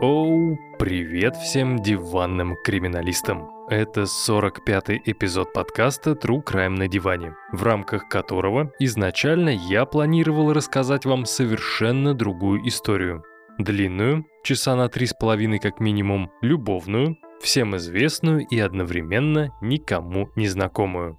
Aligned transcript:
Оу, 0.00 0.56
привет 0.78 1.34
всем 1.34 1.82
диванным 1.82 2.54
криминалистам. 2.62 3.50
Это 3.68 4.02
45-й 4.02 5.02
эпизод 5.04 5.52
подкаста 5.52 6.12
True 6.12 6.40
Crime 6.44 6.76
на 6.76 6.86
диване, 6.86 7.34
в 7.50 7.64
рамках 7.64 8.08
которого 8.08 8.70
изначально 8.78 9.48
я 9.48 9.84
планировал 9.86 10.52
рассказать 10.52 11.04
вам 11.04 11.24
совершенно 11.24 12.14
другую 12.14 12.68
историю. 12.68 13.24
Длинную, 13.58 14.24
часа 14.44 14.76
на 14.76 14.88
три 14.88 15.06
с 15.06 15.14
половиной 15.14 15.58
как 15.58 15.80
минимум, 15.80 16.30
любовную, 16.42 17.16
всем 17.40 17.76
известную 17.76 18.46
и 18.46 18.56
одновременно 18.60 19.52
никому 19.60 20.30
не 20.36 20.46
знакомую. 20.46 21.18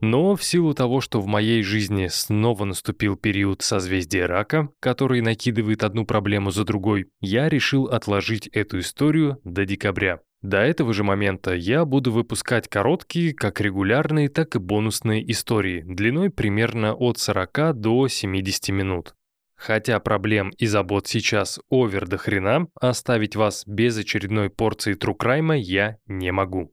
Но 0.00 0.36
в 0.36 0.44
силу 0.44 0.74
того, 0.74 1.00
что 1.00 1.20
в 1.20 1.26
моей 1.26 1.62
жизни 1.62 2.06
снова 2.06 2.64
наступил 2.64 3.16
период 3.16 3.62
созвездия 3.62 4.26
рака, 4.26 4.68
который 4.80 5.20
накидывает 5.20 5.82
одну 5.82 6.06
проблему 6.06 6.50
за 6.50 6.64
другой, 6.64 7.08
я 7.20 7.48
решил 7.48 7.86
отложить 7.86 8.46
эту 8.48 8.78
историю 8.78 9.40
до 9.44 9.64
декабря. 9.64 10.20
До 10.40 10.58
этого 10.58 10.92
же 10.92 11.02
момента 11.02 11.52
я 11.52 11.84
буду 11.84 12.12
выпускать 12.12 12.68
короткие, 12.68 13.34
как 13.34 13.60
регулярные, 13.60 14.28
так 14.28 14.54
и 14.54 14.60
бонусные 14.60 15.28
истории, 15.32 15.82
длиной 15.82 16.30
примерно 16.30 16.94
от 16.94 17.18
40 17.18 17.74
до 17.74 18.06
70 18.06 18.68
минут. 18.68 19.14
Хотя 19.56 19.98
проблем 19.98 20.50
и 20.50 20.66
забот 20.66 21.08
сейчас 21.08 21.58
овер 21.68 22.06
до 22.06 22.18
хрена, 22.18 22.68
оставить 22.80 23.34
вас 23.34 23.64
без 23.66 23.98
очередной 23.98 24.50
порции 24.50 24.94
трукрайма 24.94 25.56
я 25.56 25.96
не 26.06 26.30
могу. 26.30 26.72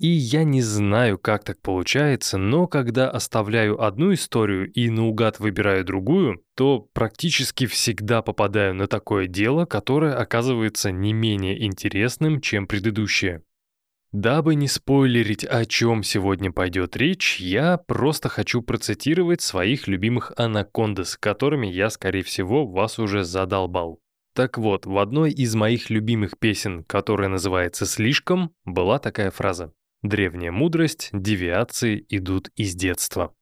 И 0.00 0.08
я 0.08 0.42
не 0.42 0.60
знаю, 0.60 1.18
как 1.18 1.44
так 1.44 1.62
получается, 1.62 2.36
но 2.36 2.66
когда 2.66 3.08
оставляю 3.10 3.80
одну 3.80 4.12
историю 4.12 4.70
и 4.72 4.90
наугад 4.90 5.38
выбираю 5.38 5.84
другую, 5.84 6.42
то 6.56 6.80
практически 6.92 7.66
всегда 7.66 8.20
попадаю 8.20 8.74
на 8.74 8.88
такое 8.88 9.28
дело, 9.28 9.66
которое 9.66 10.14
оказывается 10.16 10.90
не 10.90 11.12
менее 11.12 11.64
интересным, 11.64 12.40
чем 12.40 12.66
предыдущее. 12.66 13.42
Дабы 14.10 14.56
не 14.56 14.68
спойлерить, 14.68 15.44
о 15.44 15.64
чем 15.64 16.02
сегодня 16.02 16.52
пойдет 16.52 16.96
речь, 16.96 17.40
я 17.40 17.76
просто 17.78 18.28
хочу 18.28 18.62
процитировать 18.62 19.42
своих 19.42 19.88
любимых 19.88 20.32
анакондас, 20.36 21.16
которыми 21.16 21.66
я, 21.66 21.88
скорее 21.90 22.22
всего, 22.22 22.66
вас 22.66 22.98
уже 22.98 23.24
задолбал. 23.24 24.00
Так 24.34 24.58
вот, 24.58 24.86
в 24.86 24.98
одной 24.98 25.30
из 25.30 25.54
моих 25.54 25.90
любимых 25.90 26.38
песен, 26.38 26.82
которая 26.84 27.28
называется 27.28 27.86
«Слишком», 27.86 28.52
была 28.64 28.98
такая 28.98 29.30
фраза. 29.30 29.72
Древняя 30.04 30.52
мудрость, 30.52 31.08
девиации 31.14 32.04
идут 32.10 32.50
из 32.56 32.74
детства. 32.74 33.32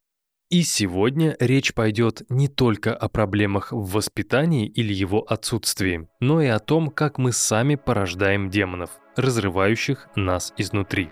И 0.49 0.63
сегодня 0.63 1.35
речь 1.41 1.75
пойдет 1.75 2.23
не 2.29 2.47
только 2.47 2.95
о 2.95 3.09
проблемах 3.09 3.73
в 3.73 3.91
воспитании 3.91 4.69
или 4.69 4.93
его 4.93 5.23
отсутствии, 5.23 6.07
но 6.21 6.41
и 6.41 6.47
о 6.47 6.61
том, 6.61 6.91
как 6.91 7.19
мы 7.19 7.33
сами 7.33 7.75
порождаем 7.75 8.49
демонов, 8.49 8.91
разрывающих 9.17 10.07
нас 10.15 10.55
изнутри. 10.57 11.11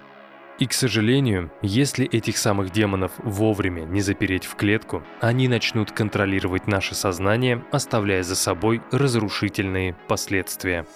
И, 0.60 0.66
к 0.66 0.72
сожалению, 0.72 1.50
если 1.62 2.06
этих 2.06 2.36
самых 2.36 2.70
демонов 2.70 3.10
вовремя 3.18 3.80
не 3.80 4.02
запереть 4.02 4.44
в 4.44 4.54
клетку, 4.54 5.02
они 5.20 5.48
начнут 5.48 5.90
контролировать 5.90 6.68
наше 6.68 6.94
сознание, 6.94 7.64
оставляя 7.72 8.22
за 8.22 8.36
собой 8.36 8.82
разрушительные 8.92 9.96
последствия. 10.06 10.86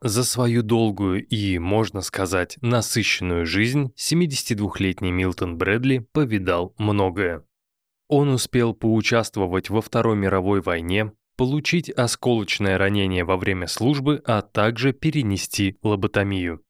За 0.00 0.22
свою 0.22 0.62
долгую 0.62 1.26
и, 1.26 1.58
можно 1.58 2.02
сказать, 2.02 2.56
насыщенную 2.60 3.46
жизнь 3.46 3.92
72-летний 3.96 5.10
Милтон 5.10 5.58
Брэдли 5.58 6.06
повидал 6.12 6.72
многое. 6.78 7.44
Он 8.08 8.28
успел 8.28 8.74
поучаствовать 8.74 9.70
во 9.70 9.82
Второй 9.82 10.16
мировой 10.16 10.60
войне, 10.60 11.12
получить 11.36 11.90
осколочное 11.90 12.78
ранение 12.78 13.24
во 13.24 13.36
время 13.36 13.66
службы, 13.66 14.22
а 14.24 14.42
также 14.42 14.92
перенести 14.92 15.78
лоботомию. 15.82 16.62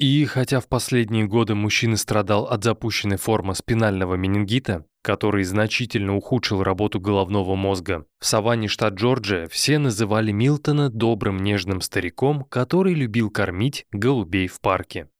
И 0.00 0.24
хотя 0.24 0.60
в 0.60 0.66
последние 0.66 1.26
годы 1.26 1.54
мужчина 1.54 1.98
страдал 1.98 2.46
от 2.46 2.64
запущенной 2.64 3.18
формы 3.18 3.54
спинального 3.54 4.14
менингита, 4.14 4.86
который 5.02 5.44
значительно 5.44 6.16
ухудшил 6.16 6.62
работу 6.62 6.98
головного 6.98 7.54
мозга, 7.54 8.06
в 8.18 8.24
саванне 8.24 8.66
штат 8.66 8.94
Джорджия 8.94 9.46
все 9.48 9.78
называли 9.78 10.32
Милтона 10.32 10.88
добрым 10.88 11.42
нежным 11.42 11.82
стариком, 11.82 12.44
который 12.44 12.94
любил 12.94 13.28
кормить 13.30 13.84
голубей 13.92 14.48
в 14.48 14.62
парке. 14.62 15.10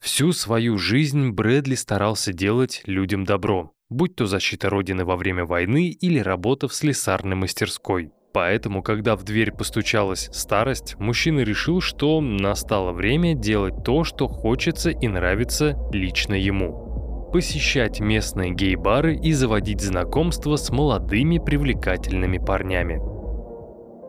Всю 0.00 0.32
свою 0.32 0.78
жизнь 0.78 1.30
Брэдли 1.30 1.74
старался 1.74 2.32
делать 2.32 2.82
людям 2.86 3.24
добро, 3.24 3.72
будь 3.90 4.14
то 4.14 4.26
защита 4.26 4.70
Родины 4.70 5.04
во 5.04 5.16
время 5.16 5.44
войны 5.44 5.88
или 5.88 6.20
работа 6.20 6.68
в 6.68 6.74
слесарной 6.74 7.34
мастерской. 7.34 8.12
Поэтому, 8.34 8.82
когда 8.82 9.14
в 9.14 9.22
дверь 9.22 9.52
постучалась 9.52 10.28
старость, 10.32 10.96
мужчина 10.98 11.40
решил, 11.40 11.80
что 11.80 12.20
настало 12.20 12.90
время 12.90 13.34
делать 13.34 13.84
то, 13.84 14.02
что 14.02 14.26
хочется 14.26 14.90
и 14.90 15.06
нравится 15.06 15.78
лично 15.92 16.34
ему. 16.34 17.30
Посещать 17.32 18.00
местные 18.00 18.50
гей-бары 18.50 19.14
и 19.14 19.32
заводить 19.32 19.80
знакомства 19.80 20.56
с 20.56 20.70
молодыми 20.70 21.38
привлекательными 21.38 22.38
парнями. 22.38 23.00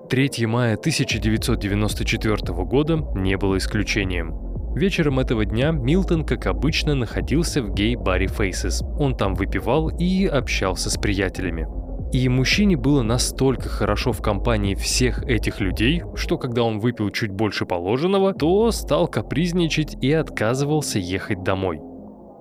3 0.09 0.47
мая 0.47 0.73
1994 0.73 2.35
года 2.63 2.95
не 3.13 3.37
было 3.37 3.57
исключением. 3.57 4.73
Вечером 4.73 5.19
этого 5.19 5.45
дня 5.45 5.69
Милтон, 5.69 6.25
как 6.25 6.47
обычно, 6.47 6.95
находился 6.95 7.61
в 7.61 7.75
гей-баре 7.75 8.25
Faces. 8.25 8.83
Он 8.97 9.15
там 9.15 9.35
выпивал 9.35 9.89
и 9.89 10.25
общался 10.25 10.89
с 10.89 10.97
приятелями. 10.97 11.84
И 12.15 12.29
мужчине 12.29 12.77
было 12.77 13.01
настолько 13.01 13.67
хорошо 13.67 14.13
в 14.13 14.21
компании 14.21 14.73
всех 14.73 15.21
этих 15.23 15.59
людей, 15.59 16.01
что 16.15 16.37
когда 16.37 16.63
он 16.63 16.79
выпил 16.79 17.09
чуть 17.09 17.31
больше 17.31 17.65
положенного, 17.65 18.33
то 18.33 18.71
стал 18.71 19.09
капризничать 19.09 19.97
и 20.01 20.13
отказывался 20.13 20.97
ехать 20.97 21.43
домой. 21.43 21.81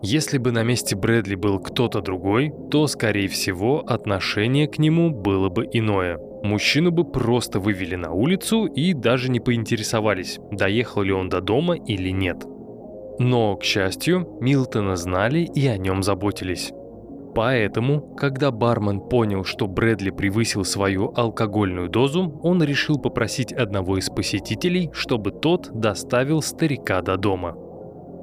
Если 0.01 0.39
бы 0.39 0.53
на 0.53 0.63
месте 0.63 0.95
Брэдли 0.95 1.35
был 1.35 1.59
кто-то 1.59 2.03
другой, 2.03 2.53
то, 2.71 2.87
скорее 2.87 3.27
всего, 3.27 3.81
отношение 3.81 4.69
к 4.69 4.79
нему 4.79 5.11
было 5.11 5.49
бы 5.49 5.69
иное. 5.73 6.21
Мужчину 6.45 6.93
бы 6.93 7.03
просто 7.03 7.59
вывели 7.59 7.97
на 7.97 8.13
улицу 8.13 8.67
и 8.67 8.93
даже 8.93 9.29
не 9.29 9.41
поинтересовались, 9.41 10.39
доехал 10.53 11.03
ли 11.03 11.13
он 11.13 11.29
до 11.29 11.41
дома 11.41 11.75
или 11.75 12.11
нет. 12.11 12.45
Но, 13.19 13.57
к 13.57 13.65
счастью, 13.65 14.39
Милтона 14.41 14.95
знали 14.95 15.41
и 15.41 15.67
о 15.67 15.79
нем 15.79 16.05
заботились. 16.05 16.73
Поэтому, 17.35 18.01
когда 18.17 18.51
бармен 18.51 19.01
понял, 19.01 19.45
что 19.45 19.67
Брэдли 19.67 20.11
превысил 20.11 20.65
свою 20.65 21.13
алкогольную 21.17 21.89
дозу, 21.89 22.39
он 22.43 22.63
решил 22.63 22.99
попросить 22.99 23.53
одного 23.53 23.99
из 23.99 24.09
посетителей, 24.09 24.91
чтобы 24.93 25.33
тот 25.33 25.71
доставил 25.73 26.43
старика 26.43 27.03
до 27.03 27.17
дома. 27.17 27.57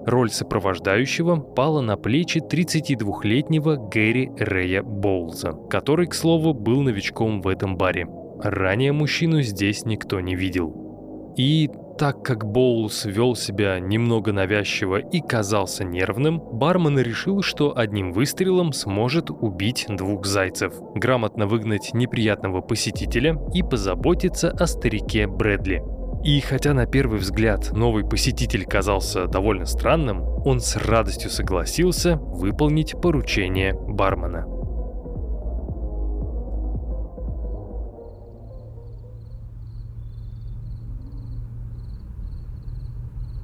Роль 0.05 0.31
сопровождающего 0.31 1.35
пала 1.35 1.81
на 1.81 1.95
плечи 1.97 2.39
32-летнего 2.39 3.75
Гэри 3.75 4.31
Рэя 4.37 4.81
Боулза, 4.81 5.51
который, 5.69 6.07
к 6.07 6.15
слову, 6.15 6.53
был 6.53 6.81
новичком 6.81 7.41
в 7.41 7.47
этом 7.47 7.77
баре. 7.77 8.07
Ранее 8.41 8.93
мужчину 8.93 9.41
здесь 9.41 9.85
никто 9.85 10.19
не 10.19 10.35
видел. 10.35 11.33
И 11.37 11.69
так 12.01 12.23
как 12.23 12.47
Боулс 12.47 13.05
вел 13.05 13.35
себя 13.35 13.79
немного 13.79 14.31
навязчиво 14.31 14.95
и 14.95 15.21
казался 15.21 15.83
нервным, 15.83 16.39
бармен 16.39 16.97
решил, 16.97 17.43
что 17.43 17.77
одним 17.77 18.11
выстрелом 18.11 18.73
сможет 18.73 19.29
убить 19.29 19.85
двух 19.87 20.25
зайцев, 20.25 20.73
грамотно 20.95 21.45
выгнать 21.45 21.91
неприятного 21.93 22.61
посетителя 22.61 23.37
и 23.53 23.61
позаботиться 23.61 24.49
о 24.49 24.65
старике 24.65 25.27
Брэдли. 25.27 25.83
И 26.23 26.39
хотя 26.39 26.73
на 26.73 26.87
первый 26.87 27.19
взгляд 27.19 27.71
новый 27.71 28.03
посетитель 28.03 28.65
казался 28.65 29.27
довольно 29.27 29.65
странным, 29.65 30.23
он 30.43 30.59
с 30.59 30.77
радостью 30.77 31.29
согласился 31.29 32.15
выполнить 32.15 32.99
поручение 32.99 33.75
бармена. 33.75 34.47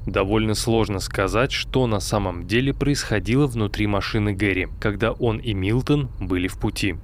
Довольно 0.08 0.56
сложно 0.56 1.00
сказать, 1.00 1.52
что 1.52 1.86
на 1.86 2.00
самом 2.00 2.48
деле 2.48 2.74
происходило 2.74 3.46
внутри 3.46 3.88
машины 3.88 4.34
Гэри, 4.34 4.70
когда 4.80 5.12
он 5.12 5.38
и 5.38 5.54
Милтон 5.54 6.10
были 6.18 6.48
в 6.48 6.58
пути. 6.58 6.96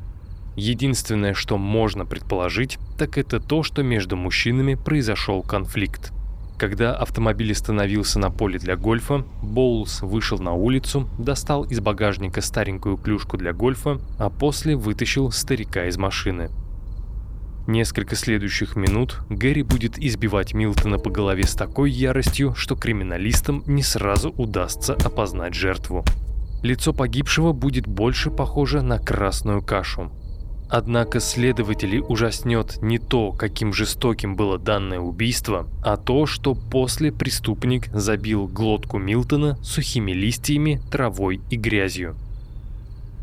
Единственное, 0.55 1.33
что 1.33 1.57
можно 1.57 2.05
предположить, 2.05 2.79
так 2.97 3.17
это 3.17 3.41
то, 3.41 3.61
что 3.61 3.83
между 3.83 4.15
мужчинами 4.15 4.75
произошел 4.75 5.43
конфликт. 5.43 6.13
Когда 6.57 6.95
автомобиль 6.95 7.51
остановился 7.51 8.19
на 8.19 8.31
поле 8.31 8.57
для 8.57 8.77
гольфа, 8.77 9.25
Боулс 9.41 10.01
вышел 10.01 10.39
на 10.39 10.53
улицу, 10.53 11.09
достал 11.17 11.63
из 11.63 11.81
багажника 11.81 12.39
старенькую 12.39 12.95
клюшку 12.95 13.35
для 13.35 13.51
гольфа, 13.51 13.99
а 14.17 14.29
после 14.29 14.77
вытащил 14.77 15.29
старика 15.31 15.87
из 15.87 15.97
машины. 15.97 16.49
Несколько 17.67 18.15
следующих 18.15 18.75
минут 18.75 19.21
Гэри 19.29 19.63
будет 19.63 19.97
избивать 19.97 20.53
Милтона 20.53 20.97
по 20.99 21.09
голове 21.09 21.43
с 21.43 21.53
такой 21.53 21.91
яростью, 21.91 22.53
что 22.55 22.75
криминалистам 22.75 23.63
не 23.65 23.83
сразу 23.83 24.31
удастся 24.31 24.93
опознать 24.95 25.53
жертву. 25.53 26.03
Лицо 26.61 26.93
погибшего 26.93 27.53
будет 27.53 27.87
больше 27.87 28.31
похоже 28.31 28.81
на 28.81 28.99
красную 28.99 29.61
кашу, 29.61 30.11
Однако 30.75 31.19
следователей 31.19 32.01
ужаснет 32.01 32.81
не 32.81 32.97
то, 32.97 33.31
каким 33.31 33.73
жестоким 33.73 34.35
было 34.35 34.57
данное 34.57 34.99
убийство, 34.99 35.67
а 35.83 35.97
то, 35.97 36.25
что 36.25 36.55
после 36.55 37.11
преступник 37.11 37.89
забил 37.93 38.47
глотку 38.47 38.97
Милтона 38.97 39.55
сухими 39.61 40.13
листьями, 40.13 40.81
травой 40.89 41.41
и 41.51 41.57
грязью. 41.57 42.15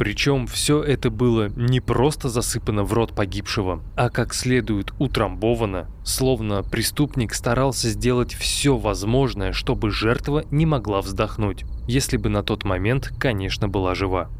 Причем 0.00 0.46
все 0.46 0.82
это 0.82 1.10
было 1.10 1.50
не 1.56 1.80
просто 1.80 2.30
засыпано 2.30 2.84
в 2.84 2.94
рот 2.94 3.14
погибшего, 3.14 3.84
а 3.96 4.08
как 4.08 4.32
следует 4.32 4.94
утрамбовано, 4.98 5.90
словно 6.06 6.62
преступник 6.62 7.34
старался 7.34 7.90
сделать 7.90 8.32
все 8.32 8.78
возможное, 8.78 9.52
чтобы 9.52 9.90
жертва 9.90 10.46
не 10.50 10.64
могла 10.64 11.02
вздохнуть, 11.02 11.66
если 11.86 12.16
бы 12.16 12.30
на 12.30 12.42
тот 12.42 12.64
момент, 12.64 13.12
конечно, 13.18 13.68
была 13.68 13.94
жива. 13.94 14.30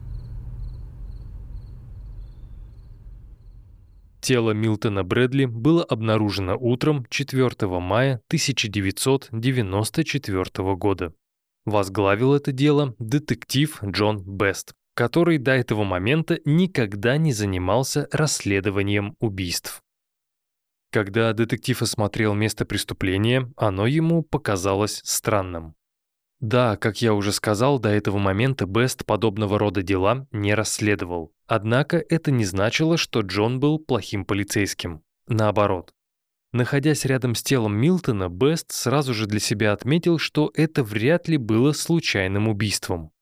Тело 4.23 4.53
Милтона 4.53 5.05
Брэдли 5.05 5.45
было 5.45 5.85
обнаружено 5.85 6.57
утром 6.59 7.05
4 7.11 7.51
мая 7.81 8.23
1994 8.29 10.75
года. 10.77 11.13
Возглавил 11.67 12.33
это 12.33 12.53
дело 12.53 12.95
детектив 12.99 13.79
Джон 13.85 14.23
Бест, 14.25 14.73
который 15.01 15.39
до 15.39 15.53
этого 15.53 15.83
момента 15.83 16.41
никогда 16.45 17.17
не 17.17 17.33
занимался 17.33 18.07
расследованием 18.13 19.17
убийств. 19.19 19.83
Когда 20.93 21.33
детектив 21.33 21.81
осмотрел 21.81 22.35
место 22.35 22.67
преступления, 22.67 23.51
оно 23.57 23.87
ему 23.87 24.23
показалось 24.23 25.01
странным. 25.03 25.75
Да, 26.41 26.77
как 26.77 27.01
я 27.01 27.15
уже 27.15 27.33
сказал, 27.33 27.79
до 27.79 27.89
этого 27.89 28.19
момента 28.19 28.67
Бест 28.67 29.07
подобного 29.07 29.59
рода 29.59 29.81
дела 29.81 30.27
не 30.33 30.55
расследовал. 30.55 31.33
Однако 31.47 31.97
это 31.97 32.31
не 32.31 32.45
значило, 32.45 32.99
что 32.99 33.21
Джон 33.21 33.59
был 33.59 33.79
плохим 33.79 34.27
полицейским. 34.27 35.03
Наоборот. 35.29 35.95
Находясь 36.53 37.07
рядом 37.07 37.35
с 37.37 37.43
телом 37.43 37.75
Милтона, 37.75 38.29
Бест 38.29 38.71
сразу 38.71 39.15
же 39.15 39.25
для 39.25 39.41
себя 39.41 39.73
отметил, 39.73 40.19
что 40.19 40.51
это 40.53 40.85
вряд 40.85 41.27
ли 41.27 41.39
было 41.39 41.73
случайным 41.73 42.49
убийством. 42.49 43.13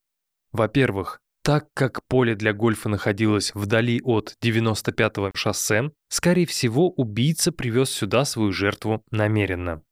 Во-первых, 0.50 1.20
так 1.48 1.72
как 1.72 2.06
поле 2.08 2.34
для 2.34 2.52
гольфа 2.52 2.90
находилось 2.90 3.52
вдали 3.54 4.02
от 4.04 4.36
95-го 4.44 5.30
шоссе, 5.34 5.92
скорее 6.10 6.44
всего, 6.44 6.90
убийца 6.90 7.52
привез 7.52 7.88
сюда 7.88 8.26
свою 8.26 8.52
жертву 8.52 9.02
намеренно. 9.10 9.82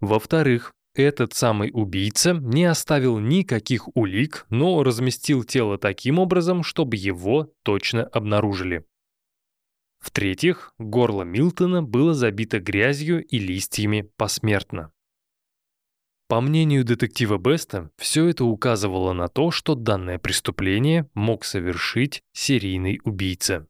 Во-вторых, 0.00 0.72
этот 0.96 1.32
самый 1.32 1.70
убийца 1.72 2.32
не 2.32 2.64
оставил 2.64 3.20
никаких 3.20 3.86
улик, 3.96 4.44
но 4.50 4.82
разместил 4.82 5.44
тело 5.44 5.78
таким 5.78 6.18
образом, 6.18 6.64
чтобы 6.64 6.96
его 6.96 7.52
точно 7.62 8.02
обнаружили. 8.02 8.84
В-третьих, 10.00 10.74
горло 10.76 11.22
Милтона 11.22 11.84
было 11.84 12.14
забито 12.14 12.58
грязью 12.58 13.24
и 13.24 13.38
листьями 13.38 14.10
посмертно. 14.16 14.90
По 16.32 16.40
мнению 16.40 16.82
детектива 16.82 17.36
Беста, 17.36 17.90
все 17.98 18.26
это 18.26 18.46
указывало 18.46 19.12
на 19.12 19.28
то, 19.28 19.50
что 19.50 19.74
данное 19.74 20.18
преступление 20.18 21.06
мог 21.12 21.44
совершить 21.44 22.22
серийный 22.32 23.02
убийца. 23.04 23.68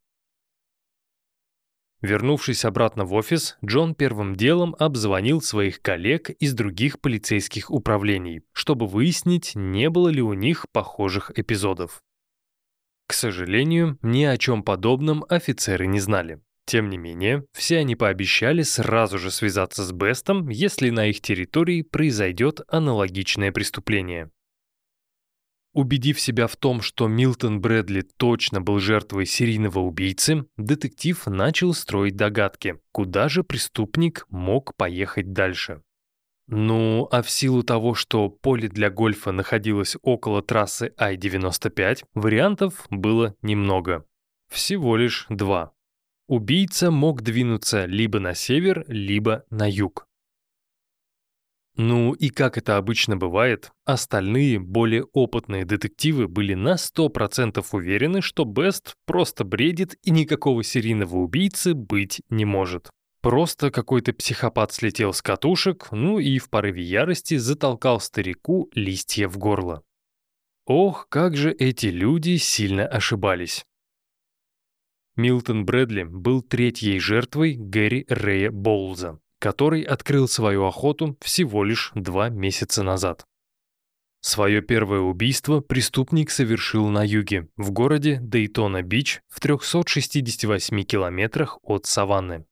Вернувшись 2.02 2.64
обратно 2.64 3.04
в 3.04 3.14
офис, 3.14 3.58
Джон 3.64 3.96
первым 3.96 4.36
делом 4.36 4.76
обзвонил 4.78 5.42
своих 5.42 5.82
коллег 5.82 6.30
из 6.30 6.54
других 6.54 7.00
полицейских 7.00 7.68
управлений, 7.68 8.42
чтобы 8.52 8.86
выяснить, 8.86 9.56
не 9.56 9.90
было 9.90 10.08
ли 10.10 10.22
у 10.22 10.32
них 10.32 10.66
похожих 10.70 11.32
эпизодов. 11.36 12.00
К 13.08 13.12
сожалению, 13.14 13.98
ни 14.02 14.22
о 14.22 14.38
чем 14.38 14.62
подобном 14.62 15.24
офицеры 15.28 15.88
не 15.88 15.98
знали. 15.98 16.40
Тем 16.64 16.90
не 16.90 16.96
менее, 16.96 17.44
все 17.52 17.78
они 17.78 17.96
пообещали 17.96 18.62
сразу 18.62 19.18
же 19.18 19.30
связаться 19.30 19.84
с 19.84 19.92
Бестом, 19.92 20.48
если 20.48 20.90
на 20.90 21.06
их 21.06 21.20
территории 21.20 21.82
произойдет 21.82 22.60
аналогичное 22.68 23.52
преступление. 23.52 24.30
Убедив 25.74 26.20
себя 26.20 26.46
в 26.46 26.56
том, 26.56 26.82
что 26.82 27.08
Милтон 27.08 27.60
Брэдли 27.60 28.02
точно 28.18 28.60
был 28.60 28.78
жертвой 28.78 29.24
серийного 29.24 29.78
убийцы, 29.78 30.44
детектив 30.58 31.26
начал 31.26 31.72
строить 31.72 32.14
догадки, 32.14 32.78
куда 32.92 33.28
же 33.28 33.42
преступник 33.42 34.26
мог 34.28 34.76
поехать 34.76 35.32
дальше. 35.32 35.82
Ну, 36.46 37.08
а 37.10 37.22
в 37.22 37.30
силу 37.30 37.62
того, 37.62 37.94
что 37.94 38.28
поле 38.28 38.68
для 38.68 38.90
гольфа 38.90 39.32
находилось 39.32 39.96
около 40.02 40.42
трассы 40.42 40.92
I-95, 40.98 42.04
вариантов 42.12 42.86
было 42.90 43.34
немного. 43.40 44.04
Всего 44.50 44.98
лишь 44.98 45.24
два. 45.30 45.72
Убийца 46.28 46.90
мог 46.90 47.22
двинуться 47.22 47.84
либо 47.84 48.20
на 48.20 48.34
север, 48.34 48.84
либо 48.88 49.44
на 49.50 49.68
юг. 49.68 50.06
Ну 51.76 52.12
и 52.12 52.28
как 52.28 52.58
это 52.58 52.76
обычно 52.76 53.16
бывает, 53.16 53.72
остальные, 53.84 54.60
более 54.60 55.04
опытные 55.12 55.64
детективы 55.64 56.28
были 56.28 56.52
на 56.54 56.74
100% 56.74 57.64
уверены, 57.72 58.20
что 58.20 58.44
Бест 58.44 58.94
просто 59.06 59.44
бредит 59.44 59.96
и 60.02 60.10
никакого 60.10 60.62
серийного 60.62 61.16
убийцы 61.16 61.74
быть 61.74 62.20
не 62.28 62.44
может. 62.44 62.90
Просто 63.22 63.70
какой-то 63.70 64.12
психопат 64.12 64.72
слетел 64.72 65.14
с 65.14 65.22
катушек, 65.22 65.88
ну 65.92 66.18
и 66.18 66.38
в 66.38 66.50
порыве 66.50 66.82
ярости 66.82 67.36
затолкал 67.36 68.00
старику 68.00 68.68
листья 68.74 69.28
в 69.28 69.38
горло. 69.38 69.82
Ох, 70.66 71.06
как 71.08 71.36
же 71.36 71.52
эти 71.52 71.86
люди 71.86 72.36
сильно 72.36 72.86
ошибались. 72.86 73.64
Милтон 75.16 75.64
Брэдли 75.64 76.04
был 76.04 76.42
третьей 76.42 76.98
жертвой 76.98 77.54
Гэри 77.54 78.06
Рэя 78.08 78.50
Боулза 78.50 79.18
который 79.42 79.82
открыл 79.82 80.28
свою 80.28 80.66
охоту 80.66 81.18
всего 81.20 81.64
лишь 81.64 81.90
два 81.96 82.28
месяца 82.28 82.84
назад. 82.84 83.26
Свое 84.20 84.62
первое 84.62 85.00
убийство 85.00 85.58
преступник 85.58 86.30
совершил 86.30 86.86
на 86.86 87.04
юге, 87.04 87.48
в 87.56 87.72
городе 87.72 88.20
Дейтона-Бич 88.22 89.20
в 89.28 89.40
368 89.40 90.82
километрах 90.84 91.58
от 91.64 91.86
Саванны. 91.86 92.46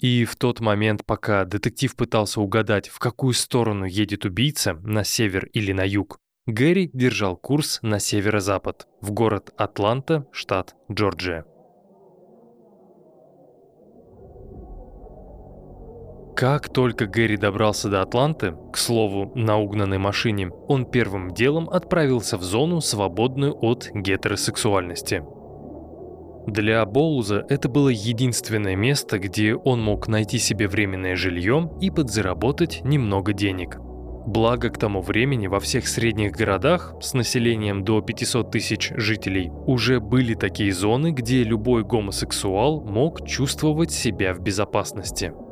И 0.00 0.24
в 0.24 0.34
тот 0.34 0.58
момент, 0.58 1.06
пока 1.06 1.44
детектив 1.44 1.94
пытался 1.94 2.40
угадать, 2.40 2.88
в 2.88 2.98
какую 2.98 3.32
сторону 3.32 3.84
едет 3.84 4.24
убийца, 4.24 4.74
на 4.82 5.04
север 5.04 5.46
или 5.52 5.70
на 5.70 5.86
юг, 5.86 6.18
Гэри 6.46 6.90
держал 6.92 7.38
курс 7.38 7.78
на 7.80 7.98
северо-запад, 7.98 8.86
в 9.00 9.12
город 9.12 9.54
Атланта, 9.56 10.26
штат 10.30 10.74
Джорджия. 10.92 11.46
Как 16.36 16.68
только 16.68 17.06
Гэри 17.06 17.38
добрался 17.38 17.88
до 17.88 18.02
Атланты, 18.02 18.54
к 18.74 18.76
слову, 18.76 19.32
на 19.34 19.56
угнанной 19.56 19.96
машине, 19.96 20.50
он 20.68 20.84
первым 20.84 21.32
делом 21.32 21.70
отправился 21.70 22.36
в 22.36 22.42
зону, 22.42 22.82
свободную 22.82 23.56
от 23.56 23.88
гетеросексуальности. 23.94 25.24
Для 26.46 26.84
Боуза 26.84 27.46
это 27.48 27.70
было 27.70 27.88
единственное 27.88 28.76
место, 28.76 29.18
где 29.18 29.54
он 29.54 29.82
мог 29.82 30.08
найти 30.08 30.38
себе 30.38 30.68
временное 30.68 31.16
жилье 31.16 31.70
и 31.80 31.90
подзаработать 31.90 32.82
немного 32.84 33.32
денег. 33.32 33.78
Благо, 34.26 34.70
к 34.70 34.78
тому 34.78 35.02
времени 35.02 35.46
во 35.46 35.60
всех 35.60 35.86
средних 35.86 36.32
городах 36.32 36.94
с 37.00 37.14
населением 37.14 37.84
до 37.84 38.00
500 38.00 38.50
тысяч 38.50 38.92
жителей 38.96 39.50
уже 39.66 40.00
были 40.00 40.34
такие 40.34 40.72
зоны, 40.72 41.10
где 41.10 41.42
любой 41.42 41.84
гомосексуал 41.84 42.80
мог 42.80 43.26
чувствовать 43.26 43.90
себя 43.90 44.34
в 44.34 44.40
безопасности– 44.40 45.32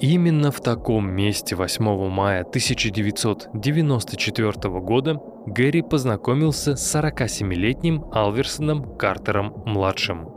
Именно 0.00 0.50
в 0.50 0.60
таком 0.60 1.08
месте 1.10 1.54
8 1.54 2.10
мая 2.10 2.40
1994 2.42 4.52
года 4.80 5.20
Гэри 5.46 5.82
познакомился 5.82 6.74
с 6.74 6.96
47-летним 6.96 8.06
Алверсоном 8.12 8.98
Картером-младшим. 8.98 10.33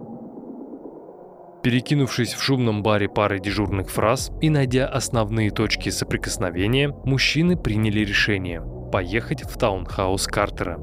Перекинувшись 1.67 2.33
в 2.33 2.41
шумном 2.41 2.81
баре 2.81 3.09
парой 3.09 3.41
дежурных 3.41 3.89
фраз 3.89 4.31
и 4.39 4.49
найдя 4.49 4.87
основные 4.87 5.51
точки 5.51 5.89
соприкосновения, 5.89 6.95
мужчины 7.03 7.57
приняли 7.57 8.05
решение– 8.05 8.61
поехать 8.93 9.41
в 9.41 9.57
таунхаус 9.57 10.27
Картера. 10.27 10.79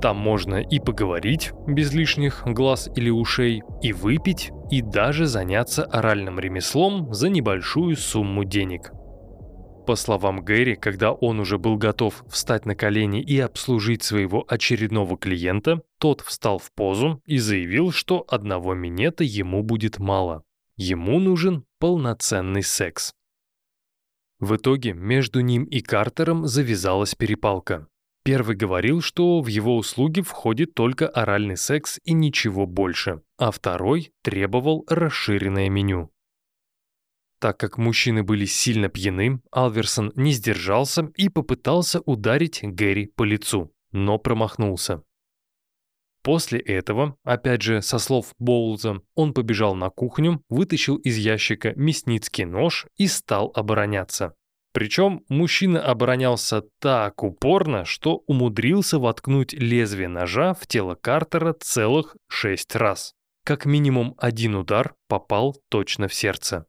Там 0.00 0.18
можно 0.18 0.62
и 0.62 0.78
поговорить 0.78 1.50
без 1.66 1.92
лишних 1.92 2.44
глаз 2.46 2.88
или 2.94 3.10
ушей, 3.10 3.64
и 3.82 3.92
выпить, 3.92 4.52
и 4.70 4.80
даже 4.80 5.26
заняться 5.26 5.82
оральным 5.82 6.38
ремеслом 6.38 7.12
за 7.12 7.28
небольшую 7.28 7.96
сумму 7.96 8.44
денег. 8.44 8.92
По 9.86 9.96
словам 9.96 10.44
Гэри, 10.44 10.76
когда 10.76 11.12
он 11.12 11.40
уже 11.40 11.58
был 11.58 11.76
готов 11.76 12.24
встать 12.28 12.66
на 12.66 12.76
колени 12.76 13.20
и 13.20 13.40
обслужить 13.40 14.04
своего 14.04 14.44
очередного 14.46 15.18
клиента, 15.18 15.82
тот 15.98 16.20
встал 16.20 16.58
в 16.58 16.70
позу 16.72 17.20
и 17.26 17.38
заявил, 17.38 17.90
что 17.90 18.24
одного 18.28 18.74
минета 18.74 19.24
ему 19.24 19.64
будет 19.64 19.98
мало. 19.98 20.44
Ему 20.76 21.18
нужен 21.18 21.64
полноценный 21.80 22.62
секс. 22.62 23.12
В 24.38 24.56
итоге 24.56 24.92
между 24.92 25.40
ним 25.40 25.64
и 25.64 25.80
Картером 25.80 26.46
завязалась 26.46 27.14
перепалка. 27.16 27.88
Первый 28.24 28.54
говорил, 28.54 29.00
что 29.00 29.40
в 29.40 29.48
его 29.48 29.76
услуги 29.76 30.20
входит 30.20 30.74
только 30.74 31.08
оральный 31.08 31.56
секс 31.56 31.98
и 32.04 32.12
ничего 32.12 32.66
больше, 32.66 33.22
а 33.36 33.50
второй 33.50 34.12
требовал 34.22 34.84
расширенное 34.88 35.68
меню. 35.68 36.11
Так 37.42 37.58
как 37.58 37.76
мужчины 37.76 38.22
были 38.22 38.44
сильно 38.44 38.88
пьяны, 38.88 39.40
Алверсон 39.50 40.12
не 40.14 40.30
сдержался 40.30 41.10
и 41.16 41.28
попытался 41.28 41.98
ударить 42.02 42.60
Гэри 42.62 43.06
по 43.06 43.24
лицу, 43.24 43.72
но 43.90 44.16
промахнулся. 44.18 45.02
После 46.22 46.60
этого, 46.60 47.16
опять 47.24 47.62
же 47.62 47.82
со 47.82 47.98
слов 47.98 48.32
Боулза, 48.38 49.00
он 49.16 49.34
побежал 49.34 49.74
на 49.74 49.90
кухню, 49.90 50.40
вытащил 50.48 50.94
из 50.98 51.16
ящика 51.16 51.72
мясницкий 51.74 52.44
нож 52.44 52.86
и 52.96 53.08
стал 53.08 53.50
обороняться. 53.56 54.36
Причем 54.72 55.24
мужчина 55.28 55.82
оборонялся 55.82 56.62
так 56.78 57.24
упорно, 57.24 57.84
что 57.84 58.22
умудрился 58.28 59.00
воткнуть 59.00 59.52
лезвие 59.52 60.06
ножа 60.06 60.54
в 60.54 60.68
тело 60.68 60.94
Картера 60.94 61.54
целых 61.54 62.16
шесть 62.28 62.76
раз. 62.76 63.14
Как 63.44 63.66
минимум 63.66 64.14
один 64.18 64.54
удар 64.54 64.94
попал 65.08 65.56
точно 65.68 66.06
в 66.06 66.14
сердце. 66.14 66.66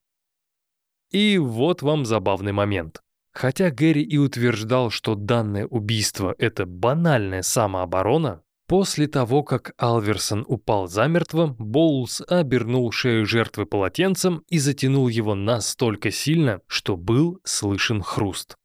И 1.14 1.38
вот 1.38 1.82
вам 1.82 2.06
забавный 2.06 2.52
момент. 2.52 3.02
Хотя 3.34 3.72
Гэри 3.72 4.04
и 4.04 4.18
утверждал, 4.18 4.90
что 4.90 5.16
данное 5.16 5.66
убийство– 5.66 6.36
это 6.38 6.66
банальная 6.66 7.42
самооборона, 7.42 8.44
После 8.68 9.08
того, 9.08 9.44
как 9.44 9.74
Алверсон 9.78 10.46
упал 10.48 10.88
замертво, 10.88 11.56
Боулс 11.60 12.24
обернул 12.28 12.92
шею 12.92 13.26
жертвы 13.26 13.66
полотенцем 13.66 14.44
и 14.48 14.58
затянул 14.58 15.10
его 15.10 15.36
настолько 15.36 16.12
сильно, 16.12 16.62
что 16.68 16.96
был 16.96 17.40
слышен 17.44 18.02
хруст. 18.02 18.56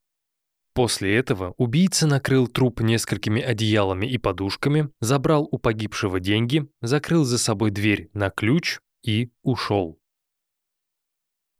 После 0.72 1.16
этого 1.16 1.54
убийца 1.56 2.06
накрыл 2.06 2.46
труп 2.46 2.80
несколькими 2.80 3.42
одеялами 3.42 4.06
и 4.06 4.16
подушками, 4.16 4.88
забрал 5.00 5.48
у 5.50 5.58
погибшего 5.58 6.20
деньги, 6.20 6.68
закрыл 6.80 7.24
за 7.24 7.36
собой 7.36 7.72
дверь 7.72 8.08
на 8.14 8.30
ключ 8.30 8.78
и 9.02 9.32
ушел. 9.42 9.97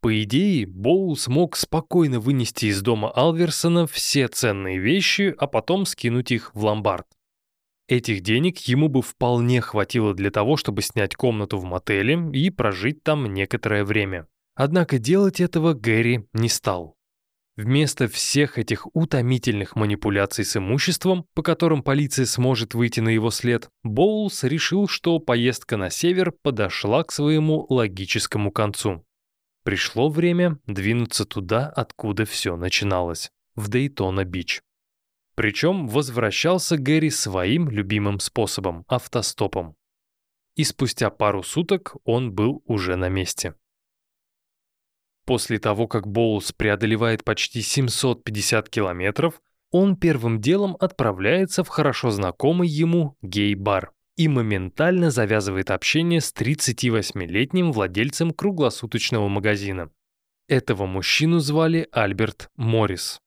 По 0.01 0.23
идее, 0.23 0.65
Боулс 0.65 1.27
мог 1.27 1.57
спокойно 1.57 2.19
вынести 2.19 2.67
из 2.67 2.81
дома 2.81 3.11
Алверсона 3.11 3.85
все 3.85 4.29
ценные 4.29 4.79
вещи, 4.79 5.35
а 5.37 5.45
потом 5.47 5.85
скинуть 5.85 6.31
их 6.31 6.55
в 6.55 6.63
ломбард. 6.63 7.05
Этих 7.89 8.21
денег 8.21 8.59
ему 8.59 8.87
бы 8.87 9.01
вполне 9.01 9.61
хватило 9.61 10.13
для 10.13 10.31
того, 10.31 10.55
чтобы 10.55 10.83
снять 10.83 11.15
комнату 11.15 11.57
в 11.57 11.65
мотеле 11.65 12.29
и 12.33 12.49
прожить 12.49 13.03
там 13.03 13.33
некоторое 13.33 13.83
время. 13.83 14.27
Однако 14.55 14.99
делать 14.99 15.41
этого 15.41 15.73
Гэри 15.73 16.27
не 16.33 16.49
стал. 16.49 16.95
Вместо 17.57 18.07
всех 18.07 18.57
этих 18.57 18.87
утомительных 18.95 19.75
манипуляций 19.75 20.45
с 20.45 20.55
имуществом, 20.55 21.25
по 21.33 21.43
которым 21.43 21.83
полиция 21.83 22.25
сможет 22.25 22.73
выйти 22.73 23.01
на 23.01 23.09
его 23.09 23.31
след, 23.31 23.69
Боулс 23.83 24.43
решил, 24.45 24.87
что 24.87 25.19
поездка 25.19 25.75
на 25.75 25.89
север 25.89 26.31
подошла 26.31 27.03
к 27.03 27.11
своему 27.11 27.65
логическому 27.69 28.51
концу. 28.51 29.03
Пришло 29.69 30.09
время 30.09 30.57
двинуться 30.65 31.25
туда, 31.25 31.67
откуда 31.67 32.25
все 32.25 32.57
начиналось, 32.57 33.31
в 33.53 33.67
Дейтона-Бич. 33.67 34.63
Причем 35.35 35.87
возвращался 35.87 36.75
Гэри 36.75 37.11
своим 37.11 37.69
любимым 37.69 38.19
способом– 38.19 38.83
автостопом. 38.87 39.75
И 40.55 40.63
спустя 40.63 41.11
пару 41.11 41.43
суток 41.43 41.95
он 42.03 42.33
был 42.33 42.63
уже 42.65 42.95
на 42.95 43.09
месте. 43.09 43.53
После 45.27 45.59
того, 45.59 45.87
как 45.87 46.07
Боулс 46.07 46.51
преодолевает 46.51 47.23
почти 47.23 47.61
750 47.61 48.69
километров, 48.69 49.39
он 49.69 49.97
первым 49.97 50.41
делом 50.41 50.77
отправляется 50.79 51.63
в 51.63 51.67
хорошо 51.67 52.09
знакомый 52.09 52.67
ему 52.67 53.17
гей-бар 53.21 53.93
и 54.19 54.27
моментально 54.27 55.11
завязывает 55.11 55.71
общение 55.71 56.19
с 56.19 56.33
38-летним 56.33 57.71
владельцем 57.71 58.31
круглосуточного 58.31 59.29
магазина. 59.29 59.91
Этого 60.49 60.85
мужчину 60.85 61.39
звали 61.39 61.87
Альберт 61.93 62.49
Моррис. 62.57 63.21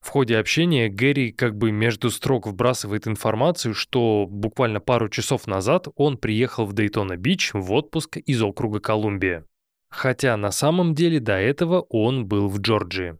В 0.00 0.08
ходе 0.08 0.38
общения 0.38 0.88
Гэри 0.88 1.30
как 1.30 1.56
бы 1.56 1.70
между 1.70 2.10
строк 2.10 2.48
вбрасывает 2.48 3.06
информацию, 3.06 3.74
что 3.74 4.26
буквально 4.28 4.80
пару 4.80 5.08
часов 5.08 5.46
назад 5.46 5.86
он 5.94 6.18
приехал 6.18 6.66
в 6.66 6.72
Дейтона-Бич 6.72 7.52
в 7.54 7.70
отпуск 7.70 8.16
из 8.16 8.42
округа 8.42 8.80
Колумбия. 8.80 9.46
Хотя 9.88 10.36
на 10.36 10.50
самом 10.50 10.96
деле 10.96 11.20
до 11.20 11.34
этого 11.34 11.82
он 11.90 12.26
был 12.26 12.48
в 12.48 12.58
Джорджии. 12.58 13.18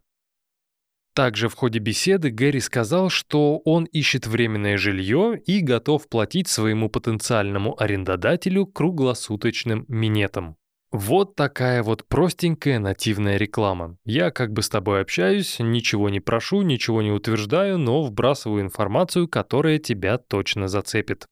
Также 1.13 1.49
в 1.49 1.55
ходе 1.55 1.79
беседы 1.79 2.29
Гэри 2.29 2.61
сказал, 2.61 3.09
что 3.09 3.57
он 3.65 3.83
ищет 3.83 4.27
временное 4.27 4.77
жилье 4.77 5.37
и 5.45 5.59
готов 5.59 6.07
платить 6.07 6.47
своему 6.47 6.89
потенциальному 6.89 7.79
арендодателю 7.81 8.65
круглосуточным 8.65 9.83
минетом. 9.89 10.55
Вот 10.91 11.35
такая 11.35 11.83
вот 11.83 12.05
простенькая 12.07 12.79
нативная 12.79 13.37
реклама. 13.37 13.97
Я 14.05 14.29
как 14.31 14.51
бы 14.51 14.61
с 14.61 14.69
тобой 14.69 15.01
общаюсь, 15.01 15.57
ничего 15.59 16.09
не 16.09 16.19
прошу, 16.19 16.61
ничего 16.63 17.01
не 17.01 17.11
утверждаю, 17.11 17.77
но 17.77 18.03
вбрасываю 18.03 18.61
информацию, 18.61 19.27
которая 19.27 19.79
тебя 19.79 20.17
точно 20.17 20.67
зацепит. 20.67 21.25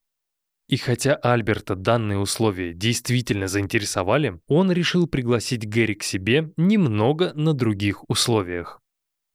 И 0.70 0.78
хотя 0.78 1.16
Альберта 1.16 1.76
данные 1.76 2.20
условия 2.20 2.74
действительно 2.74 3.48
заинтересовали, 3.48 4.40
он 4.48 4.72
решил 4.72 5.08
пригласить 5.08 5.68
Гэри 5.68 5.96
к 5.96 6.04
себе 6.04 6.52
немного 6.56 7.34
на 7.34 7.54
других 7.54 8.08
условиях. 8.10 8.80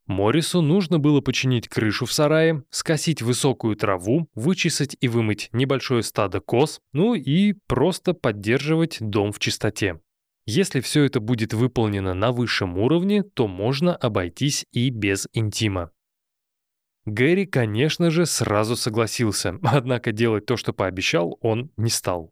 Морису 0.07 0.61
нужно 0.61 0.99
было 0.99 1.21
починить 1.23 1.69
крышу 1.69 2.05
в 2.05 2.13
сарае, 2.13 2.63
скосить 2.71 3.23
высокую 3.23 3.75
траву, 3.75 4.29
вычесать 4.35 4.97
и 5.01 5.09
вымыть 5.09 5.49
небольшое 5.53 6.03
стадо 6.03 6.41
коз, 6.41 6.81
ну 6.93 7.15
и 7.15 7.55
просто 7.67 8.13
поддерживать 8.13 8.99
дом 9.01 9.33
в 9.33 9.39
чистоте. 9.39 10.01
Если 10.47 10.81
все 10.81 11.05
это 11.05 11.21
будет 11.21 11.55
выполнено 11.55 12.13
на 12.13 12.33
высшем 12.33 12.79
уровне, 12.79 13.23
то 13.23 13.49
можно 13.49 13.97
обойтись 13.97 14.67
и 14.73 14.91
без 14.91 15.27
интима. 15.33 15.91
Гэри, 17.07 17.47
конечно 17.47 18.11
же, 18.11 18.27
сразу 18.27 18.77
согласился, 18.77 19.59
однако 19.63 20.13
делать 20.13 20.45
то, 20.45 20.59
что 20.59 20.75
пообещал, 20.75 21.39
он 21.41 21.71
не 21.79 21.89
стал. 21.89 22.31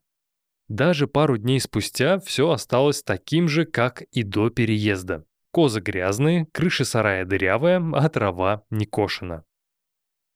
Даже 0.68 1.06
пару 1.06 1.38
дней 1.38 1.60
спустя 1.60 2.18
все 2.18 2.50
осталось 2.50 3.02
таким 3.02 3.48
же, 3.48 3.64
как 3.64 4.02
и 4.02 4.22
до 4.22 4.50
переезда. 4.50 5.24
Козы 5.52 5.80
грязные, 5.80 6.46
крыша 6.52 6.84
сарая 6.84 7.24
дырявая, 7.24 7.82
а 7.94 8.08
трава 8.08 8.64
не 8.70 8.86
кошена. 8.86 9.44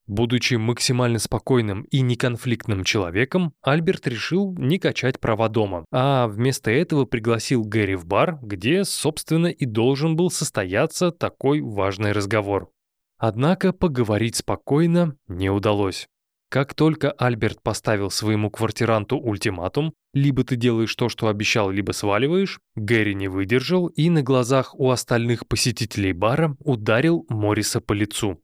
Будучи 0.07 0.55
максимально 0.55 1.19
спокойным 1.19 1.83
и 1.85 2.01
неконфликтным 2.01 2.85
человеком, 2.85 3.55
Альберт 3.61 4.07
решил 4.07 4.55
не 4.57 4.79
качать 4.79 5.19
права 5.19 5.49
дома, 5.49 5.85
а 5.91 6.29
вместо 6.29 6.71
этого 6.71 7.07
пригласил 7.07 7.65
Гэри 7.65 7.97
в 7.97 8.07
бар, 8.07 8.39
где, 8.41 8.85
собственно, 8.85 9.49
и 9.49 9.65
должен 9.65 10.15
был 10.15 10.31
состояться 10.31 11.11
такой 11.11 11.61
важный 11.61 12.13
разговор. 12.13 12.71
Однако 13.19 13.73
поговорить 13.73 14.37
спокойно 14.37 15.17
не 15.27 15.51
удалось. 15.51 16.09
Как 16.49 16.75
только 16.75 17.11
Альберт 17.11 17.61
поставил 17.63 18.11
своему 18.11 18.51
квартиранту 18.51 19.19
ультиматум, 19.19 19.95
либо 20.15 20.45
ты 20.45 20.57
делаешь 20.57 20.95
то, 20.95 21.09
что 21.09 21.27
обещал, 21.29 21.71
либо 21.71 21.93
сваливаешь, 21.93 22.61
Гэри 22.77 23.15
не 23.15 23.29
выдержал 23.29 23.89
и 23.89 24.09
на 24.11 24.23
глазах 24.23 24.75
у 24.79 24.91
остальных 24.91 25.49
посетителей 25.49 26.13
бара 26.13 26.57
ударил 26.61 27.27
Морриса 27.29 27.81
по 27.81 27.93
лицу. 27.93 28.41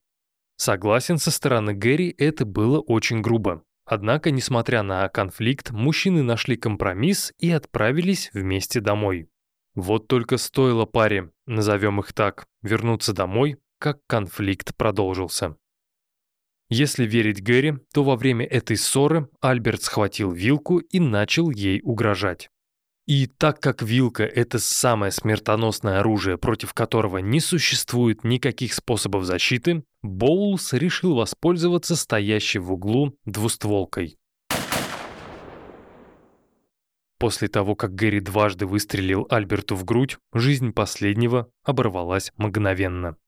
Согласен, 0.57 1.19
со 1.19 1.31
стороны 1.31 1.75
Гэри 1.75 2.15
это 2.19 2.45
было 2.45 2.81
очень 2.81 3.21
грубо. 3.21 3.63
Однако, 3.85 4.31
несмотря 4.31 4.83
на 4.83 5.09
конфликт, 5.09 5.71
мужчины 5.71 6.23
нашли 6.23 6.57
компромисс 6.57 7.33
и 7.39 7.51
отправились 7.51 8.31
вместе 8.33 8.81
домой. 8.81 9.29
Вот 9.75 10.07
только 10.07 10.37
стоило 10.37 10.87
паре, 10.87 11.31
назовем 11.47 12.01
их 12.01 12.13
так, 12.13 12.47
вернуться 12.63 13.13
домой, 13.13 13.57
как 13.79 13.99
конфликт 14.07 14.77
продолжился. 14.77 15.57
Если 16.75 17.05
верить 17.05 17.43
Гэри, 17.43 17.75
то 17.93 18.03
во 18.03 18.17
время 18.17 18.47
этой 18.47 18.79
ссоры 18.79 19.29
Альберт 19.43 19.83
схватил 19.83 20.33
вилку 20.33 20.79
и 20.79 21.01
начал 21.01 21.51
ей 21.51 21.83
угрожать. 21.85 22.49
И 23.07 23.27
так 23.27 23.61
как 23.61 23.83
вилка– 23.83 24.23
это 24.25 24.59
самое 24.59 25.13
смертоносное 25.13 26.01
оружие, 26.01 26.39
против 26.39 26.73
которого 26.73 27.19
не 27.19 27.41
существует 27.41 28.25
никаких 28.25 28.73
способов 28.73 29.27
защиты, 29.27 29.85
Боулс 30.01 30.73
решил 30.73 31.15
воспользоваться 31.15 31.95
стоящей 31.95 32.61
в 32.61 32.73
углу 32.73 33.19
двустволкой. 33.27 34.17
После 37.19 37.49
того, 37.49 37.75
как 37.77 37.95
Гэри 37.95 38.21
дважды 38.21 38.65
выстрелил 38.65 39.27
Альберту 39.29 39.77
в 39.77 39.85
грудь, 39.85 40.17
жизнь 40.33 40.73
последнего 40.73 41.51
оборвалась 41.65 42.33
мгновенно. 42.39 43.19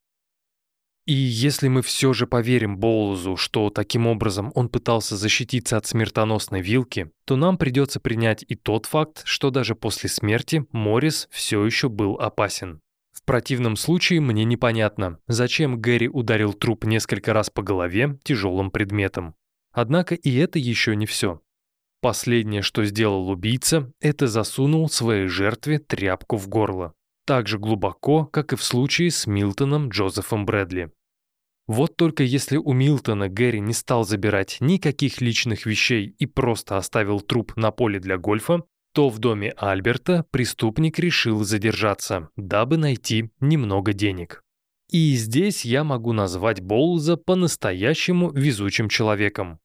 И 1.06 1.12
если 1.12 1.68
мы 1.68 1.82
все 1.82 2.14
же 2.14 2.26
поверим 2.26 2.78
Боулзу, 2.78 3.36
что 3.36 3.68
таким 3.68 4.06
образом 4.06 4.50
он 4.54 4.70
пытался 4.70 5.16
защититься 5.16 5.76
от 5.76 5.86
смертоносной 5.86 6.62
вилки, 6.62 7.10
то 7.26 7.36
нам 7.36 7.58
придется 7.58 8.00
принять 8.00 8.42
и 8.48 8.54
тот 8.54 8.86
факт, 8.86 9.20
что 9.24 9.50
даже 9.50 9.74
после 9.74 10.08
смерти 10.08 10.64
Моррис 10.72 11.28
все 11.30 11.64
еще 11.64 11.90
был 11.90 12.14
опасен. 12.14 12.80
В 13.12 13.22
противном 13.22 13.76
случае 13.76 14.22
мне 14.22 14.44
непонятно, 14.44 15.18
зачем 15.28 15.78
Гэри 15.78 16.08
ударил 16.08 16.54
труп 16.54 16.84
несколько 16.84 17.34
раз 17.34 17.50
по 17.50 17.62
голове 17.62 18.18
тяжелым 18.24 18.70
предметом. 18.70 19.34
Однако 19.72 20.14
и 20.14 20.34
это 20.36 20.58
еще 20.58 20.96
не 20.96 21.04
все. 21.04 21.42
Последнее, 22.00 22.62
что 22.62 22.84
сделал 22.84 23.28
убийца, 23.28 23.92
это 24.00 24.26
засунул 24.26 24.88
своей 24.88 25.26
жертве 25.26 25.78
тряпку 25.78 26.36
в 26.36 26.48
горло. 26.48 26.94
Так 27.26 27.48
же 27.48 27.58
глубоко, 27.58 28.26
как 28.26 28.52
и 28.52 28.56
в 28.56 28.62
случае 28.62 29.10
с 29.10 29.26
Милтоном 29.26 29.88
Джозефом 29.88 30.44
Брэдли. 30.44 30.92
Вот 31.66 31.96
только 31.96 32.22
если 32.22 32.58
у 32.58 32.72
Милтона 32.74 33.28
Гэри 33.28 33.60
не 33.60 33.72
стал 33.72 34.04
забирать 34.04 34.58
никаких 34.60 35.22
личных 35.22 35.64
вещей 35.64 36.14
и 36.18 36.26
просто 36.26 36.76
оставил 36.76 37.20
труп 37.20 37.56
на 37.56 37.70
поле 37.70 37.98
для 37.98 38.18
гольфа, 38.18 38.64
то 38.92 39.08
в 39.08 39.18
доме 39.18 39.52
Альберта 39.56 40.26
преступник 40.30 40.98
решил 40.98 41.42
задержаться, 41.42 42.28
дабы 42.36 42.76
найти 42.76 43.30
немного 43.40 43.94
денег. 43.94 44.42
И 44.90 45.14
здесь 45.14 45.64
я 45.64 45.82
могу 45.82 46.12
назвать 46.12 46.60
Боулза 46.60 47.16
по-настоящему 47.16 48.30
везучим 48.30 48.90
человеком. 48.90 49.58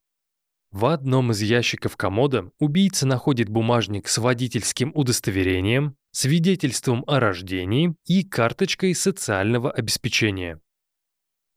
В 0.71 0.85
одном 0.85 1.31
из 1.31 1.41
ящиков 1.41 1.97
комода 1.97 2.51
убийца 2.59 3.05
находит 3.05 3.49
бумажник 3.49 4.07
с 4.07 4.17
водительским 4.17 4.91
удостоверением, 4.95 5.95
свидетельством 6.11 7.03
о 7.07 7.19
рождении 7.19 7.95
и 8.05 8.23
карточкой 8.23 8.95
социального 8.95 9.71
обеспечения. 9.71 10.59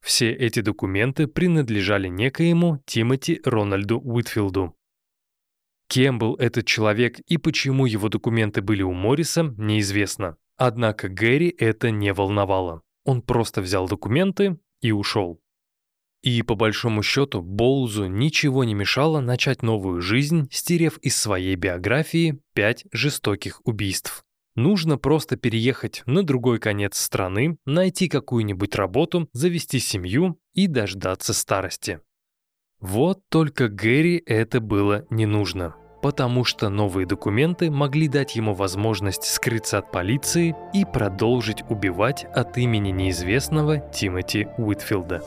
Все 0.02 0.32
эти 0.32 0.60
документы 0.60 1.28
принадлежали 1.28 2.08
некоему 2.08 2.82
Тимоти 2.86 3.40
Рональду 3.44 4.00
Уитфилду. 4.00 4.76
Кем 5.86 6.18
был 6.18 6.34
этот 6.36 6.66
человек 6.66 7.20
и 7.20 7.36
почему 7.36 7.86
его 7.86 8.08
документы 8.08 8.62
были 8.62 8.82
у 8.82 8.92
Морриса, 8.92 9.54
неизвестно. 9.58 10.36
Однако 10.56 11.08
Гэри 11.08 11.54
это 11.58 11.90
не 11.90 12.12
волновало. 12.12 12.82
Он 13.04 13.22
просто 13.22 13.60
взял 13.60 13.88
документы 13.88 14.58
и 14.80 14.90
ушел. 14.90 15.40
И 16.22 16.42
по 16.42 16.54
большому 16.54 17.02
счету 17.02 17.42
Боузу 17.42 18.06
ничего 18.06 18.64
не 18.64 18.74
мешало 18.74 19.20
начать 19.20 19.62
новую 19.62 20.00
жизнь, 20.00 20.48
стерев 20.50 20.98
из 20.98 21.16
своей 21.16 21.56
биографии 21.56 22.40
пять 22.54 22.86
жестоких 22.92 23.60
убийств. 23.64 24.24
Нужно 24.54 24.98
просто 24.98 25.36
переехать 25.36 26.02
на 26.04 26.22
другой 26.22 26.58
конец 26.58 26.98
страны, 26.98 27.56
найти 27.64 28.08
какую-нибудь 28.08 28.74
работу, 28.74 29.28
завести 29.32 29.78
семью 29.78 30.38
и 30.52 30.66
дождаться 30.66 31.32
старости. 31.32 32.00
Вот 32.80 33.20
только 33.30 33.68
Гэри 33.68 34.22
это 34.26 34.60
было 34.60 35.06
не 35.08 35.24
нужно, 35.24 35.76
потому 36.02 36.44
что 36.44 36.68
новые 36.68 37.06
документы 37.06 37.70
могли 37.70 38.08
дать 38.08 38.36
ему 38.36 38.54
возможность 38.54 39.24
скрыться 39.24 39.78
от 39.78 39.90
полиции 39.90 40.54
и 40.74 40.84
продолжить 40.84 41.62
убивать 41.70 42.24
от 42.34 42.58
имени 42.58 42.90
неизвестного 42.90 43.78
Тимоти 43.78 44.48
Уитфилда. 44.58 45.22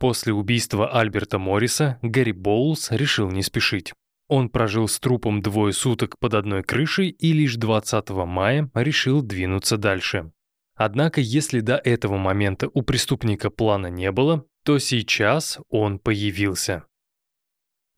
После 0.00 0.32
убийства 0.32 0.88
Альберта 0.98 1.38
Морриса 1.38 1.98
Гэри 2.00 2.32
Боулс 2.32 2.90
решил 2.90 3.30
не 3.30 3.42
спешить. 3.42 3.92
Он 4.28 4.48
прожил 4.48 4.88
с 4.88 4.98
трупом 4.98 5.42
двое 5.42 5.74
суток 5.74 6.18
под 6.18 6.32
одной 6.32 6.62
крышей 6.62 7.10
и 7.10 7.34
лишь 7.34 7.56
20 7.56 8.08
мая 8.10 8.70
решил 8.72 9.20
двинуться 9.20 9.76
дальше. 9.76 10.32
Однако, 10.74 11.20
если 11.20 11.60
до 11.60 11.76
этого 11.76 12.16
момента 12.16 12.70
у 12.72 12.80
преступника 12.80 13.50
плана 13.50 13.88
не 13.88 14.10
было, 14.10 14.46
то 14.64 14.78
сейчас 14.78 15.58
он 15.68 15.98
появился. 15.98 16.84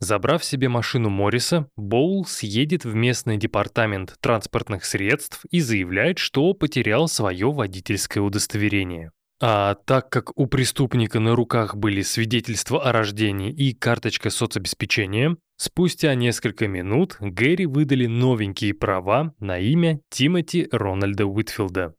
Забрав 0.01 0.45
себе 0.45 0.69
машину 0.69 1.09
Морриса, 1.09 1.69
Боулс 1.77 2.43
едет 2.43 2.85
в 2.85 2.93
местный 2.97 3.37
департамент 3.37 4.17
транспортных 4.21 4.85
средств 4.85 5.45
и 5.53 5.61
заявляет, 5.61 6.19
что 6.19 6.53
потерял 6.55 7.07
свое 7.07 7.53
водительское 7.53 8.25
удостоверение. 8.25 9.13
А 9.45 9.75
так 9.75 10.09
как 10.09 10.39
у 10.39 10.47
преступника 10.47 11.19
на 11.19 11.35
руках 11.35 11.75
были 11.75 12.03
свидетельства 12.03 12.81
о 12.81 12.93
рождении 12.93 13.51
и 13.51 13.75
карточка 13.75 14.31
соцобеспечения, 14.31 15.37
спустя 15.57 16.15
несколько 16.15 16.69
минут 16.69 17.17
Гэри 17.19 17.67
выдали 17.67 18.07
новенькие 18.07 18.73
права 18.73 19.35
на 19.41 19.59
имя 19.59 20.01
Тимоти 20.11 20.69
Рональда 20.71 21.27
Уитфилда. 21.27 21.97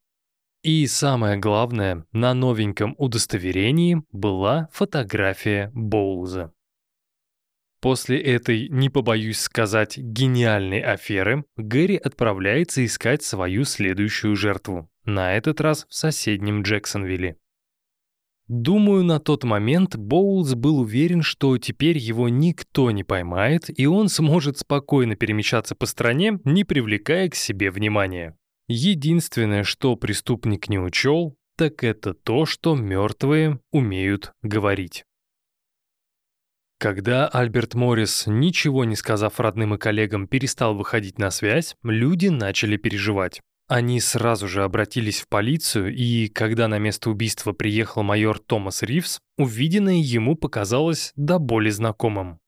И 0.64 0.88
самое 0.88 1.36
главное, 1.36 2.06
на 2.14 2.34
новеньком 2.34 2.96
удостоверении 2.98 4.02
была 4.14 4.70
фотография 4.72 5.70
Боулза. 5.74 6.54
После 7.82 8.22
этой, 8.22 8.70
не 8.70 8.90
побоюсь 8.90 9.42
сказать, 9.42 9.98
гениальной 9.98 10.80
аферы, 10.80 11.44
Гэри 11.58 11.98
отправляется 11.98 12.86
искать 12.86 13.22
свою 13.22 13.66
следующую 13.66 14.38
жертву. 14.38 14.90
На 15.06 15.34
этот 15.34 15.60
раз 15.60 15.86
в 15.89 15.94
соседнем 15.94 16.62
Джексонвилле. 16.62 17.38
Думаю, 18.48 19.04
на 19.04 19.20
тот 19.20 19.44
момент 19.44 19.96
Боулс 19.96 20.54
был 20.54 20.80
уверен, 20.80 21.22
что 21.22 21.58
теперь 21.58 21.98
его 21.98 22.30
никто 22.30 22.92
не 22.92 23.04
поймает, 23.04 23.70
и 23.70 23.86
он 23.86 24.10
сможет 24.10 24.58
спокойно 24.58 25.16
перемещаться 25.16 25.76
по 25.76 25.86
стране, 25.86 26.39
не 26.44 26.63
привлекая 26.63 27.30
к 27.30 27.36
себе 27.36 27.72
внимания. 27.72 28.38
Единственное, 28.68 29.63
что 29.63 29.96
преступник 29.96 30.70
не 30.70 30.80
учел, 30.80 31.38
так 31.58 31.84
это 31.84 32.13
то, 32.13 32.46
что 32.46 32.76
мертвые 32.76 33.60
умеют 33.72 34.34
говорить. 34.42 35.06
Когда 36.80 37.28
Альберт 37.28 37.76
Моррис, 37.76 38.26
ничего 38.28 38.84
не 38.84 38.96
сказав 38.96 39.39
родным 39.39 39.76
и 39.76 39.78
коллегам, 39.78 40.28
перестал 40.28 40.76
выходить 40.76 41.18
на 41.18 41.32
связь, 41.32 41.76
люди 41.84 42.28
начали 42.28 42.76
переживать. 42.76 43.42
Они 43.74 44.00
сразу 44.00 44.48
же 44.48 44.64
обратились 44.64 45.22
в 45.22 45.28
полицию, 45.28 45.96
и 45.96 46.28
когда 46.28 46.68
на 46.68 46.78
место 46.78 47.10
убийства 47.10 47.54
приехал 47.54 48.04
майор 48.04 48.38
Томас 48.38 48.84
Ривз, 48.84 49.20
увиденное 49.36 49.96
ему 49.96 50.36
показалось 50.36 51.12
до 51.16 51.40
боли 51.40 51.72
знакомым. 51.72 52.40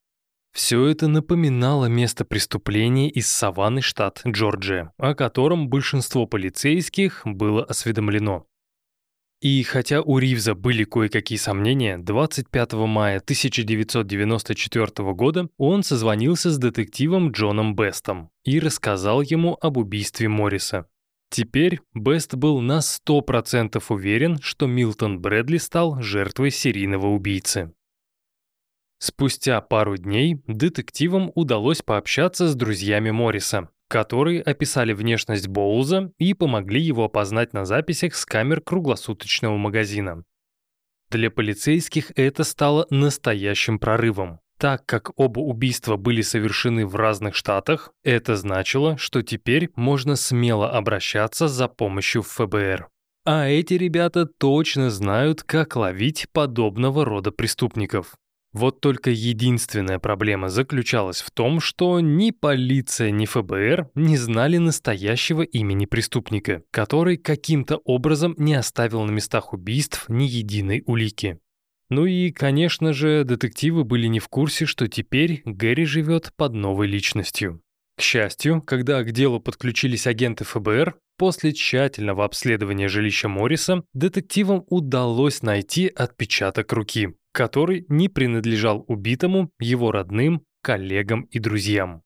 Все 0.53 0.85
это 0.85 1.07
напоминало 1.07 1.87
место 1.87 2.25
преступления 2.25 3.09
из 3.09 3.25
Саванны, 3.25 3.81
штат 3.81 4.21
Джорджия, 4.23 4.93
о 4.99 5.15
котором 5.15 5.67
большинство 5.67 6.27
полицейских 6.27 7.23
было 7.25 7.63
осведомлено. 7.63 8.45
И 9.41 9.63
хотя 9.63 10.03
у 10.03 10.19
Ривза 10.19 10.53
были 10.53 10.83
кое-какие 10.83 11.39
сомнения, 11.39 11.97
25 11.97 12.73
мая 12.73 13.17
1994 13.17 15.13
года 15.13 15.49
он 15.57 15.81
созвонился 15.81 16.51
с 16.51 16.59
детективом 16.59 17.31
Джоном 17.31 17.75
Бестом 17.75 18.29
и 18.43 18.59
рассказал 18.59 19.21
ему 19.21 19.57
об 19.59 19.77
убийстве 19.77 20.29
Морриса. 20.29 20.85
Теперь 21.35 21.81
Бест 21.93 22.33
был 22.33 22.61
на 22.61 22.79
100% 22.79 23.83
уверен, 23.89 24.39
что 24.41 24.67
Милтон 24.67 25.19
Брэдли 25.19 25.57
стал 25.57 26.01
жертвой 26.01 26.49
серийного 26.49 27.07
убийцы. 27.07 27.73
Спустя 28.99 29.59
пару 29.59 29.97
дней 29.97 30.41
детективам 30.47 31.33
удалось 31.35 31.81
пообщаться 31.81 32.47
с 32.47 32.55
друзьями 32.55 33.11
Морриса, 33.11 33.67
которые 33.89 34.41
описали 34.43 34.93
внешность 34.93 35.49
Боуза 35.49 36.13
и 36.19 36.33
помогли 36.33 36.79
его 36.79 37.03
опознать 37.03 37.51
на 37.51 37.65
записях 37.65 38.15
с 38.15 38.25
камер 38.25 38.61
круглосуточного 38.61 39.57
магазина. 39.57 40.23
Для 41.09 41.29
полицейских 41.29 42.13
это 42.15 42.45
стало 42.45 42.87
настоящим 42.89 43.77
прорывом. 43.77 44.39
Так 44.57 44.85
как 44.85 45.11
оба 45.19 45.39
убийства 45.39 45.97
были 45.97 46.21
совершены 46.21 46.85
в 46.85 46.95
разных 46.95 47.35
штатах, 47.35 47.91
это 48.03 48.35
значило, 48.37 48.97
что 48.97 49.21
теперь 49.21 49.69
можно 49.75 50.15
смело 50.15 50.71
обращаться 50.71 51.47
за 51.47 51.67
помощью 51.67 52.21
в 52.21 52.29
ФБР. 52.29 52.87
А 53.25 53.47
эти 53.47 53.73
ребята 53.73 54.25
точно 54.25 54.89
знают, 54.89 55.43
как 55.43 55.75
ловить 55.75 56.27
подобного 56.31 57.03
рода 57.03 57.31
преступников. 57.31 58.15
Вот 58.53 58.79
только 58.79 59.09
единственная 59.09 59.99
проблема 59.99 60.47
заключалась 60.47 61.19
в 61.19 61.29
том, 61.29 61.59
что 61.59 61.99
ни 61.99 62.31
полиция, 62.31 63.11
ни 63.11 63.25
ФБР 63.25 63.89
не 63.95 64.15
знали 64.15 64.57
настоящего 64.57 65.41
имени 65.41 65.85
преступника, 65.85 66.63
который 66.71 67.17
каким-то 67.17 67.81
образом 67.83 68.33
не 68.37 68.53
оставил 68.53 69.03
на 69.03 69.11
местах 69.11 69.51
убийств 69.51 70.05
ни 70.07 70.23
единой 70.23 70.83
улики. 70.85 71.37
Ну 71.89 72.05
и, 72.05 72.31
конечно 72.31 72.93
же, 72.93 73.23
детективы 73.23 73.83
были 73.83 74.07
не 74.07 74.19
в 74.19 74.27
курсе, 74.27 74.65
что 74.65 74.87
теперь 74.87 75.41
Гэри 75.45 75.85
живет 75.85 76.33
под 76.35 76.53
новой 76.53 76.87
личностью. 76.87 77.61
К 77.97 78.01
счастью, 78.01 78.61
когда 78.61 79.03
к 79.03 79.11
делу 79.11 79.39
подключились 79.39 80.07
агенты 80.07 80.43
ФБР, 80.43 80.97
после 81.17 81.53
тщательного 81.53 82.25
обследования 82.25 82.89
жилища 82.89 83.29
Морриса 83.29 83.83
детективам 83.93 84.65
удалось 84.67 85.43
найти 85.43 85.87
отпечаток 85.87 86.73
руки, 86.73 87.15
который 87.31 87.85
не 87.87 88.09
принадлежал 88.09 88.83
убитому, 88.87 89.51
его 89.59 89.91
родным, 89.91 90.43
коллегам 90.61 91.21
и 91.23 91.39
друзьям. 91.39 92.01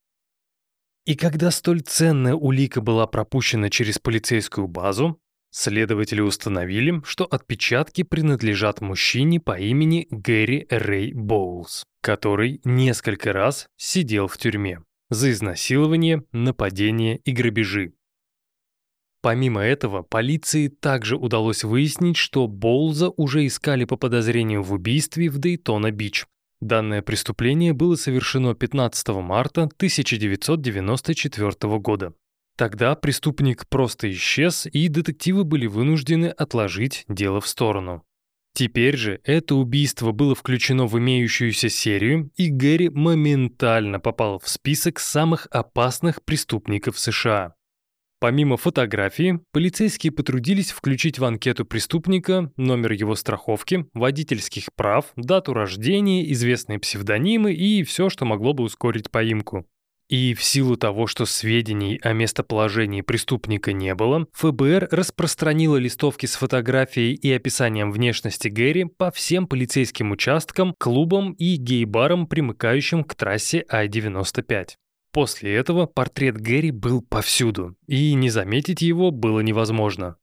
И 1.06 1.16
когда 1.16 1.50
столь 1.50 1.82
ценная 1.82 2.36
улика 2.36 2.82
была 2.82 3.08
пропущена 3.08 3.70
через 3.70 3.98
полицейскую 3.98 4.68
базу, 4.68 5.20
следователи 5.52 6.22
установили, 6.22 7.02
что 7.04 7.26
отпечатки 7.26 8.04
принадлежат 8.04 8.82
мужчине 8.82 9.40
по 9.40 9.60
имени 9.60 10.08
Гэри 10.10 10.68
Рэй 10.70 11.14
Боулс, 11.14 11.84
который 12.02 12.62
несколько 12.64 13.34
раз 13.34 13.68
сидел 13.78 14.28
в 14.28 14.38
тюрьме 14.38 14.82
за 15.10 15.32
изнасилование, 15.32 16.24
нападение 16.32 17.18
и 17.18 17.32
грабежи. 17.32 17.94
Помимо 19.22 19.62
этого, 19.62 20.02
полиции 20.02 20.70
также 20.70 21.18
удалось 21.18 21.66
выяснить, 21.66 22.16
что 22.16 22.48
Боулза 22.48 23.10
уже 23.10 23.46
искали 23.46 23.84
по 23.84 23.98
подозрению 23.98 24.64
в 24.64 24.72
убийстве 24.72 25.30
в 25.30 25.40
Дейтона-Бич. 25.40 26.26
Данное 26.62 27.02
преступление 27.02 27.74
было 27.74 27.96
совершено 27.96 28.54
15 28.54 29.10
марта 29.10 29.64
1994 29.64 31.80
года. 31.80 32.14
Тогда 32.60 32.94
преступник 32.96 33.70
просто 33.70 34.12
исчез, 34.12 34.68
и 34.70 34.90
детективы 34.90 35.46
были 35.46 35.66
вынуждены 35.66 36.26
отложить 36.26 37.06
дело 37.08 37.40
в 37.40 37.48
сторону. 37.48 38.04
Теперь 38.54 38.98
же 38.98 39.22
это 39.24 39.56
убийство 39.56 40.12
было 40.12 40.36
включено 40.36 40.86
в 40.86 41.00
имеющуюся 41.00 41.70
серию, 41.70 42.32
и 42.36 42.50
Гэри 42.50 42.90
моментально 42.90 44.02
попал 44.02 44.40
в 44.40 44.50
список 44.50 45.00
самых 45.00 45.48
опасных 45.52 46.22
преступников 46.26 47.00
США. 47.00 47.56
Помимо 48.20 48.58
фотографии, 48.58 49.40
полицейские 49.54 50.12
потрудились 50.12 50.72
включить 50.72 51.18
в 51.18 51.24
анкету 51.24 51.64
преступника 51.64 52.52
номер 52.58 52.92
его 52.92 53.16
страховки, 53.16 53.86
водительских 53.94 54.74
прав, 54.76 55.14
дату 55.16 55.54
рождения, 55.54 56.30
известные 56.34 56.78
псевдонимы 56.78 57.54
и 57.54 57.84
все, 57.84 58.10
что 58.10 58.26
могло 58.26 58.52
бы 58.52 58.66
ускорить 58.66 59.10
поимку. 59.10 59.66
И 60.10 60.34
в 60.34 60.44
силу 60.44 60.76
того, 60.76 61.06
что 61.06 61.26
сведений 61.28 62.00
о 62.02 62.14
местоположении 62.14 63.02
преступника 63.02 63.74
не 63.74 63.94
было, 63.94 64.26
ФБР 64.34 64.88
распространило 64.90 65.78
листовки 65.78 66.26
с 66.26 66.36
фотографией 66.36 67.14
и 67.14 67.32
описанием 67.32 67.92
внешности 67.92 68.48
Гэри 68.48 68.86
по 68.86 69.12
всем 69.12 69.46
полицейским 69.46 70.10
участкам, 70.10 70.74
клубам 70.80 71.34
и 71.34 71.58
гей-барам, 71.58 72.26
примыкающим 72.26 73.04
к 73.04 73.14
трассе 73.14 73.64
А-95. 73.70 74.70
После 75.12 75.54
этого 75.54 75.86
портрет 75.86 76.38
Гэри 76.38 76.72
был 76.72 77.04
повсюду, 77.04 77.76
и 77.86 78.16
не 78.16 78.32
заметить 78.32 78.82
его 78.82 79.12
было 79.12 79.42
невозможно. 79.42 80.18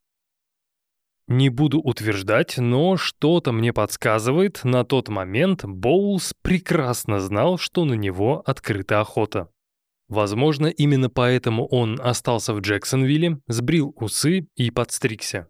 Не 1.29 1.47
буду 1.47 1.79
утверждать, 1.79 2.57
но 2.57 2.97
что-то 2.97 3.53
мне 3.53 3.71
подсказывает, 3.71 4.61
на 4.65 4.83
тот 4.83 5.07
момент 5.07 5.63
Боулс 5.63 6.33
прекрасно 6.41 7.21
знал, 7.21 7.57
что 7.57 7.85
на 7.85 7.93
него 7.93 8.43
открыта 8.45 8.99
охота. 8.99 9.49
Возможно, 10.09 10.67
именно 10.67 11.09
поэтому 11.09 11.67
он 11.67 11.99
остался 12.01 12.53
в 12.53 12.61
Джексонвилле, 12.61 13.39
сбрил 13.47 13.93
усы 13.97 14.47
и 14.55 14.71
подстригся. 14.71 15.47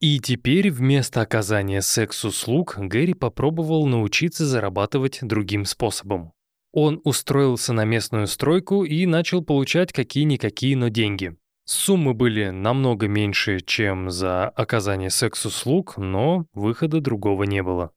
И 0.00 0.20
теперь 0.20 0.70
вместо 0.70 1.20
оказания 1.20 1.82
секс-услуг 1.82 2.76
Гэри 2.78 3.14
попробовал 3.14 3.86
научиться 3.86 4.46
зарабатывать 4.46 5.18
другим 5.22 5.64
способом. 5.64 6.32
Он 6.72 7.00
устроился 7.04 7.72
на 7.72 7.84
местную 7.84 8.28
стройку 8.28 8.84
и 8.84 9.06
начал 9.06 9.42
получать 9.42 9.92
какие-никакие, 9.92 10.76
но 10.76 10.88
деньги. 10.88 11.36
Суммы 11.64 12.14
были 12.14 12.50
намного 12.50 13.08
меньше, 13.08 13.60
чем 13.60 14.10
за 14.10 14.48
оказание 14.48 15.10
секс-услуг, 15.10 15.98
но 15.98 16.46
выхода 16.54 17.00
другого 17.00 17.42
не 17.42 17.62
было. 17.62 17.90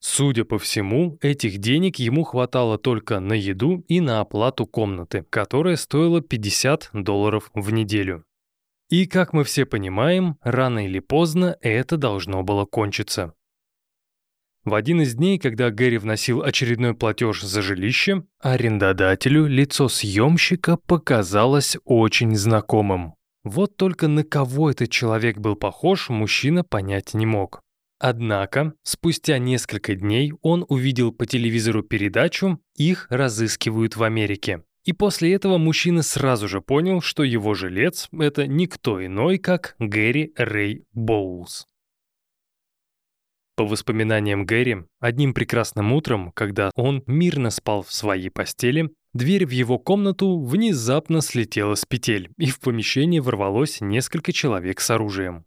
Судя 0.00 0.44
по 0.44 0.58
всему, 0.58 1.18
этих 1.20 1.58
денег 1.58 1.96
ему 1.96 2.24
хватало 2.24 2.78
только 2.78 3.20
на 3.20 3.32
еду 3.32 3.84
и 3.88 4.00
на 4.00 4.20
оплату 4.20 4.66
комнаты, 4.66 5.24
которая 5.30 5.76
стоила 5.76 6.20
50 6.20 6.90
долларов 6.92 7.50
в 7.54 7.72
неделю. 7.72 8.24
И, 8.88 9.06
как 9.06 9.32
мы 9.32 9.42
все 9.42 9.66
понимаем, 9.66 10.36
рано 10.42 10.86
или 10.86 11.00
поздно 11.00 11.56
это 11.60 11.96
должно 11.96 12.42
было 12.42 12.66
кончиться. 12.66 13.34
В 14.64 14.74
один 14.74 15.00
из 15.00 15.14
дней, 15.14 15.38
когда 15.38 15.70
Гэри 15.70 15.98
вносил 15.98 16.42
очередной 16.42 16.94
платеж 16.94 17.42
за 17.42 17.62
жилище, 17.62 18.24
арендодателю 18.40 19.46
лицо 19.46 19.88
съемщика 19.88 20.76
показалось 20.76 21.76
очень 21.84 22.34
знакомым. 22.34 23.14
Вот 23.44 23.76
только 23.76 24.08
на 24.08 24.24
кого 24.24 24.72
этот 24.72 24.90
человек 24.90 25.38
был 25.38 25.54
похож, 25.54 26.08
мужчина 26.08 26.64
понять 26.64 27.14
не 27.14 27.26
мог. 27.26 27.60
Однако, 27.98 28.74
спустя 28.82 29.38
несколько 29.38 29.94
дней 29.94 30.32
он 30.42 30.66
увидел 30.68 31.12
по 31.12 31.24
телевизору 31.26 31.82
передачу 31.82 32.60
«Их 32.74 33.06
разыскивают 33.08 33.96
в 33.96 34.02
Америке». 34.02 34.62
И 34.84 34.92
после 34.92 35.34
этого 35.34 35.58
мужчина 35.58 36.02
сразу 36.02 36.46
же 36.46 36.60
понял, 36.60 37.00
что 37.00 37.24
его 37.24 37.54
жилец– 37.54 38.08
это 38.12 38.46
никто 38.46 39.04
иной, 39.04 39.38
как 39.38 39.74
Гэри 39.80 40.32
Рэй 40.36 40.84
Боулс. 40.92 41.66
По 43.56 43.64
воспоминаниям 43.64 44.44
Гэри, 44.44 44.84
одним 45.00 45.32
прекрасным 45.32 45.92
утром, 45.92 46.30
когда 46.32 46.70
он 46.74 47.02
мирно 47.06 47.50
спал 47.50 47.82
в 47.82 47.92
своей 47.92 48.28
постели, 48.28 48.90
дверь 49.14 49.46
в 49.46 49.50
его 49.50 49.78
комнату 49.78 50.38
внезапно 50.38 51.22
слетела 51.22 51.74
с 51.74 51.86
петель, 51.86 52.30
и 52.36 52.50
в 52.50 52.60
помещение 52.60 53.22
ворвалось 53.22 53.80
несколько 53.80 54.32
человек 54.32 54.80
с 54.80 54.90
оружием. 54.90 55.46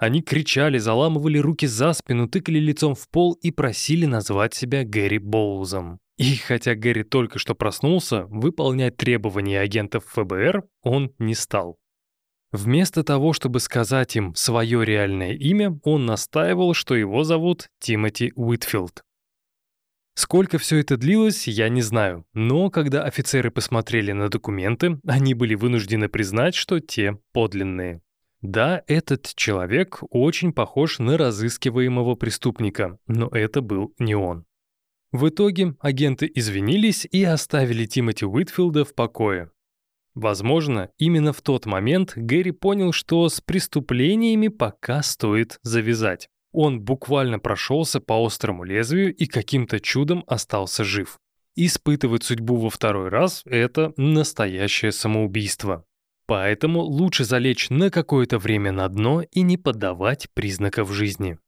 Они 0.00 0.22
кричали, 0.22 0.78
заламывали 0.78 1.36
руки 1.36 1.66
за 1.66 1.92
спину, 1.92 2.26
тыкали 2.26 2.58
лицом 2.58 2.94
в 2.94 3.06
пол 3.10 3.34
и 3.34 3.50
просили 3.50 4.06
назвать 4.06 4.54
себя 4.54 4.82
Гэри 4.82 5.18
Боузом. 5.18 6.00
И 6.16 6.36
хотя 6.36 6.74
Гэри 6.74 7.02
только 7.02 7.38
что 7.38 7.54
проснулся, 7.54 8.24
выполнять 8.30 8.96
требования 8.96 9.60
агентов 9.60 10.06
ФБР 10.06 10.64
он 10.82 11.12
не 11.18 11.34
стал. 11.34 11.78
Вместо 12.50 13.04
того, 13.04 13.34
чтобы 13.34 13.60
сказать 13.60 14.16
им 14.16 14.34
свое 14.34 14.86
реальное 14.86 15.34
имя, 15.34 15.78
он 15.84 16.06
настаивал, 16.06 16.72
что 16.72 16.94
его 16.96 17.22
зовут 17.22 17.68
Тимоти 17.78 18.32
Уитфилд. 18.36 19.04
Сколько 20.14 20.56
все 20.56 20.78
это 20.78 20.96
длилось, 20.96 21.46
я 21.46 21.68
не 21.68 21.82
знаю, 21.82 22.24
но 22.32 22.70
когда 22.70 23.04
офицеры 23.04 23.50
посмотрели 23.50 24.12
на 24.12 24.30
документы, 24.30 24.98
они 25.06 25.34
были 25.34 25.54
вынуждены 25.54 26.08
признать, 26.08 26.54
что 26.54 26.80
те 26.80 27.18
подлинные. 27.34 28.00
Да, 28.42 28.82
этот 28.86 29.34
человек 29.34 30.00
очень 30.10 30.52
похож 30.52 30.98
на 30.98 31.18
разыскиваемого 31.18 32.14
преступника, 32.14 32.98
но 33.06 33.28
это 33.28 33.60
был 33.60 33.94
не 33.98 34.14
он. 34.14 34.46
В 35.12 35.28
итоге 35.28 35.74
агенты 35.80 36.30
извинились 36.32 37.06
и 37.10 37.22
оставили 37.24 37.84
Тимоти 37.84 38.24
Уитфилда 38.24 38.84
в 38.84 38.94
покое. 38.94 39.50
Возможно, 40.14 40.90
именно 40.98 41.32
в 41.32 41.42
тот 41.42 41.66
момент 41.66 42.12
Гэри 42.16 42.52
понял, 42.52 42.92
что 42.92 43.28
с 43.28 43.40
преступлениями 43.40 44.48
пока 44.48 45.02
стоит 45.02 45.58
завязать. 45.62 46.28
Он 46.52 46.80
буквально 46.80 47.38
прошелся 47.38 48.00
по 48.00 48.24
острому 48.24 48.64
лезвию 48.64 49.14
и 49.14 49.26
каким-то 49.26 49.80
чудом 49.80 50.24
остался 50.26 50.82
жив. 50.82 51.18
Испытывать 51.54 52.24
судьбу 52.24 52.56
во 52.56 52.70
второй 52.70 53.08
раз– 53.08 53.42
это 53.44 53.92
настоящее 53.96 54.92
самоубийство. 54.92 55.84
Поэтому 56.30 56.82
лучше 56.82 57.24
залечь 57.24 57.70
на 57.70 57.90
какое-то 57.90 58.38
время 58.38 58.70
на 58.70 58.88
дно 58.88 59.24
и 59.32 59.40
не 59.40 59.56
подавать 59.56 60.28
признаков 60.32 60.92
жизни. 60.92 61.40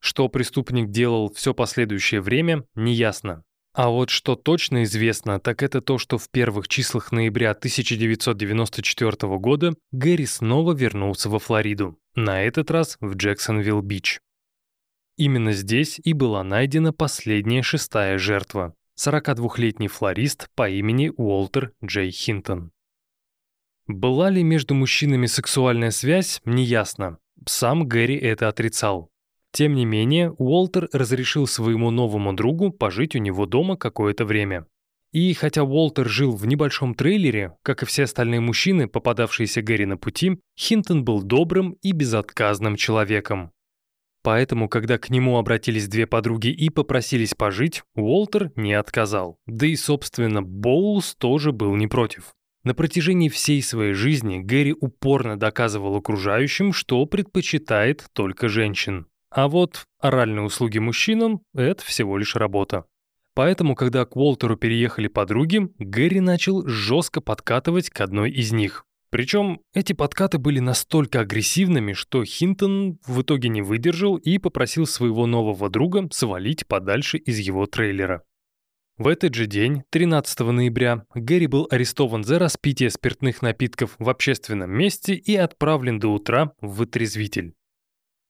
Что 0.00 0.30
преступник 0.30 0.88
делал 0.88 1.30
все 1.34 1.52
последующее 1.52 2.22
время, 2.22 2.64
неясно. 2.74 3.44
А 3.74 3.90
вот 3.90 4.08
что 4.08 4.36
точно 4.36 4.84
известно, 4.84 5.38
так 5.38 5.62
это 5.62 5.82
то, 5.82 5.98
что 5.98 6.16
в 6.16 6.30
первых 6.30 6.66
числах 6.66 7.12
ноября 7.12 7.50
1994 7.50 9.36
года 9.36 9.74
Гэри 9.92 10.24
снова 10.24 10.72
вернулся 10.72 11.28
во 11.28 11.38
Флориду, 11.38 11.98
на 12.14 12.42
этот 12.42 12.70
раз 12.70 12.96
в 13.00 13.16
Джексонвилл-Бич. 13.16 14.20
Именно 15.18 15.52
здесь 15.52 16.00
и 16.02 16.14
была 16.14 16.42
найдена 16.42 16.94
последняя 16.94 17.62
шестая 17.62 18.16
жертва– 18.16 18.72
42-летний 18.98 19.88
флорист 19.88 20.48
по 20.54 20.70
имени 20.70 21.12
Уолтер 21.14 21.72
Джей 21.84 22.10
Хинтон. 22.10 22.72
Была 23.88 24.28
ли 24.28 24.42
между 24.42 24.74
мужчинами 24.74 25.24
сексуальная 25.24 25.90
связь, 25.90 26.42
неясно. 26.44 27.18
Сам 27.46 27.88
Гэри 27.88 28.16
это 28.16 28.48
отрицал. 28.48 29.10
Тем 29.50 29.74
не 29.74 29.86
менее, 29.86 30.30
Уолтер 30.32 30.90
разрешил 30.92 31.46
своему 31.46 31.90
новому 31.90 32.34
другу 32.34 32.70
пожить 32.70 33.16
у 33.16 33.18
него 33.18 33.46
дома 33.46 33.78
какое-то 33.78 34.26
время. 34.26 34.66
И 35.12 35.32
хотя 35.32 35.62
Уолтер 35.62 36.06
жил 36.06 36.36
в 36.36 36.46
небольшом 36.46 36.94
трейлере, 36.94 37.56
как 37.62 37.82
и 37.82 37.86
все 37.86 38.02
остальные 38.04 38.40
мужчины, 38.40 38.88
попадавшиеся 38.88 39.62
Гэри 39.62 39.86
на 39.86 39.96
пути, 39.96 40.38
Хинтон 40.54 41.02
был 41.02 41.22
добрым 41.22 41.72
и 41.80 41.92
безотказным 41.92 42.76
человеком. 42.76 43.52
Поэтому, 44.22 44.68
когда 44.68 44.98
к 44.98 45.08
нему 45.08 45.38
обратились 45.38 45.88
две 45.88 46.06
подруги 46.06 46.48
и 46.48 46.68
попросились 46.68 47.32
пожить, 47.32 47.82
Уолтер 47.94 48.52
не 48.54 48.74
отказал. 48.74 49.38
Да 49.46 49.66
и, 49.66 49.76
собственно, 49.76 50.42
Боулс 50.42 51.14
тоже 51.14 51.52
был 51.52 51.74
не 51.74 51.86
против. 51.86 52.34
На 52.68 52.74
протяжении 52.74 53.30
всей 53.30 53.62
своей 53.62 53.94
жизни 53.94 54.40
Гэри 54.40 54.74
упорно 54.78 55.38
доказывал 55.38 55.96
окружающим, 55.96 56.74
что 56.74 57.06
предпочитает 57.06 58.04
только 58.12 58.50
женщин. 58.50 59.06
А 59.30 59.48
вот 59.48 59.86
оральные 60.00 60.42
услуги 60.42 60.76
мужчинам– 60.76 61.40
это 61.54 61.82
всего 61.82 62.18
лишь 62.18 62.36
работа. 62.36 62.84
Поэтому, 63.34 63.74
когда 63.74 64.04
к 64.04 64.16
Уолтеру 64.16 64.58
переехали 64.58 65.08
подруги, 65.08 65.70
Гэри 65.78 66.20
начал 66.20 66.68
жестко 66.68 67.22
подкатывать 67.22 67.88
к 67.88 68.02
одной 68.02 68.32
из 68.32 68.52
них. 68.52 68.84
Причем 69.08 69.62
эти 69.72 69.94
подкаты 69.94 70.36
были 70.36 70.58
настолько 70.58 71.20
агрессивными, 71.20 71.94
что 71.94 72.22
Хинтон 72.22 72.98
в 73.06 73.22
итоге 73.22 73.48
не 73.48 73.62
выдержал 73.62 74.16
и 74.16 74.36
попросил 74.36 74.84
своего 74.84 75.24
нового 75.24 75.70
друга 75.70 76.06
свалить 76.12 76.66
подальше 76.66 77.16
из 77.16 77.38
его 77.38 77.64
трейлера. 77.64 78.24
В 78.98 79.06
этот 79.06 79.32
же 79.32 79.46
день, 79.46 79.84
13 79.90 80.40
ноября, 80.40 81.06
Гэри 81.14 81.46
был 81.46 81.68
арестован 81.70 82.24
за 82.24 82.40
распитие 82.40 82.90
спиртных 82.90 83.42
напитков 83.42 83.94
в 84.00 84.10
общественном 84.10 84.72
месте 84.72 85.14
и 85.14 85.36
отправлен 85.36 86.00
до 86.00 86.08
утра 86.08 86.52
в 86.60 86.78
вытрезвитель. 86.78 87.54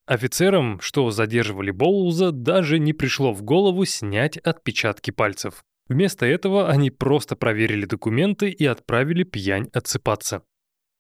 Офицерам, 0.05 0.79
что 0.81 1.11
задерживали 1.11 1.71
Боулза, 1.71 2.33
даже 2.33 2.79
не 2.79 2.93
пришло 2.93 3.33
в 3.33 3.43
голову 3.43 3.87
снять 3.87 4.37
отпечатки 4.37 5.11
пальцев. 5.11 5.65
Вместо 5.89 6.27
этого 6.27 6.69
они 6.69 6.91
просто 6.91 7.35
проверили 7.35 7.87
документы 7.87 8.51
и 8.51 8.67
отправили 8.67 9.23
пьянь 9.23 9.71
отсыпаться. 9.73 10.43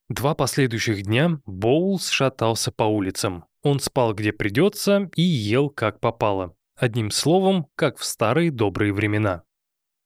Два 0.08 0.34
последующих 0.34 1.02
дня 1.02 1.42
Боулс 1.44 2.08
шатался 2.08 2.72
по 2.72 2.84
улицам. 2.84 3.44
Он 3.62 3.80
спал 3.80 4.14
где 4.14 4.32
придется 4.32 5.10
и 5.14 5.20
ел 5.20 5.68
как 5.68 6.00
попало. 6.00 6.54
Одним 6.74 7.10
словом, 7.10 7.66
как 7.74 7.98
в 7.98 8.04
старые 8.04 8.50
добрые 8.50 8.94
времена. 8.94 9.42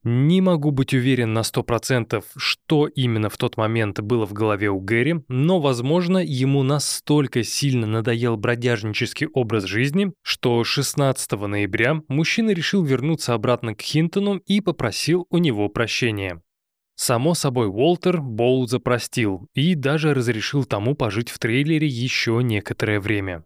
Не 0.05 0.41
могу 0.41 0.73
быть 0.73 0.95
уверен 0.95 1.33
на 1.33 1.43
100%, 1.43 2.25
что 2.37 2.89
именно 2.89 3.31
в 3.31 3.37
тот 3.37 3.57
момент 3.57 4.01
было 4.01 4.27
в 4.27 4.33
голове 4.33 4.69
у 4.69 4.81
Гэри, 4.81 5.23
но, 5.29 5.61
возможно, 5.61 6.19
ему 6.19 6.65
настолько 6.65 7.45
сильно 7.45 7.87
надоел 7.87 8.37
бродяжнический 8.37 9.29
образ 9.29 9.65
жизни, 9.65 10.13
что 10.23 10.65
16 10.65 11.33
ноября 11.33 12.03
мужчина 12.09 12.51
решил 12.51 12.83
вернуться 12.83 13.35
обратно 13.35 13.77
к 13.77 13.81
Хинтону 13.81 14.39
и 14.39 14.61
попросил 14.61 15.27
у 15.31 15.39
него 15.39 15.69
прощения. 15.69 16.43
Само 16.97 17.35
собой, 17.35 17.69
Уолтер 17.69 18.21
Боулза 18.21 18.81
простил 18.81 19.49
и 19.55 19.77
даже 19.77 20.15
разрешил 20.15 20.65
тому 20.65 20.97
пожить 20.97 21.31
в 21.31 21.39
трейлере 21.39 21.87
еще 21.87 22.41
некоторое 22.43 22.99
время. 22.99 23.45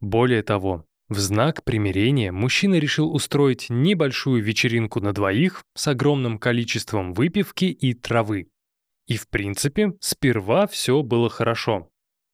Более 0.00 0.42
того, 0.42 0.86
в 1.14 1.18
знак 1.18 1.62
примирения 1.62 2.32
мужчина 2.32 2.74
решил 2.74 3.14
устроить 3.14 3.66
небольшую 3.70 4.42
вечеринку 4.42 5.00
на 5.00 5.12
двоих 5.12 5.62
с 5.74 5.86
огромным 5.86 6.38
количеством 6.38 7.14
выпивки 7.14 7.66
и 7.66 7.94
травы. 7.94 8.48
И 9.06 9.16
в 9.16 9.28
принципе, 9.28 9.94
сперва 10.00 10.66
все 10.66 11.02
было 11.02 11.30
хорошо. 11.30 11.88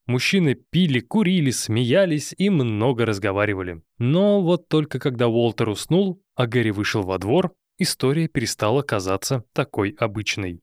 Мужчины 0.06 0.54
пили, 0.54 1.00
курили, 1.00 1.50
смеялись 1.50 2.34
и 2.38 2.48
много 2.48 3.04
разговаривали. 3.04 3.82
Но 3.98 4.40
вот 4.40 4.68
только 4.68 4.98
когда 4.98 5.28
Уолтер 5.28 5.68
уснул, 5.68 6.22
а 6.34 6.46
Гэри 6.46 6.70
вышел 6.70 7.02
во 7.02 7.18
двор, 7.18 7.52
история 7.78 8.28
перестала 8.28 8.80
казаться 8.80 9.44
такой 9.52 9.90
обычной. 9.90 10.62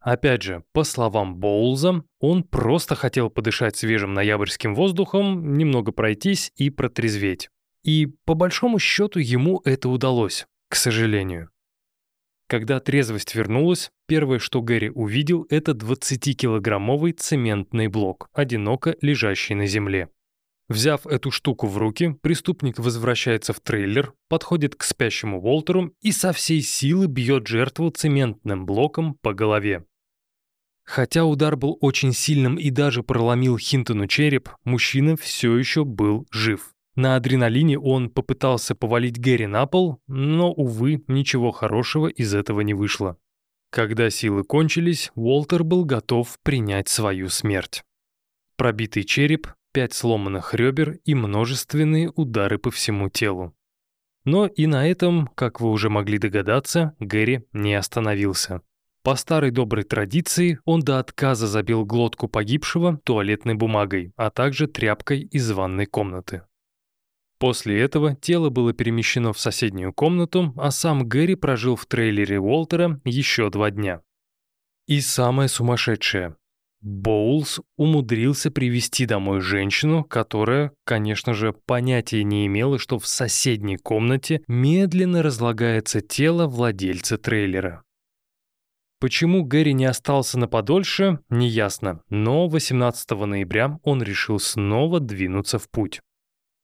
Опять 0.00 0.42
же, 0.42 0.64
по 0.72 0.84
словам 0.84 1.36
Боулза, 1.36 2.04
он 2.20 2.44
просто 2.44 2.94
хотел 2.94 3.30
подышать 3.30 3.76
свежим 3.76 4.14
ноябрьским 4.14 4.74
воздухом, 4.74 5.54
немного 5.54 5.92
пройтись 5.92 6.52
и 6.56 6.70
протрезветь. 6.70 7.50
И 7.82 8.06
по 8.24 8.34
большому 8.34 8.78
счету 8.78 9.18
ему 9.18 9.60
это 9.64 9.88
удалось, 9.88 10.46
к 10.68 10.76
сожалению. 10.76 11.50
Когда 12.48 12.80
трезвость 12.80 13.34
вернулась, 13.34 13.90
первое, 14.06 14.38
что 14.38 14.62
Гэри 14.62 14.90
увидел, 14.90 15.46
это 15.50 15.72
20-килограммовый 15.72 17.12
цементный 17.12 17.88
блок, 17.88 18.30
одиноко 18.32 18.96
лежащий 19.02 19.54
на 19.54 19.66
земле. 19.66 20.08
Взяв 20.68 21.06
эту 21.06 21.30
штуку 21.30 21.66
в 21.66 21.78
руки, 21.78 22.14
преступник 22.20 22.78
возвращается 22.78 23.54
в 23.54 23.60
трейлер, 23.60 24.12
подходит 24.28 24.74
к 24.74 24.82
спящему 24.82 25.40
Уолтеру 25.40 25.94
и 26.02 26.12
со 26.12 26.32
всей 26.32 26.60
силы 26.60 27.06
бьет 27.06 27.46
жертву 27.46 27.90
цементным 27.90 28.66
блоком 28.66 29.14
по 29.14 29.32
голове. 29.32 29.84
Хотя 30.84 31.24
удар 31.24 31.56
был 31.56 31.78
очень 31.80 32.12
сильным 32.12 32.56
и 32.56 32.70
даже 32.70 33.02
проломил 33.02 33.56
Хинтону 33.58 34.06
череп, 34.06 34.50
мужчина 34.64 35.16
все 35.16 35.56
еще 35.56 35.84
был 35.84 36.26
жив. 36.30 36.74
На 36.96 37.16
адреналине 37.16 37.78
он 37.78 38.10
попытался 38.10 38.74
повалить 38.74 39.20
Гэри 39.20 39.46
на 39.46 39.66
пол, 39.66 40.00
но, 40.06 40.52
увы, 40.52 41.04
ничего 41.06 41.50
хорошего 41.50 42.08
из 42.08 42.34
этого 42.34 42.62
не 42.62 42.74
вышло. 42.74 43.16
Когда 43.70 44.10
силы 44.10 44.44
кончились, 44.44 45.12
Уолтер 45.14 45.62
был 45.62 45.84
готов 45.84 46.38
принять 46.42 46.88
свою 46.88 47.28
смерть. 47.28 47.84
Пробитый 48.56 49.04
череп, 49.04 49.46
пять 49.78 49.94
сломанных 49.94 50.54
ребер 50.54 50.98
и 51.04 51.14
множественные 51.14 52.10
удары 52.16 52.58
по 52.58 52.72
всему 52.72 53.08
телу. 53.08 53.54
Но 54.24 54.48
и 54.48 54.66
на 54.66 54.88
этом, 54.88 55.28
как 55.36 55.60
вы 55.60 55.70
уже 55.70 55.88
могли 55.88 56.18
догадаться, 56.18 56.96
Гэри 56.98 57.44
не 57.52 57.76
остановился. 57.76 58.62
По 59.04 59.14
старой 59.14 59.52
доброй 59.52 59.84
традиции 59.84 60.58
он 60.64 60.80
до 60.80 60.98
отказа 60.98 61.46
забил 61.46 61.84
глотку 61.84 62.26
погибшего 62.26 62.96
туалетной 63.04 63.54
бумагой, 63.54 64.12
а 64.16 64.30
также 64.30 64.66
тряпкой 64.66 65.20
из 65.20 65.48
ванной 65.52 65.86
комнаты. 65.86 66.42
После 67.38 67.80
этого 67.80 68.16
тело 68.16 68.50
было 68.50 68.72
перемещено 68.72 69.32
в 69.32 69.38
соседнюю 69.38 69.92
комнату, 69.92 70.52
а 70.56 70.72
сам 70.72 71.08
Гэри 71.08 71.36
прожил 71.36 71.76
в 71.76 71.86
трейлере 71.86 72.40
Уолтера 72.40 73.00
еще 73.04 73.48
два 73.48 73.70
дня. 73.70 74.02
И 74.88 75.00
самое 75.00 75.48
сумасшедшее. 75.48 76.34
Боулс 76.80 77.60
умудрился 77.76 78.50
привести 78.50 79.04
домой 79.04 79.40
женщину, 79.40 80.04
которая, 80.04 80.72
конечно 80.84 81.34
же, 81.34 81.52
понятия 81.66 82.22
не 82.22 82.46
имела, 82.46 82.78
что 82.78 82.98
в 82.98 83.06
соседней 83.06 83.76
комнате 83.76 84.42
медленно 84.46 85.22
разлагается 85.22 86.00
тело 86.00 86.46
владельца 86.46 87.18
трейлера. 87.18 87.82
Почему 89.00 89.44
Гэри 89.44 89.74
не 89.74 89.84
остался 89.86 90.38
на 90.38 90.48
подольше, 90.48 91.20
неясно, 91.30 92.02
но 92.10 92.48
18 92.48 93.10
ноября 93.10 93.78
он 93.82 94.02
решил 94.02 94.40
снова 94.40 94.98
двинуться 94.98 95.58
в 95.58 95.68
путь. 95.70 96.00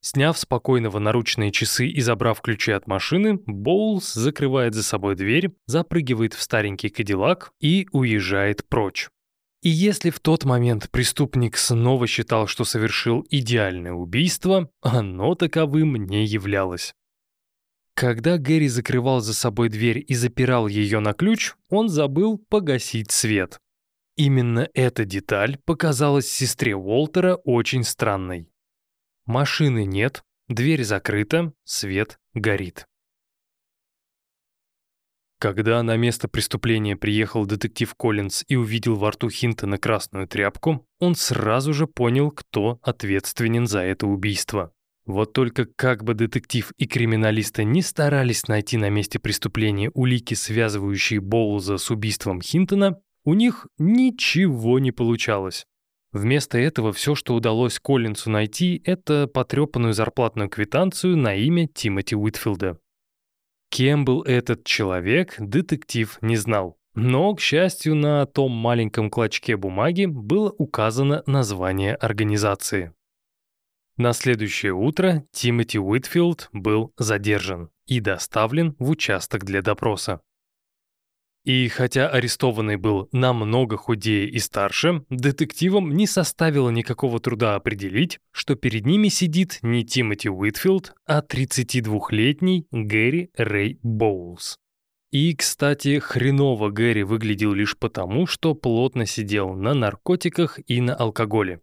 Сняв 0.00 0.36
спокойного 0.36 0.98
наручные 0.98 1.50
часы 1.50 1.86
и 1.86 2.00
забрав 2.00 2.40
ключи 2.40 2.72
от 2.72 2.86
машины, 2.86 3.40
Боулс 3.46 4.12
закрывает 4.12 4.74
за 4.74 4.82
собой 4.82 5.16
дверь, 5.16 5.54
запрыгивает 5.66 6.34
в 6.34 6.42
старенький 6.42 6.90
кадиллак 6.90 7.52
и 7.60 7.88
уезжает 7.92 8.68
прочь. 8.68 9.08
И 9.64 9.70
если 9.70 10.10
в 10.10 10.20
тот 10.20 10.44
момент 10.44 10.90
преступник 10.90 11.56
снова 11.56 12.06
считал, 12.06 12.46
что 12.46 12.64
совершил 12.64 13.26
идеальное 13.30 13.94
убийство, 13.94 14.70
оно 14.82 15.34
таковым 15.36 15.94
не 16.04 16.26
являлось. 16.26 16.94
Когда 17.94 18.36
Гэри 18.36 18.68
закрывал 18.68 19.20
за 19.20 19.32
собой 19.32 19.70
дверь 19.70 20.04
и 20.06 20.14
запирал 20.14 20.68
ее 20.68 20.98
на 20.98 21.14
ключ, 21.14 21.54
он 21.70 21.88
забыл 21.88 22.36
погасить 22.36 23.10
свет. 23.10 23.58
Именно 24.16 24.68
эта 24.74 25.06
деталь 25.06 25.56
показалась 25.64 26.30
сестре 26.30 26.76
Уолтера 26.76 27.36
очень 27.36 27.84
странной. 27.84 28.50
Машины 29.24 29.86
нет, 29.86 30.24
дверь 30.46 30.84
закрыта, 30.84 31.54
свет 31.64 32.18
горит. 32.34 32.86
Когда 35.44 35.82
на 35.82 35.98
место 35.98 36.26
преступления 36.26 36.96
приехал 36.96 37.44
детектив 37.44 37.94
Коллинз 37.96 38.46
и 38.48 38.56
увидел 38.56 38.96
во 38.96 39.10
рту 39.10 39.28
Хинтона 39.28 39.76
красную 39.76 40.26
тряпку, 40.26 40.86
он 41.00 41.14
сразу 41.14 41.74
же 41.74 41.86
понял, 41.86 42.30
кто 42.30 42.78
ответственен 42.80 43.66
за 43.66 43.80
это 43.80 44.06
убийство. 44.06 44.72
Вот 45.04 45.34
только 45.34 45.66
как 45.66 46.02
бы 46.02 46.14
детектив 46.14 46.72
и 46.78 46.86
криминалисты 46.86 47.62
не 47.64 47.82
старались 47.82 48.48
найти 48.48 48.78
на 48.78 48.88
месте 48.88 49.18
преступления 49.18 49.90
улики, 49.92 50.32
связывающие 50.32 51.20
Боулза 51.20 51.76
с 51.76 51.90
убийством 51.90 52.40
Хинтона, 52.40 52.98
у 53.24 53.34
них 53.34 53.66
ничего 53.76 54.78
не 54.78 54.92
получалось. 54.92 55.66
Вместо 56.10 56.56
этого 56.56 56.90
все, 56.94 57.14
что 57.14 57.34
удалось 57.34 57.78
Коллинсу 57.80 58.30
найти, 58.30 58.80
это 58.86 59.26
потрепанную 59.26 59.92
зарплатную 59.92 60.48
квитанцию 60.48 61.18
на 61.18 61.34
имя 61.34 61.68
Тимоти 61.68 62.16
Уитфилда. 62.16 62.78
Кем 63.74 64.04
был 64.04 64.22
этот 64.22 64.62
человек, 64.62 65.34
детектив 65.36 66.16
не 66.20 66.36
знал. 66.36 66.78
Но, 66.94 67.34
к 67.34 67.40
счастью, 67.40 67.96
на 67.96 68.24
том 68.24 68.52
маленьком 68.52 69.10
клочке 69.10 69.56
бумаги 69.56 70.04
было 70.04 70.54
указано 70.58 71.24
название 71.26 71.96
организации. 71.96 72.92
На 73.96 74.12
следующее 74.12 74.74
утро 74.74 75.24
Тимоти 75.32 75.80
Уитфилд 75.80 76.50
был 76.52 76.92
задержан 76.98 77.68
и 77.86 77.98
доставлен 77.98 78.76
в 78.78 78.90
участок 78.90 79.44
для 79.44 79.60
допроса. 79.60 80.20
И 81.44 81.68
хотя 81.68 82.08
арестованный 82.08 82.76
был 82.76 83.08
намного 83.12 83.76
худее 83.76 84.26
и 84.28 84.38
старше, 84.38 85.04
детективам 85.10 85.94
не 85.94 86.06
составило 86.06 86.70
никакого 86.70 87.20
труда 87.20 87.54
определить, 87.54 88.18
что 88.32 88.54
перед 88.54 88.86
ними 88.86 89.08
сидит 89.08 89.58
не 89.60 89.84
Тимоти 89.84 90.30
Уитфилд, 90.30 90.94
а 91.06 91.20
32-летний 91.20 92.66
Гэри 92.70 93.30
Рэй 93.36 93.78
Боулс. 93.82 94.56
И, 95.12 95.36
кстати, 95.36 95.98
хреново 95.98 96.70
Гэри 96.70 97.02
выглядел 97.02 97.52
лишь 97.52 97.76
потому, 97.76 98.26
что 98.26 98.54
плотно 98.54 99.04
сидел 99.04 99.52
на 99.52 99.74
наркотиках 99.74 100.58
и 100.66 100.80
на 100.80 100.94
алкоголе. 100.94 101.60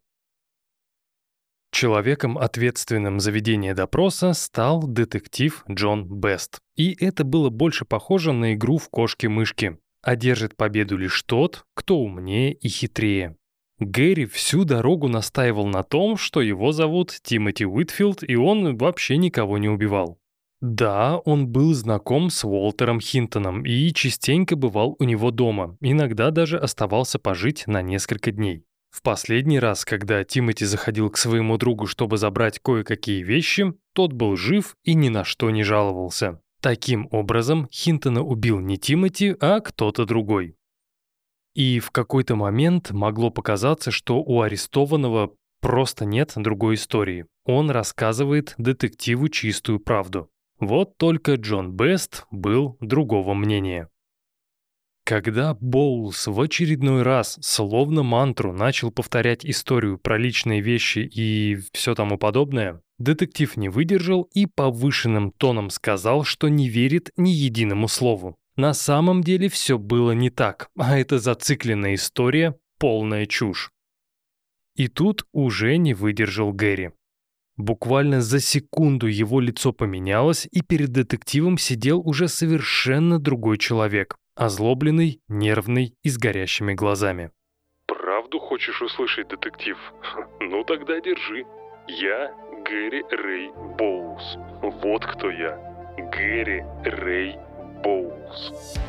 Человеком, 1.71 2.37
ответственным 2.37 3.19
за 3.19 3.31
ведение 3.31 3.73
допроса, 3.73 4.33
стал 4.33 4.83
детектив 4.83 5.63
Джон 5.69 6.05
Бест. 6.05 6.59
И 6.75 6.95
это 7.03 7.23
было 7.23 7.49
больше 7.49 7.85
похоже 7.85 8.33
на 8.33 8.53
игру 8.53 8.77
в 8.77 8.89
кошки-мышки. 8.89 9.77
Одержит 10.03 10.57
победу 10.57 10.97
лишь 10.97 11.23
тот, 11.23 11.63
кто 11.73 11.97
умнее 11.97 12.53
и 12.53 12.67
хитрее. 12.67 13.37
Гэри 13.79 14.25
всю 14.25 14.63
дорогу 14.63 15.07
настаивал 15.07 15.65
на 15.65 15.83
том, 15.83 16.17
что 16.17 16.41
его 16.41 16.71
зовут 16.71 17.17
Тимоти 17.23 17.65
Уитфилд, 17.65 18.23
и 18.23 18.35
он 18.35 18.77
вообще 18.77 19.17
никого 19.17 19.57
не 19.57 19.69
убивал. 19.69 20.19
Да, 20.61 21.17
он 21.17 21.47
был 21.47 21.73
знаком 21.73 22.29
с 22.29 22.45
Уолтером 22.45 22.99
Хинтоном 22.99 23.65
и 23.65 23.91
частенько 23.91 24.55
бывал 24.55 24.95
у 24.99 25.03
него 25.03 25.31
дома, 25.31 25.77
иногда 25.81 26.29
даже 26.29 26.59
оставался 26.59 27.17
пожить 27.17 27.65
на 27.65 27.81
несколько 27.81 28.31
дней. 28.31 28.65
В 28.91 29.01
последний 29.01 29.57
раз, 29.57 29.85
когда 29.85 30.23
Тимоти 30.23 30.65
заходил 30.65 31.09
к 31.09 31.17
своему 31.17 31.57
другу, 31.57 31.87
чтобы 31.87 32.17
забрать 32.17 32.59
кое-какие 32.59 33.23
вещи, 33.23 33.73
тот 33.93 34.11
был 34.11 34.35
жив 34.35 34.75
и 34.83 34.93
ни 34.93 35.07
на 35.07 35.23
что 35.23 35.49
не 35.49 35.63
жаловался. 35.63 36.41
Таким 36.61 37.07
образом, 37.11 37.67
Хинтона 37.71 38.21
убил 38.21 38.59
не 38.59 38.77
Тимоти, 38.77 39.35
а 39.39 39.61
кто-то 39.61 40.05
другой. 40.05 40.55
И 41.55 41.79
в 41.79 41.91
какой-то 41.91 42.35
момент 42.35 42.91
могло 42.91 43.31
показаться, 43.31 43.91
что 43.91 44.21
у 44.21 44.41
арестованного 44.41 45.33
просто 45.61 46.05
нет 46.05 46.33
другой 46.35 46.75
истории. 46.75 47.25
Он 47.45 47.71
рассказывает 47.71 48.53
детективу 48.57 49.29
чистую 49.29 49.79
правду. 49.79 50.29
Вот 50.59 50.97
только 50.97 51.35
Джон 51.35 51.71
Бест 51.71 52.25
был 52.29 52.77
другого 52.81 53.33
мнения. 53.33 53.89
Когда 55.03 55.55
Боулс 55.55 56.27
в 56.27 56.39
очередной 56.39 57.01
раз, 57.01 57.37
словно 57.41 58.03
мантру, 58.03 58.53
начал 58.53 58.91
повторять 58.91 59.43
историю 59.45 59.97
про 59.97 60.17
личные 60.17 60.61
вещи 60.61 60.99
и 60.99 61.57
все 61.73 61.95
тому 61.95 62.17
подобное, 62.17 62.81
детектив 62.99 63.57
не 63.57 63.69
выдержал 63.69 64.29
и 64.33 64.45
повышенным 64.45 65.31
тоном 65.31 65.69
сказал, 65.69 66.23
что 66.23 66.49
не 66.49 66.69
верит 66.69 67.09
ни 67.17 67.31
единому 67.31 67.87
слову. 67.87 68.37
На 68.55 68.73
самом 68.73 69.23
деле 69.23 69.49
все 69.49 69.77
было 69.77 70.11
не 70.11 70.29
так, 70.29 70.69
а 70.77 70.99
это 70.99 71.19
зацикленная 71.19 71.95
история, 71.95 72.55
полная 72.77 73.25
чушь. 73.25 73.71
И 74.75 74.87
тут 74.87 75.25
уже 75.33 75.77
не 75.77 75.93
выдержал 75.93 76.53
Гэри. 76.53 76.91
Буквально 77.57 78.21
за 78.21 78.39
секунду 78.39 79.07
его 79.07 79.39
лицо 79.39 79.73
поменялось, 79.73 80.47
и 80.51 80.61
перед 80.61 80.89
детективом 80.89 81.57
сидел 81.57 81.99
уже 81.99 82.27
совершенно 82.27 83.19
другой 83.19 83.57
человек. 83.57 84.17
Озлобленный, 84.41 85.21
нервный 85.27 85.93
и 86.01 86.09
с 86.09 86.17
горящими 86.17 86.73
глазами. 86.73 87.29
«Правду 87.85 88.39
хочешь 88.39 88.81
услышать, 88.81 89.27
детектив? 89.27 89.77
Ну 90.39 90.63
тогда 90.63 90.99
держи. 90.99 91.45
Я 91.87 92.33
Гэри 92.65 93.03
Рэй 93.11 93.51
Боулс. 93.77 94.37
Вот 94.81 95.05
кто 95.05 95.29
я. 95.29 95.59
Гэри 96.11 96.63
Рэй 96.83 97.37
Боулс». 97.83 98.79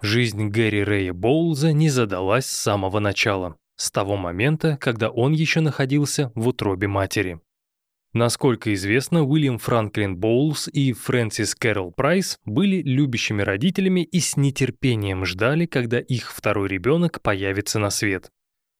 Жизнь 0.00 0.48
Гэри 0.48 0.82
Рэя 0.82 1.12
Боулза 1.12 1.74
не 1.74 1.90
задалась 1.90 2.46
с 2.46 2.58
самого 2.58 3.00
начала 3.00 3.58
с 3.76 3.90
того 3.90 4.16
момента, 4.16 4.76
когда 4.80 5.10
он 5.10 5.32
еще 5.32 5.60
находился 5.60 6.32
в 6.34 6.48
утробе 6.48 6.88
матери. 6.88 7.40
Насколько 8.12 8.74
известно, 8.74 9.24
Уильям 9.24 9.58
Франклин 9.58 10.16
Боулс 10.16 10.68
и 10.68 10.92
Фрэнсис 10.92 11.54
Кэрол 11.54 11.92
Прайс 11.92 12.38
были 12.44 12.82
любящими 12.82 13.40
родителями 13.40 14.04
и 14.04 14.20
с 14.20 14.36
нетерпением 14.36 15.24
ждали, 15.24 15.64
когда 15.64 15.98
их 15.98 16.30
второй 16.32 16.68
ребенок 16.68 17.22
появится 17.22 17.78
на 17.78 17.88
свет. 17.88 18.30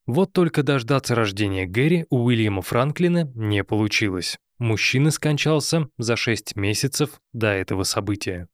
Вот 0.06 0.32
только 0.32 0.62
дождаться 0.62 1.14
рождения 1.14 1.64
Гэри 1.64 2.06
у 2.10 2.24
Уильяма 2.24 2.60
Франклина 2.60 3.30
не 3.34 3.64
получилось. 3.64 4.36
Мужчина 4.58 5.10
скончался 5.10 5.88
за 5.96 6.16
6 6.16 6.56
месяцев 6.56 7.20
до 7.32 7.48
этого 7.48 7.84
события. 7.84 8.48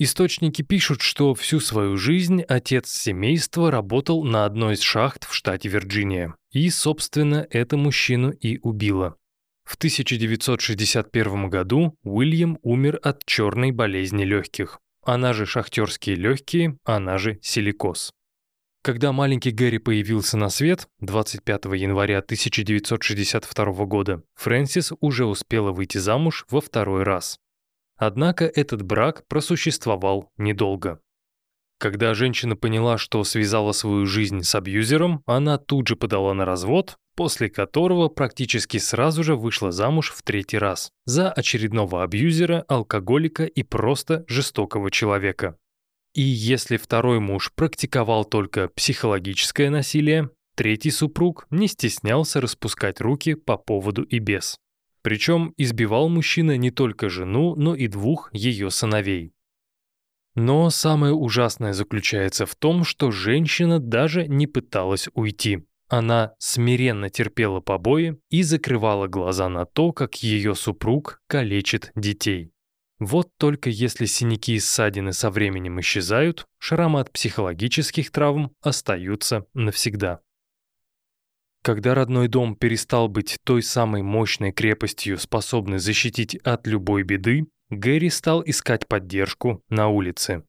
Источники 0.00 0.62
пишут, 0.62 1.02
что 1.02 1.34
всю 1.34 1.58
свою 1.58 1.96
жизнь 1.96 2.42
отец 2.42 2.88
семейства 2.88 3.72
работал 3.72 4.22
на 4.22 4.44
одной 4.44 4.74
из 4.74 4.80
шахт 4.80 5.24
в 5.28 5.34
штате 5.34 5.68
Вирджиния. 5.68 6.36
И, 6.52 6.70
собственно, 6.70 7.44
это 7.50 7.76
мужчину 7.76 8.30
и 8.30 8.60
убило. 8.62 9.16
В 9.64 9.74
1961 9.74 11.50
году 11.50 11.96
Уильям 12.04 12.58
умер 12.62 13.00
от 13.02 13.24
черной 13.26 13.72
болезни 13.72 14.22
легких. 14.22 14.78
Она 15.04 15.32
же 15.32 15.46
шахтерские 15.46 16.14
легкие, 16.14 16.78
она 16.84 17.18
же 17.18 17.40
силикоз. 17.42 18.12
Когда 18.82 19.10
маленький 19.10 19.50
Гэри 19.50 19.78
появился 19.78 20.36
на 20.36 20.48
свет 20.48 20.86
25 21.00 21.64
января 21.74 22.18
1962 22.18 23.64
года, 23.86 24.22
Фрэнсис 24.36 24.92
уже 25.00 25.26
успела 25.26 25.72
выйти 25.72 25.98
замуж 25.98 26.46
во 26.48 26.60
второй 26.60 27.02
раз. 27.02 27.40
Однако 27.98 28.44
этот 28.44 28.82
брак 28.82 29.26
просуществовал 29.28 30.30
недолго. 30.38 31.00
Когда 31.78 32.14
женщина 32.14 32.56
поняла, 32.56 32.96
что 32.98 33.22
связала 33.22 33.72
свою 33.72 34.06
жизнь 34.06 34.42
с 34.42 34.54
абьюзером, 34.54 35.22
она 35.26 35.58
тут 35.58 35.88
же 35.88 35.96
подала 35.96 36.32
на 36.34 36.44
развод, 36.44 36.96
после 37.14 37.50
которого 37.50 38.08
практически 38.08 38.78
сразу 38.78 39.22
же 39.24 39.36
вышла 39.36 39.72
замуж 39.72 40.12
в 40.12 40.22
третий 40.22 40.58
раз 40.58 40.90
за 41.04 41.30
очередного 41.30 42.02
абьюзера, 42.02 42.64
алкоголика 42.68 43.44
и 43.44 43.62
просто 43.64 44.24
жестокого 44.28 44.90
человека. 44.90 45.56
И 46.14 46.22
если 46.22 46.76
второй 46.76 47.20
муж 47.20 47.52
практиковал 47.54 48.24
только 48.24 48.68
психологическое 48.68 49.70
насилие, 49.70 50.30
третий 50.56 50.90
супруг 50.90 51.46
не 51.50 51.68
стеснялся 51.68 52.40
распускать 52.40 53.00
руки 53.00 53.34
по 53.34 53.56
поводу 53.56 54.02
и 54.02 54.18
без. 54.18 54.58
Причем 55.08 55.54
избивал 55.56 56.10
мужчина 56.10 56.58
не 56.58 56.70
только 56.70 57.08
жену, 57.08 57.54
но 57.56 57.74
и 57.74 57.86
двух 57.86 58.28
ее 58.34 58.70
сыновей. 58.70 59.32
Но 60.34 60.68
самое 60.68 61.14
ужасное 61.14 61.72
заключается 61.72 62.44
в 62.44 62.54
том, 62.54 62.84
что 62.84 63.10
женщина 63.10 63.78
даже 63.78 64.28
не 64.28 64.46
пыталась 64.46 65.08
уйти. 65.14 65.64
Она 65.88 66.34
смиренно 66.38 67.08
терпела 67.08 67.60
побои 67.60 68.18
и 68.28 68.42
закрывала 68.42 69.06
глаза 69.06 69.48
на 69.48 69.64
то, 69.64 69.92
как 69.92 70.16
ее 70.16 70.54
супруг 70.54 71.22
калечит 71.26 71.90
детей. 71.96 72.52
Вот 72.98 73.30
только 73.38 73.70
если 73.70 74.04
синяки 74.04 74.56
и 74.56 74.60
ссадины 74.60 75.14
со 75.14 75.30
временем 75.30 75.80
исчезают, 75.80 76.44
шрамы 76.58 77.00
от 77.00 77.10
психологических 77.12 78.10
травм 78.10 78.52
остаются 78.60 79.46
навсегда. 79.54 80.20
Когда 81.62 81.94
родной 81.94 82.28
дом 82.28 82.56
перестал 82.56 83.08
быть 83.08 83.38
той 83.44 83.62
самой 83.62 84.02
мощной 84.02 84.52
крепостью, 84.52 85.18
способной 85.18 85.78
защитить 85.78 86.36
от 86.36 86.66
любой 86.66 87.02
беды, 87.02 87.46
Гэри 87.70 88.08
стал 88.08 88.42
искать 88.46 88.88
поддержку 88.88 89.62
на 89.68 89.88
улице. 89.88 90.44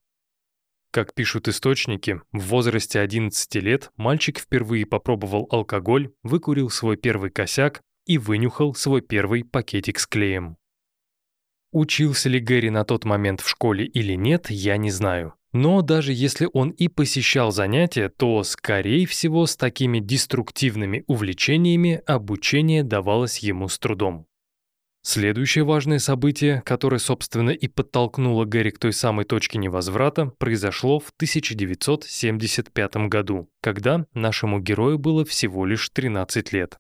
Как 0.92 1.14
пишут 1.14 1.48
источники, 1.48 2.22
в 2.32 2.40
возрасте 2.48 3.00
11 3.00 3.56
лет 3.56 3.92
мальчик 3.96 4.40
впервые 4.40 4.86
попробовал 4.86 5.48
алкоголь, 5.52 6.12
выкурил 6.24 6.70
свой 6.70 6.98
первый 6.98 7.30
косяк 7.30 7.82
и 8.06 8.18
вынюхал 8.18 8.74
свой 8.74 9.02
первый 9.02 9.44
пакетик 9.44 10.00
с 10.00 10.08
клеем. 10.08 10.58
Учился 11.72 12.30
ли 12.30 12.40
Гэри 12.40 12.72
на 12.72 12.86
тот 12.86 13.06
момент 13.06 13.42
в 13.42 13.50
школе 13.50 13.86
или 13.86 14.14
нет, 14.14 14.50
я 14.50 14.78
не 14.78 14.90
знаю. 14.90 15.36
Но 15.52 15.82
даже 15.82 16.14
если 16.14 16.48
он 16.54 16.70
и 16.70 16.88
посещал 16.88 17.52
занятия, 17.52 18.10
то, 18.10 18.44
скорее 18.44 19.08
всего, 19.08 19.48
с 19.48 19.56
такими 19.56 20.00
деструктивными 20.00 21.04
увлечениями 21.08 22.02
обучение 22.06 22.84
давалось 22.84 23.40
ему 23.40 23.68
с 23.68 23.80
трудом. 23.80 24.28
Следующее 25.02 25.64
важное 25.64 25.98
событие, 25.98 26.62
которое, 26.66 27.00
собственно, 27.00 27.52
и 27.52 27.68
подтолкнуло 27.68 28.46
Гэри 28.46 28.72
к 28.72 28.80
той 28.80 28.94
самой 28.94 29.26
точке 29.26 29.58
невозврата, 29.58 30.28
произошло 30.38 31.00
в 31.00 31.10
1975 31.16 32.96
году, 33.08 33.50
когда 33.62 34.06
нашему 34.14 34.60
герою 34.60 35.00
было 35.00 35.24
всего 35.26 35.66
лишь 35.66 35.90
13 35.90 36.52
лет. 36.52 36.78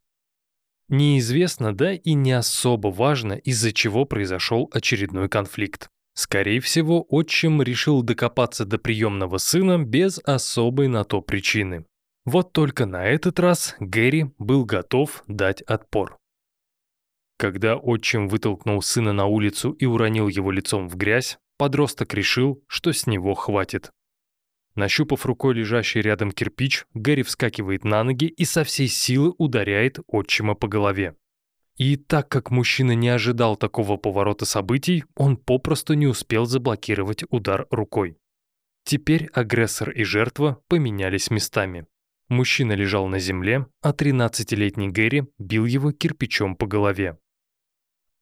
Неизвестно, 0.89 1.73
да 1.73 1.93
и 1.93 2.13
не 2.13 2.33
особо 2.33 2.89
важно, 2.89 3.33
из-за 3.33 3.71
чего 3.71 4.05
произошел 4.05 4.69
очередной 4.73 5.29
конфликт. 5.29 5.89
Скорее 6.19 6.59
всего, 6.59 7.05
отчим 7.07 7.61
решил 7.61 8.03
докопаться 8.03 8.65
до 8.65 8.77
приемного 8.77 9.37
сына 9.37 9.81
без 9.81 10.19
особой 10.25 10.89
на 10.89 11.05
то 11.05 11.21
причины. 11.21 11.85
Вот 12.25 12.51
только 12.51 12.85
на 12.85 13.05
этот 13.05 13.39
раз 13.39 13.77
Гэри 13.79 14.25
был 14.37 14.65
готов 14.65 15.23
дать 15.27 15.61
отпор. 15.61 16.17
Когда 17.37 17.77
отчим 17.77 18.27
вытолкнул 18.27 18.81
сына 18.81 19.13
на 19.13 19.27
улицу 19.27 19.71
и 19.71 19.85
уронил 19.85 20.27
его 20.27 20.51
лицом 20.51 20.89
в 20.89 20.97
грязь, 20.97 21.37
подросток 21.57 22.13
решил, 22.13 22.61
что 22.67 22.91
с 22.91 23.07
него 23.07 23.33
хватит. 23.33 23.89
Нащупав 24.75 25.25
рукой 25.25 25.53
лежащий 25.53 26.01
рядом 26.01 26.31
кирпич, 26.31 26.83
Гэри 26.93 27.23
вскакивает 27.23 27.85
на 27.85 28.03
ноги 28.03 28.25
и 28.25 28.43
со 28.43 28.65
всей 28.65 28.89
силы 28.89 29.33
ударяет 29.37 29.99
отчима 30.05 30.55
по 30.55 30.67
голове. 30.67 31.15
И 31.79 31.95
так 31.95 32.27
как 32.27 32.51
мужчина 32.51 32.91
не 32.91 33.07
ожидал 33.07 33.55
такого 33.55 33.95
поворота 33.95 34.45
событий, 34.45 35.05
он 35.15 35.37
попросту 35.37 35.93
не 35.93 36.07
успел 36.07 36.45
заблокировать 36.45 37.23
удар 37.29 37.67
рукой. 37.71 38.17
Теперь 38.83 39.29
агрессор 39.33 39.89
и 39.89 40.03
жертва 40.03 40.61
поменялись 40.67 41.31
местами. 41.31 41.87
Мужчина 42.27 42.73
лежал 42.73 43.07
на 43.07 43.19
земле, 43.19 43.65
а 43.81 43.91
13-летний 43.91 44.89
Гэри 44.89 45.27
бил 45.39 45.63
его 45.65 45.93
кирпичом 45.93 46.57
по 46.57 46.67
голове. 46.67 47.17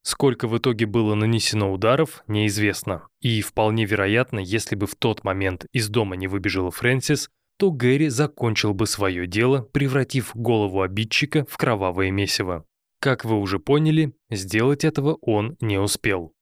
Сколько 0.03 0.47
в 0.47 0.55
итоге 0.55 0.85
было 0.85 1.15
нанесено 1.15 1.73
ударов, 1.73 2.23
неизвестно. 2.27 3.07
И 3.21 3.41
вполне 3.41 3.85
вероятно, 3.85 4.37
если 4.37 4.75
бы 4.75 4.85
в 4.85 4.93
тот 4.93 5.23
момент 5.23 5.65
из 5.73 5.89
дома 5.89 6.15
не 6.15 6.27
выбежала 6.27 6.69
Фрэнсис, 6.69 7.31
то 7.57 7.71
Гэри 7.71 8.09
закончил 8.09 8.75
бы 8.75 8.85
свое 8.85 9.25
дело, 9.25 9.63
превратив 9.63 10.35
голову 10.35 10.83
обидчика 10.83 11.43
в 11.49 11.57
кровавое 11.57 12.11
месиво. 12.11 12.63
Как 12.99 13.25
вы 13.25 13.39
уже 13.39 13.59
поняли, 13.59 14.13
сделать 14.29 14.83
этого 14.83 15.17
он 15.21 15.55
не 15.61 15.77
успел. 15.77 16.33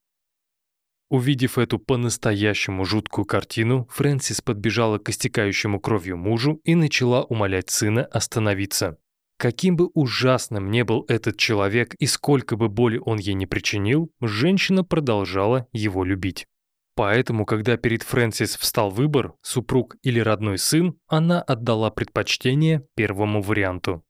Увидев 1.09 1.57
эту 1.57 1.77
по-настоящему 1.77 2.85
жуткую 2.85 3.25
картину, 3.25 3.87
Фрэнсис 3.91 4.41
подбежала 4.41 4.97
к 4.97 5.09
истекающему 5.09 5.79
кровью 5.79 6.17
мужу 6.17 6.61
и 6.63 6.73
начала 6.75 7.23
умолять 7.23 7.69
сына 7.69 8.05
остановиться. 8.05 8.97
Каким 9.37 9.75
бы 9.75 9.89
ужасным 9.93 10.71
не 10.71 10.85
был 10.85 11.03
этот 11.09 11.37
человек 11.37 11.93
и 11.95 12.05
сколько 12.05 12.55
бы 12.55 12.69
боли 12.69 12.97
он 12.97 13.17
ей 13.19 13.33
не 13.33 13.45
причинил, 13.45 14.09
женщина 14.21 14.83
продолжала 14.83 15.67
его 15.73 16.05
любить. 16.05 16.47
Поэтому, 16.95 17.45
когда 17.45 17.75
перед 17.75 18.03
Фрэнсис 18.03 18.55
встал 18.55 18.89
выбор, 18.89 19.33
супруг 19.41 19.97
или 20.01 20.21
родной 20.21 20.57
сын, 20.57 20.97
она 21.07 21.41
отдала 21.41 21.91
предпочтение 21.91 22.87
первому 22.95 23.41
варианту. 23.41 24.04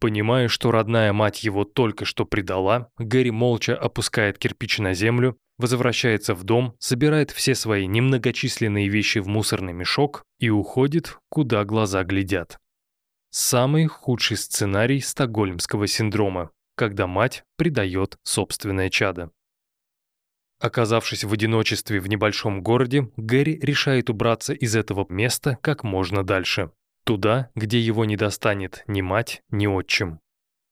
Понимая, 0.00 0.48
что 0.48 0.70
родная 0.70 1.12
мать 1.12 1.44
его 1.44 1.64
только 1.64 2.06
что 2.06 2.24
предала, 2.24 2.90
Гэри 2.98 3.30
молча 3.30 3.76
опускает 3.76 4.38
кирпич 4.38 4.78
на 4.78 4.94
землю, 4.94 5.36
возвращается 5.58 6.34
в 6.34 6.42
дом, 6.42 6.74
собирает 6.78 7.30
все 7.30 7.54
свои 7.54 7.86
немногочисленные 7.86 8.88
вещи 8.88 9.18
в 9.18 9.28
мусорный 9.28 9.74
мешок 9.74 10.24
и 10.38 10.48
уходит, 10.48 11.18
куда 11.28 11.64
глаза 11.66 12.02
глядят. 12.02 12.58
Самый 13.28 13.86
худший 13.86 14.38
сценарий 14.38 15.00
стокгольмского 15.00 15.86
синдрома, 15.86 16.50
когда 16.76 17.06
мать 17.06 17.44
предает 17.58 18.16
собственное 18.22 18.88
чадо. 18.88 19.30
Оказавшись 20.60 21.24
в 21.24 21.32
одиночестве 21.32 22.00
в 22.00 22.08
небольшом 22.08 22.62
городе, 22.62 23.10
Гэри 23.18 23.58
решает 23.60 24.08
убраться 24.08 24.54
из 24.54 24.74
этого 24.74 25.06
места 25.10 25.58
как 25.60 25.84
можно 25.84 26.24
дальше. 26.24 26.70
Туда, 27.04 27.50
где 27.54 27.80
его 27.80 28.04
не 28.04 28.16
достанет 28.16 28.84
ни 28.86 29.00
мать, 29.00 29.42
ни 29.50 29.66
отчим. 29.66 30.20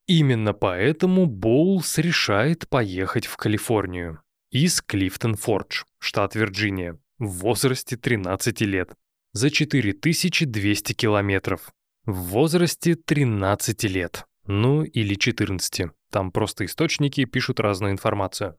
Именно 0.07 0.55
поэтому 0.55 1.27
Боулс 1.27 1.99
решает 1.99 2.69
поехать 2.69 3.27
в 3.27 3.37
Калифорнию. 3.37 4.23
Из 4.51 4.81
Клифтон-Фордж, 4.81 5.85
штат 5.99 6.35
Вирджиния, 6.35 6.99
в 7.19 7.29
возрасте 7.41 7.97
13 7.97 8.63
лет. 8.63 8.95
За 9.33 9.51
4200 9.51 10.95
километров 10.95 11.73
в 12.07 12.15
возрасте 12.31 12.95
13 12.95 13.85
лет. 13.85 14.25
Ну 14.47 14.83
или 14.83 15.15
14. 15.15 15.91
Там 16.11 16.33
просто 16.33 16.65
источники 16.65 17.27
пишут 17.27 17.61
разную 17.61 17.93
информацию. 17.93 18.57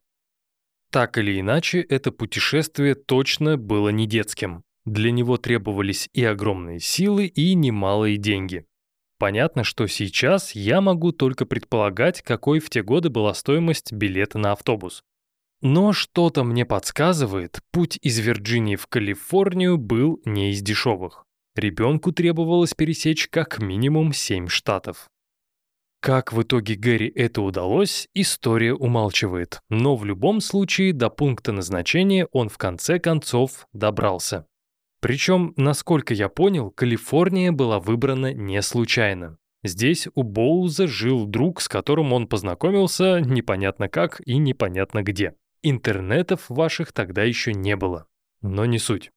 Так 0.92 1.18
или 1.18 1.40
иначе, 1.40 1.82
это 1.82 2.12
путешествие 2.12 2.94
точно 2.94 3.58
было 3.58 3.90
не 3.90 4.06
детским. 4.06 4.64
Для 4.86 5.12
него 5.12 5.38
требовались 5.38 6.10
и 6.14 6.24
огромные 6.24 6.80
силы, 6.80 7.26
и 7.26 7.54
немалые 7.54 8.18
деньги. 8.18 8.66
Понятно, 9.20 9.64
что 9.64 9.86
сейчас 9.88 10.56
я 10.56 10.80
могу 10.80 11.12
только 11.12 11.46
предполагать, 11.46 12.22
какой 12.22 12.60
в 12.60 12.70
те 12.70 12.82
годы 12.82 13.10
была 13.10 13.34
стоимость 13.34 13.92
билета 13.92 14.38
на 14.38 14.54
автобус. 14.54 15.04
Но 15.62 15.92
что-то 15.92 16.46
мне 16.46 16.66
подсказывает, 16.66 17.60
путь 17.72 18.00
из 18.02 18.18
Вирджинии 18.20 18.78
в 18.78 18.88
Калифорнию 18.88 19.78
был 19.78 20.22
не 20.24 20.52
из 20.52 20.62
дешевых. 20.62 21.26
Ребенку 21.56 22.14
требовалось 22.14 22.74
пересечь 22.74 23.28
как 23.28 23.60
минимум 23.60 24.14
семь 24.14 24.48
штатов. 24.48 25.10
Как 26.02 26.32
в 26.32 26.42
итоге 26.42 26.76
Гэри 26.76 27.12
это 27.14 27.42
удалось, 27.42 28.08
история 28.14 28.74
умалчивает, 28.74 29.60
но 29.70 29.98
в 29.98 30.06
любом 30.06 30.40
случае 30.40 30.94
до 30.94 31.10
пункта 31.10 31.52
назначения 31.52 32.26
он 32.32 32.48
в 32.48 32.58
конце 32.58 33.00
концов 33.00 33.68
добрался. 33.74 34.46
Причем, 35.00 35.54
насколько 35.56 36.14
я 36.14 36.30
понял, 36.30 36.72
Калифорния 36.72 37.52
была 37.52 37.80
выбрана 37.80 38.34
не 38.34 38.62
случайно. 38.62 39.38
Здесь 39.64 40.08
у 40.16 40.24
Боуза 40.24 40.88
жил 40.88 41.26
друг, 41.26 41.62
с 41.62 41.68
которым 41.68 42.14
он 42.14 42.28
познакомился 42.28 43.20
непонятно 43.20 43.90
как 43.90 44.22
и 44.26 44.38
непонятно 44.38 45.04
где. 45.04 45.36
Интернетов 45.62 46.46
ваших 46.50 46.94
тогда 46.94 47.24
еще 47.24 47.54
не 47.54 47.76
было. 47.76 48.08
Но 48.42 48.66
не 48.66 48.80
суть. 48.80 49.12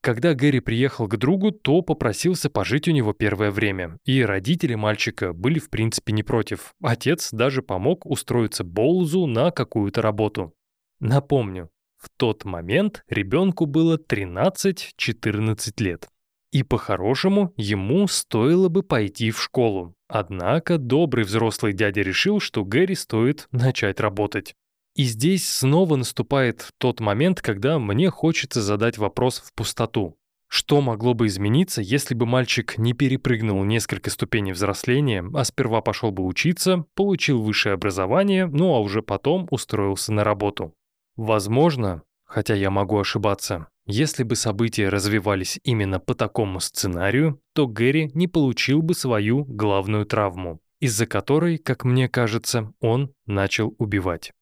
Когда 0.00 0.34
Гэри 0.34 0.60
приехал 0.60 1.08
к 1.08 1.16
другу, 1.16 1.50
то 1.50 1.82
попросился 1.82 2.48
пожить 2.48 2.88
у 2.88 2.92
него 2.92 3.12
первое 3.12 3.50
время, 3.50 3.98
и 4.04 4.22
родители 4.22 4.74
мальчика 4.74 5.32
были 5.32 5.58
в 5.58 5.68
принципе 5.68 6.12
не 6.12 6.22
против. 6.22 6.74
Отец 6.80 7.30
даже 7.32 7.60
помог 7.60 8.06
устроиться 8.06 8.64
Боузу 8.64 9.26
на 9.26 9.50
какую-то 9.50 10.02
работу. 10.02 10.54
Напомню, 11.00 11.70
в 11.98 12.08
тот 12.16 12.44
момент 12.44 13.02
ребенку 13.08 13.66
было 13.66 13.96
13-14 13.96 15.72
лет. 15.78 16.08
И 16.52 16.62
по-хорошему 16.62 17.52
ему 17.56 18.06
стоило 18.08 18.68
бы 18.68 18.82
пойти 18.82 19.30
в 19.30 19.42
школу. 19.42 19.94
Однако 20.08 20.78
добрый 20.78 21.24
взрослый 21.24 21.72
дядя 21.72 22.02
решил, 22.02 22.40
что 22.40 22.64
Гэри 22.64 22.94
стоит 22.94 23.48
начать 23.50 24.00
работать. 24.00 24.54
И 24.94 25.04
здесь 25.04 25.46
снова 25.46 25.96
наступает 25.96 26.70
тот 26.78 27.00
момент, 27.00 27.42
когда 27.42 27.78
мне 27.78 28.08
хочется 28.08 28.62
задать 28.62 28.96
вопрос 28.96 29.40
в 29.40 29.52
пустоту. 29.52 30.16
Что 30.48 30.80
могло 30.80 31.12
бы 31.12 31.26
измениться, 31.26 31.82
если 31.82 32.14
бы 32.14 32.24
мальчик 32.24 32.78
не 32.78 32.92
перепрыгнул 32.92 33.62
несколько 33.64 34.10
ступеней 34.10 34.52
взросления, 34.52 35.24
а 35.34 35.44
сперва 35.44 35.82
пошел 35.82 36.12
бы 36.12 36.24
учиться, 36.24 36.86
получил 36.94 37.42
высшее 37.42 37.74
образование, 37.74 38.46
ну 38.46 38.72
а 38.72 38.80
уже 38.80 39.02
потом 39.02 39.48
устроился 39.50 40.12
на 40.12 40.24
работу? 40.24 40.72
Возможно, 41.16 42.02
хотя 42.24 42.54
я 42.54 42.70
могу 42.70 42.98
ошибаться, 42.98 43.68
если 43.86 44.22
бы 44.22 44.36
события 44.36 44.88
развивались 44.88 45.60
именно 45.62 46.00
по 46.00 46.14
такому 46.14 46.60
сценарию, 46.60 47.40
то 47.54 47.66
Гэри 47.66 48.10
не 48.14 48.26
получил 48.28 48.82
бы 48.82 48.94
свою 48.94 49.44
главную 49.44 50.06
травму, 50.06 50.60
из-за 50.80 51.06
которой, 51.06 51.58
как 51.58 51.84
мне 51.84 52.08
кажется, 52.08 52.72
он 52.80 53.14
начал 53.26 53.74
убивать. 53.78 54.32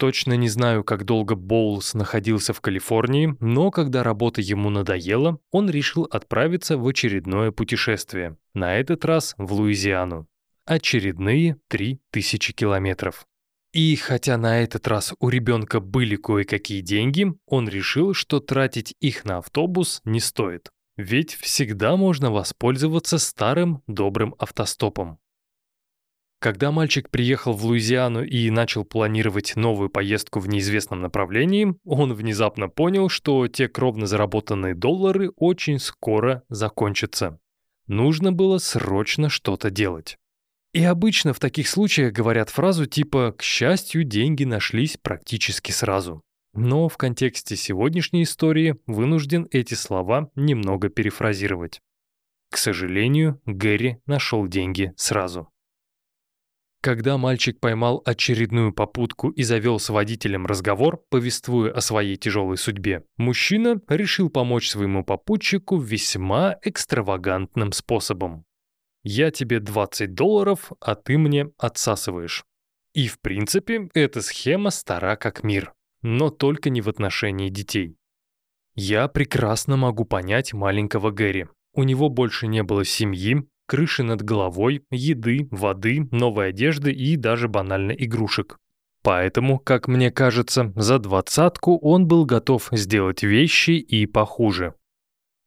Точно 0.00 0.32
не 0.32 0.48
знаю, 0.48 0.82
как 0.82 1.04
долго 1.04 1.34
Боулс 1.34 1.92
находился 1.92 2.54
в 2.54 2.62
Калифорнии, 2.62 3.36
но 3.38 3.70
когда 3.70 4.02
работа 4.02 4.40
ему 4.40 4.70
надоела, 4.70 5.38
он 5.50 5.68
решил 5.68 6.04
отправиться 6.04 6.78
в 6.78 6.88
очередное 6.88 7.50
путешествие, 7.50 8.38
на 8.54 8.76
этот 8.78 9.04
раз 9.04 9.34
в 9.36 9.52
Луизиану. 9.52 10.26
Очередные 10.64 11.58
3000 11.68 12.54
километров. 12.54 13.26
И 13.72 13.94
хотя 13.94 14.36
на 14.36 14.60
этот 14.62 14.88
раз 14.88 15.14
у 15.20 15.28
ребенка 15.28 15.78
были 15.78 16.16
кое-какие 16.16 16.80
деньги, 16.80 17.32
он 17.46 17.68
решил, 17.68 18.14
что 18.14 18.40
тратить 18.40 18.94
их 19.00 19.24
на 19.24 19.38
автобус 19.38 20.00
не 20.04 20.18
стоит. 20.18 20.70
Ведь 20.96 21.34
всегда 21.34 21.96
можно 21.96 22.32
воспользоваться 22.32 23.18
старым 23.18 23.82
добрым 23.86 24.34
автостопом. 24.38 25.18
Когда 26.40 26.72
мальчик 26.72 27.10
приехал 27.10 27.52
в 27.52 27.64
Луизиану 27.66 28.24
и 28.24 28.50
начал 28.50 28.84
планировать 28.84 29.56
новую 29.56 29.90
поездку 29.90 30.40
в 30.40 30.48
неизвестном 30.48 31.00
направлении, 31.00 31.74
он 31.84 32.14
внезапно 32.14 32.68
понял, 32.68 33.08
что 33.08 33.46
те 33.46 33.68
кровно 33.68 34.06
заработанные 34.06 34.74
доллары 34.74 35.30
очень 35.36 35.78
скоро 35.78 36.42
закончатся. 36.48 37.38
Нужно 37.86 38.32
было 38.32 38.58
срочно 38.58 39.28
что-то 39.28 39.70
делать. 39.70 40.16
И 40.72 40.84
обычно 40.84 41.32
в 41.32 41.40
таких 41.40 41.68
случаях 41.68 42.12
говорят 42.12 42.48
фразу 42.48 42.86
типа 42.86 43.34
«к 43.36 43.42
счастью, 43.42 44.04
деньги 44.04 44.44
нашлись 44.44 44.96
практически 44.96 45.72
сразу». 45.72 46.22
Но 46.52 46.88
в 46.88 46.96
контексте 46.96 47.56
сегодняшней 47.56 48.24
истории 48.24 48.76
вынужден 48.86 49.48
эти 49.50 49.74
слова 49.74 50.30
немного 50.34 50.88
перефразировать. 50.88 51.80
К 52.50 52.56
сожалению, 52.56 53.40
Гэри 53.46 53.98
нашел 54.06 54.46
деньги 54.48 54.92
сразу. 54.96 55.48
Когда 56.82 57.18
мальчик 57.18 57.60
поймал 57.60 58.02
очередную 58.06 58.72
попутку 58.72 59.28
и 59.28 59.42
завел 59.42 59.78
с 59.78 59.90
водителем 59.90 60.46
разговор, 60.46 61.02
повествуя 61.10 61.72
о 61.72 61.80
своей 61.82 62.16
тяжелой 62.16 62.56
судьбе, 62.56 63.04
мужчина 63.18 63.80
решил 63.86 64.30
помочь 64.30 64.68
своему 64.68 65.04
попутчику 65.04 65.78
весьма 65.78 66.56
экстравагантным 66.62 67.72
способом. 67.72 68.46
«Я 69.02 69.30
тебе 69.30 69.60
20 69.60 70.14
долларов, 70.14 70.72
а 70.80 70.94
ты 70.94 71.18
мне 71.18 71.50
отсасываешь». 71.58 72.44
И 72.94 73.06
в 73.06 73.20
принципе, 73.20 73.88
эта 73.94 74.20
схема 74.20 74.70
стара 74.70 75.16
как 75.16 75.44
мир, 75.44 75.72
но 76.02 76.30
только 76.30 76.70
не 76.70 76.80
в 76.80 76.88
отношении 76.88 77.48
детей. 77.48 77.96
Я 78.74 79.08
прекрасно 79.08 79.76
могу 79.76 80.04
понять 80.04 80.52
маленького 80.52 81.10
Гэри. 81.10 81.46
У 81.74 81.82
него 81.84 82.08
больше 82.08 82.46
не 82.46 82.62
было 82.62 82.84
семьи, 82.84 83.44
крыши 83.66 84.02
над 84.02 84.22
головой, 84.22 84.84
еды, 84.90 85.46
воды, 85.50 86.08
новой 86.10 86.48
одежды 86.48 86.92
и 86.92 87.16
даже 87.16 87.46
банально 87.46 87.92
игрушек. 87.92 88.58
Поэтому, 89.02 89.58
как 89.58 89.88
мне 89.88 90.10
кажется, 90.10 90.72
за 90.76 90.98
двадцатку 90.98 91.78
он 91.78 92.06
был 92.06 92.26
готов 92.26 92.68
сделать 92.72 93.22
вещи 93.22 93.72
и 93.72 94.06
похуже. 94.06 94.74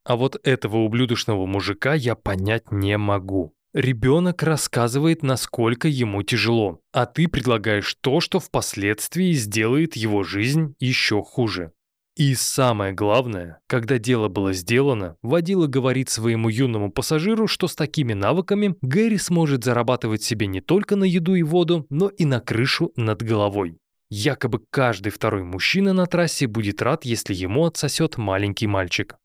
А 0.05 0.15
вот 0.15 0.39
этого 0.43 0.77
ублюдочного 0.77 1.45
мужика 1.45 1.93
я 1.93 2.15
понять 2.15 2.71
не 2.71 2.97
могу. 2.97 3.53
Ребенок 3.73 4.43
рассказывает, 4.43 5.23
насколько 5.23 5.87
ему 5.87 6.21
тяжело, 6.21 6.79
а 6.91 7.07
ты 7.07 7.27
предлагаешь 7.27 7.95
то, 8.01 8.19
что 8.19 8.39
впоследствии 8.39 9.31
сделает 9.31 9.95
его 9.95 10.23
жизнь 10.23 10.75
еще 10.79 11.23
хуже. 11.23 11.71
И 12.15 12.35
самое 12.35 12.93
главное, 12.93 13.59
когда 13.65 13.97
дело 13.97 14.27
было 14.27 14.53
сделано, 14.53 15.17
водила 15.23 15.65
говорит 15.65 16.09
своему 16.09 16.49
юному 16.49 16.91
пассажиру, 16.91 17.47
что 17.47 17.67
с 17.67 17.73
такими 17.73 18.13
навыками 18.13 18.75
Гэри 18.81 19.17
сможет 19.17 19.63
зарабатывать 19.63 20.21
себе 20.21 20.45
не 20.45 20.61
только 20.61 20.95
на 20.95 21.05
еду 21.05 21.33
и 21.33 21.41
воду, 21.41 21.87
но 21.89 22.09
и 22.09 22.25
на 22.25 22.39
крышу 22.39 22.91
над 22.95 23.23
головой. 23.23 23.79
Якобы 24.11 24.61
каждый 24.69 25.09
второй 25.09 25.41
мужчина 25.41 25.93
на 25.93 26.05
трассе 26.05 26.45
будет 26.45 26.83
рад, 26.83 27.03
если 27.03 27.33
ему 27.33 27.65
отсосет 27.65 28.17
маленький 28.17 28.67
мальчик. 28.67 29.15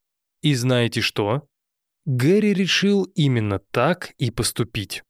И 0.43 0.55
знаете 0.55 1.01
что? 1.01 1.49
Гэри 2.07 2.55
решил 2.55 3.05
именно 3.15 3.59
так 3.59 4.13
и 4.19 4.31
поступить. 4.31 5.03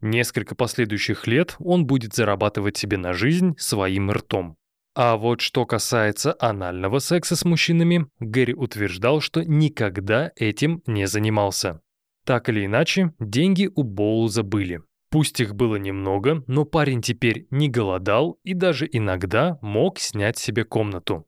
Несколько 0.00 0.54
последующих 0.54 1.26
лет 1.26 1.56
он 1.58 1.86
будет 1.86 2.14
зарабатывать 2.14 2.76
себе 2.76 2.98
на 2.98 3.12
жизнь 3.14 3.54
своим 3.58 4.10
ртом. 4.10 4.56
А 4.94 5.16
вот 5.16 5.40
что 5.40 5.64
касается 5.64 6.36
анального 6.40 6.98
секса 6.98 7.36
с 7.36 7.44
мужчинами, 7.44 8.08
Гэри 8.18 8.54
утверждал, 8.54 9.20
что 9.20 9.44
никогда 9.44 10.32
этим 10.36 10.82
не 10.86 11.06
занимался. 11.06 11.80
Так 12.24 12.48
или 12.48 12.66
иначе, 12.66 13.14
деньги 13.18 13.70
у 13.74 13.82
Боулза 13.82 14.42
были. 14.42 14.82
Пусть 15.10 15.40
их 15.40 15.54
было 15.54 15.76
немного, 15.76 16.42
но 16.46 16.64
парень 16.64 17.00
теперь 17.00 17.46
не 17.50 17.68
голодал 17.68 18.38
и 18.44 18.54
даже 18.54 18.88
иногда 18.90 19.58
мог 19.62 19.98
снять 19.98 20.36
себе 20.36 20.64
комнату. 20.64 21.26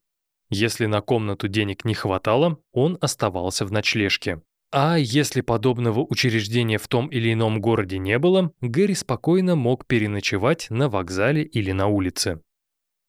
Если 0.51 0.87
на 0.87 1.01
комнату 1.01 1.49
денег 1.49 1.85
не 1.85 1.95
хватало, 1.95 2.59
он 2.73 2.99
оставался 3.01 3.65
в 3.65 3.73
ночлежке. 3.73 4.41
А 4.73 4.97
если 4.99 5.41
подобного 5.41 6.01
учреждения 6.01 6.79
в 6.79 6.87
том 6.87 7.09
или 7.09 7.33
ином 7.33 7.61
городе 7.61 7.99
не 7.99 8.17
было, 8.19 8.53
Гэри 8.61 8.95
спокойно 8.95 9.57
мог 9.57 9.87
переночевать 9.87 10.69
на 10.71 10.89
вокзале 10.89 11.43
или 11.43 11.73
на 11.73 11.89
улице. 11.89 12.41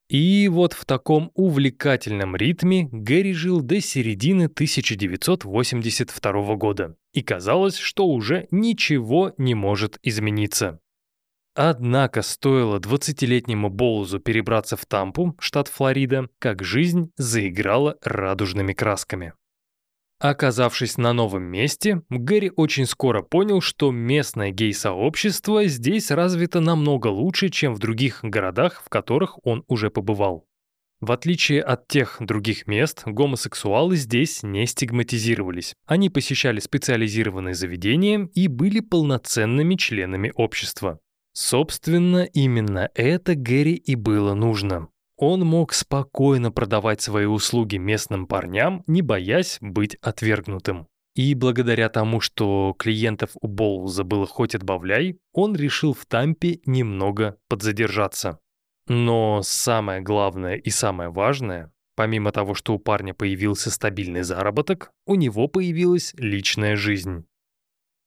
И 0.09 0.49
вот 0.49 0.73
в 0.73 0.85
таком 0.85 1.31
увлекательном 1.35 2.35
ритме 2.35 2.89
Гэри 2.91 3.33
жил 3.33 3.61
до 3.61 3.79
середины 3.79 4.45
1982 4.45 6.55
года, 6.55 6.95
и 7.13 7.21
казалось, 7.21 7.77
что 7.77 8.07
уже 8.07 8.47
ничего 8.51 9.33
не 9.37 9.55
может 9.55 9.99
измениться. 10.03 10.81
Однако 11.53 12.21
стоило 12.21 12.79
20-летнему 12.79 13.69
Боузу 13.69 14.19
перебраться 14.19 14.77
в 14.77 14.85
Тампу, 14.85 15.35
штат 15.39 15.67
Флорида, 15.67 16.29
как 16.39 16.63
жизнь 16.63 17.11
заиграла 17.17 17.97
радужными 18.01 18.73
красками. 18.73 19.33
Оказавшись 20.19 20.97
на 20.97 21.13
новом 21.13 21.43
месте, 21.43 22.03
Гэри 22.09 22.51
очень 22.55 22.85
скоро 22.85 23.23
понял, 23.23 23.59
что 23.59 23.91
местное 23.91 24.51
гей-сообщество 24.51 25.65
здесь 25.65 26.11
развито 26.11 26.59
намного 26.59 27.07
лучше, 27.07 27.49
чем 27.49 27.73
в 27.73 27.79
других 27.79 28.19
городах, 28.21 28.83
в 28.85 28.89
которых 28.89 29.43
он 29.45 29.63
уже 29.67 29.89
побывал. 29.89 30.45
В 31.01 31.11
отличие 31.11 31.63
от 31.63 31.87
тех 31.87 32.17
других 32.19 32.67
мест, 32.67 33.01
гомосексуалы 33.07 33.95
здесь 33.95 34.43
не 34.43 34.67
стигматизировались. 34.67 35.73
Они 35.87 36.11
посещали 36.11 36.59
специализированные 36.59 37.55
заведения 37.55 38.29
и 38.35 38.47
были 38.47 38.79
полноценными 38.79 39.73
членами 39.73 40.31
общества. 40.35 40.99
Собственно, 41.33 42.23
именно 42.23 42.89
это 42.95 43.35
Гэри 43.35 43.73
и 43.73 43.95
было 43.95 44.33
нужно 44.33 44.89
он 45.21 45.41
мог 45.41 45.73
спокойно 45.73 46.51
продавать 46.51 46.99
свои 46.99 47.25
услуги 47.25 47.77
местным 47.77 48.25
парням, 48.25 48.83
не 48.87 49.03
боясь 49.03 49.59
быть 49.61 49.95
отвергнутым. 50.01 50.87
И 51.13 51.35
благодаря 51.35 51.89
тому, 51.89 52.21
что 52.21 52.73
клиентов 52.79 53.29
у 53.39 53.47
Боулза 53.47 54.03
было 54.03 54.25
хоть 54.25 54.55
отбавляй, 54.55 55.19
он 55.31 55.55
решил 55.55 55.93
в 55.93 56.07
Тампе 56.07 56.61
немного 56.65 57.37
подзадержаться. 57.49 58.39
Но 58.87 59.41
самое 59.43 60.01
главное 60.01 60.55
и 60.55 60.71
самое 60.71 61.11
важное, 61.11 61.71
помимо 61.95 62.31
того, 62.31 62.55
что 62.55 62.73
у 62.73 62.79
парня 62.79 63.13
появился 63.13 63.69
стабильный 63.69 64.23
заработок, 64.23 64.91
у 65.05 65.13
него 65.13 65.47
появилась 65.47 66.15
личная 66.17 66.75
жизнь. 66.75 67.25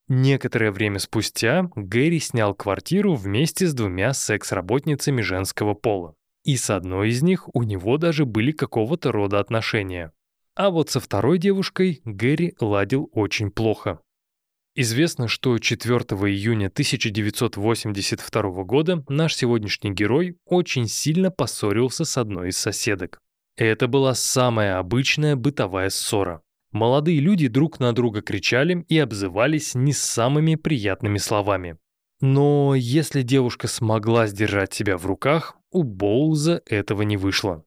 Некоторое 0.09 0.71
время 0.71 0.99
спустя 0.99 1.71
Гэри 1.75 2.21
снял 2.21 2.55
квартиру 2.55 3.15
вместе 3.15 3.67
с 3.67 3.75
двумя 3.75 4.13
секс-работницами 4.13 5.23
женского 5.23 5.75
пола 5.75 6.15
и 6.45 6.57
с 6.57 6.71
одной 6.71 7.09
из 7.09 7.23
них 7.23 7.49
у 7.55 7.63
него 7.63 7.97
даже 7.97 8.25
были 8.27 8.53
какого-то 8.53 9.11
рода 9.11 9.41
отношения. 9.41 10.13
А 10.55 10.71
вот 10.71 10.91
со 10.91 11.01
второй 11.01 11.39
девушкой 11.39 12.01
Гэри 12.05 12.55
ладил 12.61 13.11
очень 13.13 13.51
плохо. 13.51 13.99
Известно, 14.77 15.27
что 15.27 15.59
4 15.59 15.95
июня 15.95 16.67
1982 16.67 18.65
года 18.65 19.05
наш 19.09 19.35
сегодняшний 19.35 19.93
герой 19.93 20.37
очень 20.45 20.87
сильно 20.89 21.31
поссорился 21.31 22.05
с 22.05 22.19
одной 22.19 22.51
из 22.51 22.59
соседок. 22.59 23.21
Это 23.57 23.89
была 23.89 24.15
самая 24.15 24.79
обычная 24.79 25.37
бытовая 25.37 25.91
ссора. 25.91 26.43
Молодые 26.75 27.20
люди 27.20 27.47
друг 27.47 27.79
на 27.79 27.93
друга 27.93 28.20
кричали 28.20 28.85
и 28.89 28.99
обзывались 28.99 29.77
не 29.77 29.93
самыми 29.93 30.57
приятными 30.57 31.18
словами. 31.18 31.79
Но 32.20 32.75
если 32.75 33.22
девушка 33.22 33.68
смогла 33.68 34.27
сдержать 34.27 34.75
себя 34.75 34.99
в 34.99 35.07
руках, 35.07 35.57
у 35.70 35.85
Боуза 35.85 36.62
этого 36.66 37.03
не 37.03 37.16
вышло. 37.16 37.64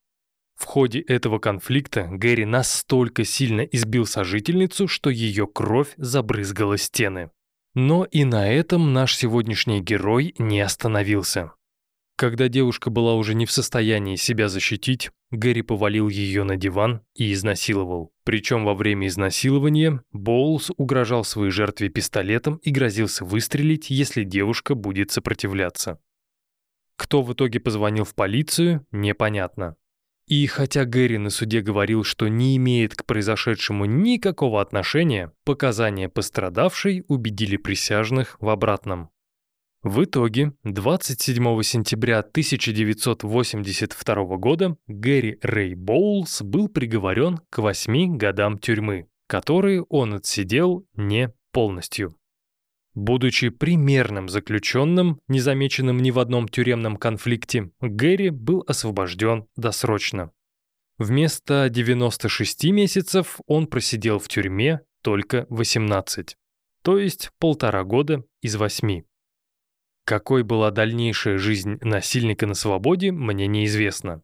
В 0.55 0.65
ходе 0.65 0.99
этого 0.99 1.39
конфликта 1.39 2.09
Гэри 2.11 2.43
настолько 2.43 3.23
сильно 3.23 3.61
избил 3.61 4.05
сожительницу, 4.05 4.89
что 4.89 5.09
ее 5.09 5.47
кровь 5.47 5.93
забрызгала 5.95 6.77
стены. 6.77 7.31
Но 7.75 8.03
и 8.03 8.25
на 8.25 8.51
этом 8.51 8.91
наш 8.91 9.15
сегодняшний 9.15 9.79
герой 9.79 10.35
не 10.37 10.59
остановился. 10.59 11.53
Когда 12.17 12.47
девушка 12.47 12.89
была 12.89 13.13
уже 13.13 13.35
не 13.35 13.45
в 13.45 13.51
состоянии 13.51 14.15
себя 14.15 14.49
защитить, 14.49 15.11
Гэри 15.29 15.61
повалил 15.61 16.09
ее 16.09 16.43
на 16.43 16.55
диван 16.55 17.01
и 17.13 17.31
изнасиловал. 17.31 18.11
Причем 18.23 18.65
во 18.65 18.73
время 18.73 19.05
изнасилования 19.05 20.01
Боулс 20.11 20.71
угрожал 20.77 21.23
своей 21.23 21.51
жертве 21.51 21.89
пистолетом 21.89 22.55
и 22.63 22.71
грозился 22.71 23.23
выстрелить, 23.23 23.91
если 23.91 24.23
девушка 24.23 24.73
будет 24.73 25.11
сопротивляться. 25.11 25.99
Кто 26.95 27.21
в 27.21 27.33
итоге 27.33 27.59
позвонил 27.59 28.03
в 28.03 28.15
полицию, 28.15 28.83
непонятно. 28.91 29.75
И 30.25 30.47
хотя 30.47 30.85
Гэри 30.85 31.19
на 31.19 31.29
суде 31.29 31.61
говорил, 31.61 32.03
что 32.03 32.27
не 32.29 32.57
имеет 32.57 32.95
к 32.95 33.05
произошедшему 33.05 33.85
никакого 33.85 34.59
отношения, 34.59 35.31
показания 35.45 36.09
пострадавшей 36.09 37.05
убедили 37.07 37.57
присяжных 37.57 38.37
в 38.41 38.49
обратном. 38.49 39.11
В 39.89 40.03
итоге 40.03 40.51
27 40.65 41.63
сентября 41.63 42.19
1982 42.19 44.15
года 44.35 44.75
Гэри 44.87 45.39
Рэй 45.41 45.75
Боулс 45.75 46.41
был 46.41 46.67
приговорен 46.67 47.39
к 47.49 47.59
8 47.59 48.17
годам 48.17 48.57
тюрьмы, 48.57 49.07
которые 49.27 49.83
он 49.83 50.15
отсидел 50.15 50.85
не 50.97 51.31
полностью. 51.53 52.17
Будучи 52.95 53.47
примерным 53.47 54.27
заключенным, 54.27 55.21
незамеченным 55.29 55.99
ни 55.99 56.11
в 56.11 56.19
одном 56.19 56.49
тюремном 56.49 56.97
конфликте, 56.97 57.71
Гэри 57.79 58.31
был 58.31 58.65
освобожден 58.67 59.47
досрочно. 59.55 60.31
Вместо 60.97 61.69
96 61.69 62.65
месяцев 62.71 63.39
он 63.47 63.67
просидел 63.67 64.19
в 64.19 64.27
тюрьме 64.27 64.81
только 65.01 65.45
18, 65.49 66.35
то 66.81 66.99
есть 66.99 67.31
полтора 67.39 67.85
года 67.85 68.25
из 68.41 68.57
восьми. 68.57 69.05
Какой 70.07 70.43
была 70.43 70.71
дальнейшая 70.71 71.37
жизнь 71.37 71.79
насильника 71.81 72.47
на 72.47 72.53
свободе, 72.53 73.11
мне 73.11 73.45
неизвестно. 73.45 74.21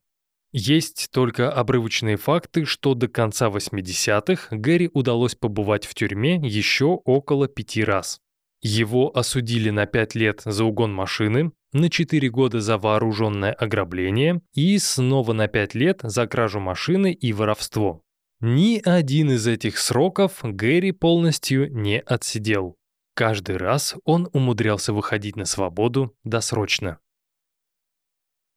Есть 0.53 1.09
только 1.11 1.51
обрывочные 1.51 2.15
факты, 2.15 2.63
что 2.63 2.93
до 2.93 3.09
конца 3.09 3.49
80-х 3.49 4.55
Гэри 4.55 4.89
удалось 4.93 5.35
побывать 5.35 5.85
в 5.85 5.93
тюрьме 5.93 6.35
еще 6.35 6.85
около 6.85 7.49
пяти 7.49 7.83
раз. 7.83 8.21
Его 8.61 9.11
осудили 9.13 9.71
на 9.71 9.85
5 9.85 10.15
лет 10.15 10.41
за 10.45 10.63
угон 10.63 10.93
машины, 10.93 11.51
на 11.73 11.89
4 11.89 12.29
года 12.29 12.61
за 12.61 12.77
вооруженное 12.77 13.51
ограбление 13.51 14.39
и 14.53 14.77
снова 14.77 15.33
на 15.33 15.49
5 15.49 15.75
лет 15.75 15.99
за 16.01 16.27
кражу 16.27 16.61
машины 16.61 17.11
и 17.11 17.33
воровство. 17.33 18.03
Ни 18.39 18.81
один 18.85 19.31
из 19.31 19.45
этих 19.47 19.77
сроков 19.77 20.39
Гэри 20.43 20.93
полностью 20.93 21.69
не 21.73 21.99
отсидел. 21.99 22.77
Каждый 23.15 23.57
раз 23.57 23.95
он 24.05 24.29
умудрялся 24.33 24.91
выходить 24.91 25.35
на 25.35 25.45
свободу 25.45 26.15
досрочно. 26.23 26.99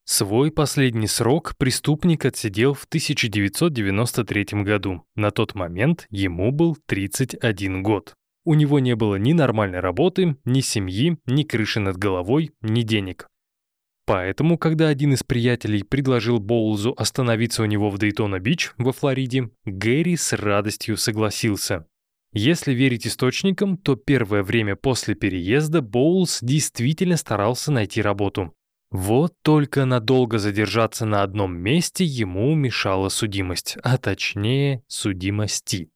Свой 0.05 0.53
последний 0.53 1.09
срок 1.09 1.57
преступник 1.59 2.25
отсидел 2.25 2.75
в 2.75 2.85
1993 2.85 4.63
году. 4.63 5.03
На 5.17 5.33
тот 5.33 5.55
момент 5.55 6.07
ему 6.11 6.53
был 6.53 6.77
31 6.87 7.83
год. 7.83 8.15
У 8.45 8.55
него 8.55 8.79
не 8.79 8.95
было 8.95 9.17
ни 9.17 9.33
нормальной 9.33 9.81
работы, 9.81 10.37
ни 10.45 10.61
семьи, 10.61 11.19
ни 11.27 11.43
крыши 11.43 11.81
над 11.81 11.97
головой, 11.97 12.53
ни 12.61 12.83
денег. 12.83 13.27
Поэтому, 14.07 14.57
когда 14.57 14.87
один 14.87 15.15
из 15.15 15.25
приятелей 15.25 15.83
предложил 15.83 16.39
Боулзу 16.39 16.95
остановиться 16.97 17.65
у 17.65 17.67
него 17.67 17.91
в 17.91 17.99
Дейтона-Бич 17.99 18.75
во 18.79 18.93
Флориде, 18.93 19.51
Гэри 19.65 20.17
с 20.17 20.33
радостью 20.33 20.97
согласился. 20.97 21.87
Если 22.39 22.75
верить 22.75 23.07
источникам, 23.07 23.79
то 23.79 23.97
первое 23.97 24.43
время 24.43 24.77
после 24.77 25.15
переезда 25.15 25.81
Боулс 25.81 26.41
действительно 26.43 27.17
старался 27.17 27.73
найти 27.73 28.03
работу. 28.03 28.53
Вот 28.91 29.33
только 29.41 29.87
надолго 29.87 30.39
задержаться 30.39 31.07
на 31.07 31.23
одном 31.23 31.57
месте 31.57 32.05
ему 32.05 32.55
мешала 32.55 33.09
судимость, 33.09 33.79
а 33.83 33.97
точнее 33.97 34.83
судимости. 34.87 35.89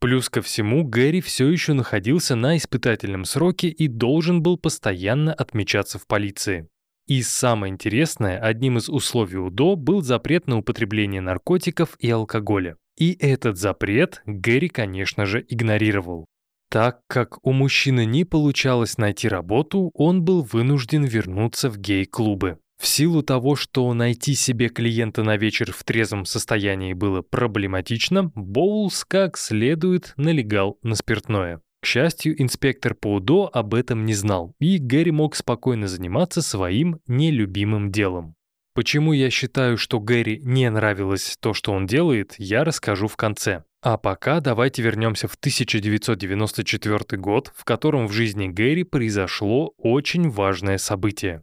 Плюс 0.00 0.28
ко 0.28 0.42
всему, 0.42 0.82
Гэри 0.82 1.20
все 1.20 1.48
еще 1.48 1.72
находился 1.72 2.34
на 2.34 2.56
испытательном 2.56 3.24
сроке 3.24 3.68
и 3.68 3.86
должен 3.86 4.42
был 4.42 4.58
постоянно 4.58 5.32
отмечаться 5.32 6.00
в 6.00 6.08
полиции. 6.08 6.68
И 7.06 7.22
самое 7.22 7.72
интересное, 7.72 8.40
одним 8.40 8.78
из 8.78 8.88
условий 8.88 9.38
УДО 9.38 9.76
был 9.76 10.02
запрет 10.02 10.48
на 10.48 10.58
употребление 10.58 11.20
наркотиков 11.20 11.96
и 12.00 12.10
алкоголя. 12.10 12.76
И 12.96 13.12
этот 13.12 13.58
запрет 13.58 14.22
Гэри, 14.24 14.68
конечно 14.68 15.26
же, 15.26 15.44
игнорировал. 15.48 16.26
Так 16.70 17.00
как 17.06 17.44
у 17.46 17.52
мужчины 17.52 18.04
не 18.04 18.24
получалось 18.24 18.98
найти 18.98 19.28
работу, 19.28 19.90
он 19.94 20.22
был 20.22 20.42
вынужден 20.42 21.04
вернуться 21.04 21.70
в 21.70 21.78
гей-клубы. 21.78 22.58
В 22.80 22.86
силу 22.86 23.22
того, 23.22 23.56
что 23.56 23.92
найти 23.94 24.34
себе 24.34 24.68
клиента 24.68 25.22
на 25.22 25.36
вечер 25.36 25.72
в 25.72 25.82
трезвом 25.84 26.26
состоянии 26.26 26.92
было 26.92 27.22
проблематично, 27.22 28.30
Боулс 28.34 29.04
как 29.04 29.38
следует 29.38 30.12
налегал 30.16 30.78
на 30.82 30.94
спиртное. 30.94 31.60
К 31.80 31.86
счастью, 31.86 32.40
инспектор 32.42 32.94
по 32.94 33.14
УДО 33.14 33.48
об 33.52 33.74
этом 33.74 34.04
не 34.04 34.14
знал, 34.14 34.54
и 34.58 34.78
Гэри 34.78 35.12
мог 35.12 35.36
спокойно 35.36 35.86
заниматься 35.86 36.42
своим 36.42 36.98
нелюбимым 37.06 37.92
делом. 37.92 38.35
Почему 38.76 39.14
я 39.14 39.30
считаю, 39.30 39.78
что 39.78 40.00
Гэри 40.00 40.38
не 40.44 40.68
нравилось 40.68 41.38
то, 41.40 41.54
что 41.54 41.72
он 41.72 41.86
делает, 41.86 42.34
я 42.36 42.62
расскажу 42.62 43.08
в 43.08 43.16
конце. 43.16 43.64
А 43.80 43.96
пока 43.96 44.40
давайте 44.40 44.82
вернемся 44.82 45.28
в 45.28 45.34
1994 45.36 47.18
год, 47.18 47.50
в 47.56 47.64
котором 47.64 48.06
в 48.06 48.12
жизни 48.12 48.48
Гэри 48.48 48.84
произошло 48.84 49.72
очень 49.78 50.28
важное 50.28 50.76
событие. 50.76 51.42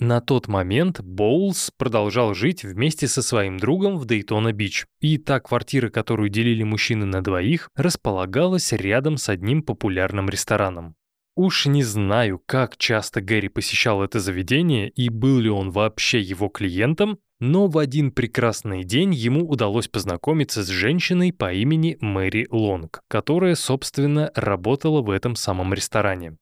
На 0.00 0.20
тот 0.20 0.48
момент 0.48 1.00
Боулс 1.00 1.70
продолжал 1.78 2.34
жить 2.34 2.64
вместе 2.64 3.06
со 3.06 3.22
своим 3.22 3.56
другом 3.56 3.96
в 3.96 4.04
Дейтона-Бич, 4.04 4.86
и 4.98 5.18
та 5.18 5.38
квартира, 5.38 5.90
которую 5.90 6.28
делили 6.28 6.64
мужчины 6.64 7.06
на 7.06 7.22
двоих, 7.22 7.70
располагалась 7.76 8.72
рядом 8.72 9.16
с 9.16 9.28
одним 9.28 9.62
популярным 9.62 10.28
рестораном. 10.28 10.96
Уж 11.36 11.66
не 11.66 11.82
знаю, 11.82 12.40
как 12.46 12.78
часто 12.78 13.20
Гэри 13.20 13.48
посещал 13.48 14.02
это 14.02 14.20
заведение 14.20 14.88
и 14.88 15.10
был 15.10 15.38
ли 15.38 15.50
он 15.50 15.70
вообще 15.70 16.18
его 16.18 16.48
клиентом, 16.48 17.18
но 17.40 17.66
в 17.66 17.76
один 17.76 18.10
прекрасный 18.10 18.84
день 18.84 19.12
ему 19.12 19.46
удалось 19.46 19.86
познакомиться 19.86 20.64
с 20.64 20.68
женщиной 20.68 21.34
по 21.34 21.52
имени 21.52 21.98
Мэри 22.00 22.46
Лонг, 22.50 23.02
которая, 23.08 23.54
собственно, 23.54 24.32
работала 24.34 25.02
в 25.02 25.10
этом 25.10 25.36
самом 25.36 25.74
ресторане. 25.74 26.38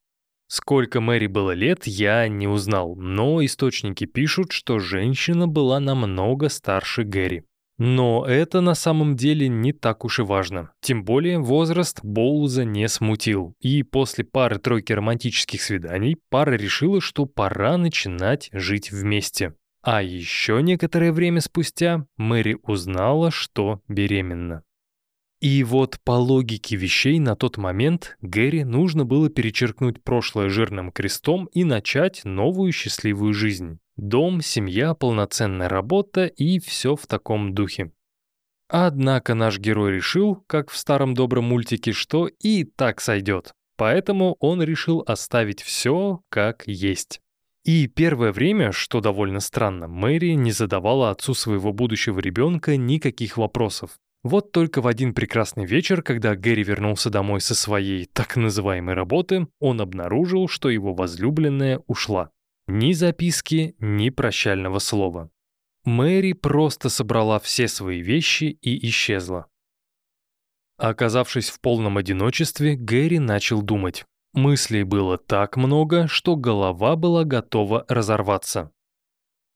Сколько 0.47 1.01
Мэри 1.01 1.27
было 1.27 1.51
лет, 1.51 1.89
я 1.89 2.29
не 2.29 2.47
узнал, 2.47 2.95
но 2.95 3.45
источники 3.45 4.05
пишут, 4.05 4.53
что 4.53 4.79
женщина 4.79 5.49
была 5.49 5.81
намного 5.81 6.49
старше 6.49 7.03
Гэри. 7.03 7.43
Но 7.77 8.25
это 8.25 8.61
на 8.61 8.75
самом 8.75 9.17
деле 9.17 9.49
не 9.49 9.73
так 9.73 10.05
уж 10.05 10.21
и 10.21 10.23
важно. 10.23 10.71
Тем 10.81 11.05
более 11.05 11.39
возраст 11.39 12.01
Боуза 12.03 12.65
не 12.65 12.89
смутил. 12.89 13.55
И 13.61 13.83
после 13.83 14.25
пары-тройки 14.25 14.93
романтических 14.93 15.61
свиданий 15.61 16.17
пара 16.31 16.53
решила, 16.53 17.01
что 17.01 17.27
пора 17.27 17.77
начинать 17.77 18.49
жить 18.53 18.93
вместе. 18.93 19.55
А 19.83 20.03
еще 20.03 20.63
некоторое 20.63 21.13
время 21.13 21.41
спустя 21.41 22.07
Мэри 22.17 22.59
узнала, 22.63 23.31
что 23.31 23.81
беременна. 23.89 24.63
И 25.45 25.63
вот 25.63 26.01
по 26.05 26.13
логике 26.13 26.75
вещей 26.75 27.19
на 27.19 27.37
тот 27.37 27.59
момент 27.59 28.17
Гэри 28.23 28.65
нужно 28.65 29.05
было 29.05 29.29
перечеркнуть 29.29 30.03
прошлое 30.03 30.49
жирным 30.49 30.91
крестом 30.91 31.51
и 31.53 31.65
начать 31.65 32.23
новую 32.25 32.73
счастливую 32.73 33.35
жизнь. 33.35 33.79
Дом, 33.99 34.41
семья, 34.41 34.95
полноценная 34.95 35.69
работа 35.69 36.25
и 36.25 36.59
все 36.61 36.97
в 36.97 37.07
таком 37.07 37.55
духе. 37.55 37.93
Однако 38.71 39.35
наш 39.35 39.59
герой 39.59 39.93
решил, 39.93 40.37
как 40.47 40.71
в 40.71 40.79
старом 40.79 41.13
добром 41.13 41.45
мультике, 41.45 41.93
что 41.93 42.27
и 42.27 42.65
так 42.65 43.03
сойдет. 43.03 43.53
Поэтому 43.77 44.39
он 44.41 44.63
решил 44.63 45.05
оставить 45.07 45.61
все 45.61 46.23
как 46.31 46.63
есть. 46.67 47.21
И 47.65 47.87
первое 47.87 48.33
время, 48.33 48.73
что 48.73 49.03
довольно 49.03 49.41
странно, 49.41 49.89
Мэри 49.89 50.31
не 50.37 50.53
задавала 50.53 51.11
отцу 51.11 51.35
своего 51.35 51.75
будущего 51.75 52.19
ребенка 52.19 52.79
никаких 52.79 53.37
вопросов. 53.37 53.99
Вот 54.25 54.53
только 54.53 54.81
в 54.81 54.87
один 54.87 55.13
прекрасный 55.13 55.67
вечер, 55.67 56.03
когда 56.03 56.35
Гэри 56.35 56.63
вернулся 56.63 57.11
домой 57.11 57.43
со 57.43 57.55
своей 57.55 58.07
так 58.07 58.37
называемой 58.37 58.95
работы, 58.95 59.49
он 59.61 59.83
обнаружил, 59.83 60.49
что 60.49 60.71
его 60.71 60.95
возлюбленная 60.95 61.83
ушла. 61.87 62.31
Ни 62.67 62.93
записки, 62.93 63.77
ни 63.79 64.09
прощального 64.09 64.79
слова. 64.79 65.31
Мэри 65.85 66.33
просто 66.33 66.89
собрала 66.89 67.39
все 67.39 67.69
свои 67.69 68.01
вещи 68.01 68.45
и 68.63 68.89
исчезла. 68.89 69.47
Оказавшись 70.79 71.51
в 71.51 71.61
полном 71.61 71.99
одиночестве, 71.99 72.77
Гэри 72.77 73.19
начал 73.19 73.61
думать. 73.61 74.07
Мыслей 74.33 74.85
было 74.85 75.19
так 75.19 75.59
много, 75.59 76.09
что 76.09 76.35
голова 76.35 76.97
была 76.97 77.25
готова 77.25 77.85
разорваться. 77.89 78.73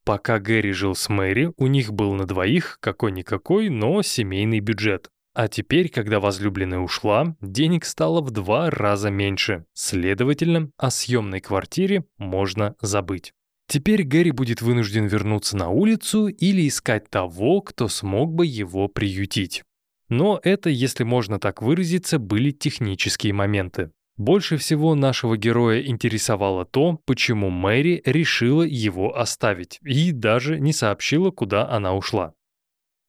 Пока 0.09 0.39
Гэри 0.39 0.73
жил 0.73 0.95
с 0.95 1.11
Мэри, 1.11 1.53
у 1.59 1.67
них 1.67 1.93
был 1.93 2.15
на 2.15 2.25
двоих 2.25 2.79
какой-никакой, 2.81 3.69
но 3.69 4.01
семейный 4.01 4.61
бюджет. 4.61 5.11
А 5.35 5.49
теперь, 5.49 5.91
когда 5.91 6.19
возлюбленная 6.19 6.79
ушла, 6.79 7.37
денег 7.43 7.85
стало 7.85 8.23
в 8.23 8.31
два 8.31 8.71
раза 8.71 9.11
меньше. 9.11 9.67
Следовательно, 9.75 10.71
о 10.79 10.91
съемной 10.91 11.41
квартире 11.41 12.07
можно 12.17 12.75
забыть. 12.81 13.35
Теперь 13.67 14.03
Гэри 14.03 14.31
будет 14.31 14.63
вынужден 14.63 15.05
вернуться 15.05 15.59
на 15.59 15.69
улицу 15.69 16.29
или 16.29 16.67
искать 16.67 17.11
того, 17.11 17.61
кто 17.61 17.89
смог 17.89 18.33
бы 18.33 18.47
его 18.47 18.89
приютить. 18.89 19.63
Но 20.09 20.41
это, 20.43 20.71
если 20.71 21.05
можно 21.05 21.39
так 21.39 21.61
выразиться, 21.61 22.19
были 22.19 22.51
технические 22.51 23.35
моменты. 23.35 23.91
Больше 24.19 24.57
всего 24.57 24.97
нашего 24.97 25.37
героя 25.37 25.81
интересовало 25.81 26.65
то, 26.65 27.01
почему 27.07 27.51
Мэри 27.51 28.03
решила 28.05 28.63
его 28.65 29.17
оставить 29.17 29.79
и 29.83 30.11
даже 30.11 30.59
не 30.59 30.73
сообщила, 30.73 31.31
куда 31.31 31.71
она 31.71 31.95
ушла. 31.95 32.35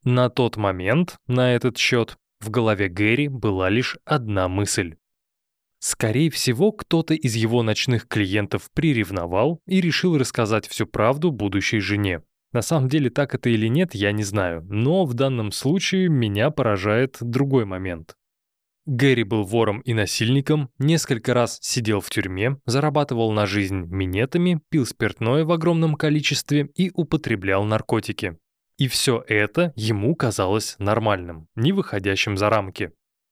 На 0.04 0.30
тот 0.30 0.56
момент, 0.56 1.18
на 1.26 1.56
этот 1.56 1.78
счет, 1.78 2.18
в 2.40 2.52
голове 2.52 2.90
Гэри 2.90 3.28
была 3.28 3.70
лишь 3.70 3.98
одна 4.06 4.48
мысль. 4.48 4.98
Скорее 5.80 6.30
всего, 6.30 6.72
кто-то 6.72 7.16
из 7.16 7.34
его 7.36 7.64
ночных 7.64 8.08
клиентов 8.08 8.70
приревновал 8.72 9.62
и 9.66 9.82
решил 9.82 10.16
рассказать 10.16 10.68
всю 10.68 10.86
правду 10.86 11.32
будущей 11.32 11.80
жене. 11.80 12.22
На 12.52 12.62
самом 12.62 12.88
деле 12.88 13.10
так 13.10 13.34
это 13.34 13.50
или 13.50 13.68
нет, 13.68 13.96
я 13.96 14.12
не 14.12 14.24
знаю, 14.24 14.64
но 14.70 15.06
в 15.06 15.16
данном 15.16 15.52
случае 15.52 16.08
меня 16.08 16.52
поражает 16.52 17.18
другой 17.20 17.66
момент. 17.66 18.16
Гэри 18.86 19.24
был 19.24 19.44
вором 19.44 19.82
и 19.82 19.94
насильником, 19.94 20.70
несколько 20.80 21.34
раз 21.34 21.60
сидел 21.62 22.02
в 22.02 22.10
тюрьме, 22.10 22.58
зарабатывал 22.66 23.32
на 23.32 23.46
жизнь 23.46 23.86
минетами, 23.86 24.62
пил 24.70 24.86
спиртное 24.86 25.46
в 25.46 25.52
огромном 25.52 25.96
количестве 25.96 26.70
и 26.76 26.92
употреблял 26.94 27.64
наркотики. 27.66 28.38
И 28.78 28.88
все 28.88 29.24
это 29.28 29.74
ему 29.76 30.16
казалось 30.16 30.76
нормальным, 30.80 31.48
не 31.56 31.72
выходящим 31.72 32.38
за 32.38 32.50
рамки. 32.50 32.92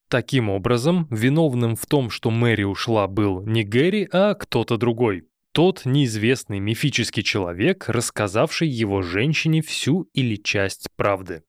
Таким 0.09 0.49
образом, 0.49 1.07
виновным 1.09 1.75
в 1.75 1.85
том, 1.85 2.09
что 2.09 2.31
Мэри 2.31 2.63
ушла, 2.63 3.07
был 3.07 3.45
не 3.45 3.63
Гэри, 3.63 4.07
а 4.11 4.35
кто-то 4.35 4.77
другой. 4.77 5.27
Тот 5.53 5.85
неизвестный 5.85 6.59
мифический 6.59 7.23
человек, 7.23 7.89
рассказавший 7.89 8.67
его 8.67 9.01
женщине 9.01 9.61
всю 9.61 10.03
или 10.13 10.35
часть 10.35 10.89
правды. 10.95 11.43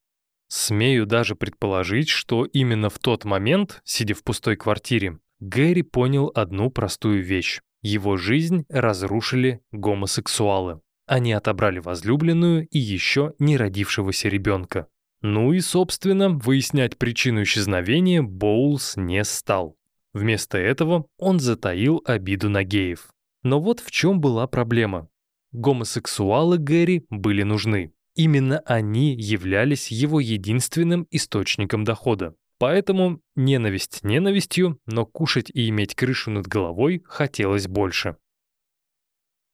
Смею 0.48 1.06
даже 1.06 1.36
предположить, 1.36 2.08
что 2.08 2.44
именно 2.44 2.88
в 2.88 2.98
тот 2.98 3.24
момент, 3.24 3.80
сидя 3.84 4.14
в 4.14 4.24
пустой 4.24 4.56
квартире, 4.56 5.18
Гэри 5.40 5.82
понял 5.82 6.32
одну 6.34 6.70
простую 6.70 7.22
вещь. 7.22 7.60
Его 7.82 8.16
жизнь 8.16 8.64
разрушили 8.68 9.60
гомосексуалы. 9.72 10.80
Они 11.06 11.32
отобрали 11.32 11.78
возлюбленную 11.78 12.66
и 12.68 12.78
еще 12.78 13.34
не 13.38 13.56
родившегося 13.56 14.28
ребенка. 14.28 14.88
Ну 15.20 15.52
и, 15.52 15.60
собственно, 15.60 16.30
выяснять 16.30 16.96
причину 16.96 17.42
исчезновения 17.42 18.22
Боулс 18.22 18.96
не 18.96 19.24
стал. 19.24 19.76
Вместо 20.12 20.58
этого 20.58 21.06
он 21.18 21.40
затаил 21.40 22.02
обиду 22.04 22.48
на 22.48 22.64
геев. 22.64 23.08
Но 23.42 23.60
вот 23.60 23.80
в 23.80 23.90
чем 23.90 24.20
была 24.20 24.46
проблема. 24.46 25.08
Гомосексуалы 25.52 26.58
Гэри 26.58 27.06
были 27.10 27.42
нужны. 27.42 27.92
Именно 28.18 28.58
они 28.66 29.14
являлись 29.14 29.90
его 29.92 30.18
единственным 30.18 31.06
источником 31.12 31.84
дохода. 31.84 32.34
Поэтому 32.58 33.20
ненависть 33.36 34.00
ненавистью, 34.02 34.80
но 34.86 35.06
кушать 35.06 35.52
и 35.54 35.68
иметь 35.68 35.94
крышу 35.94 36.32
над 36.32 36.48
головой 36.48 37.04
хотелось 37.06 37.68
больше. 37.68 38.16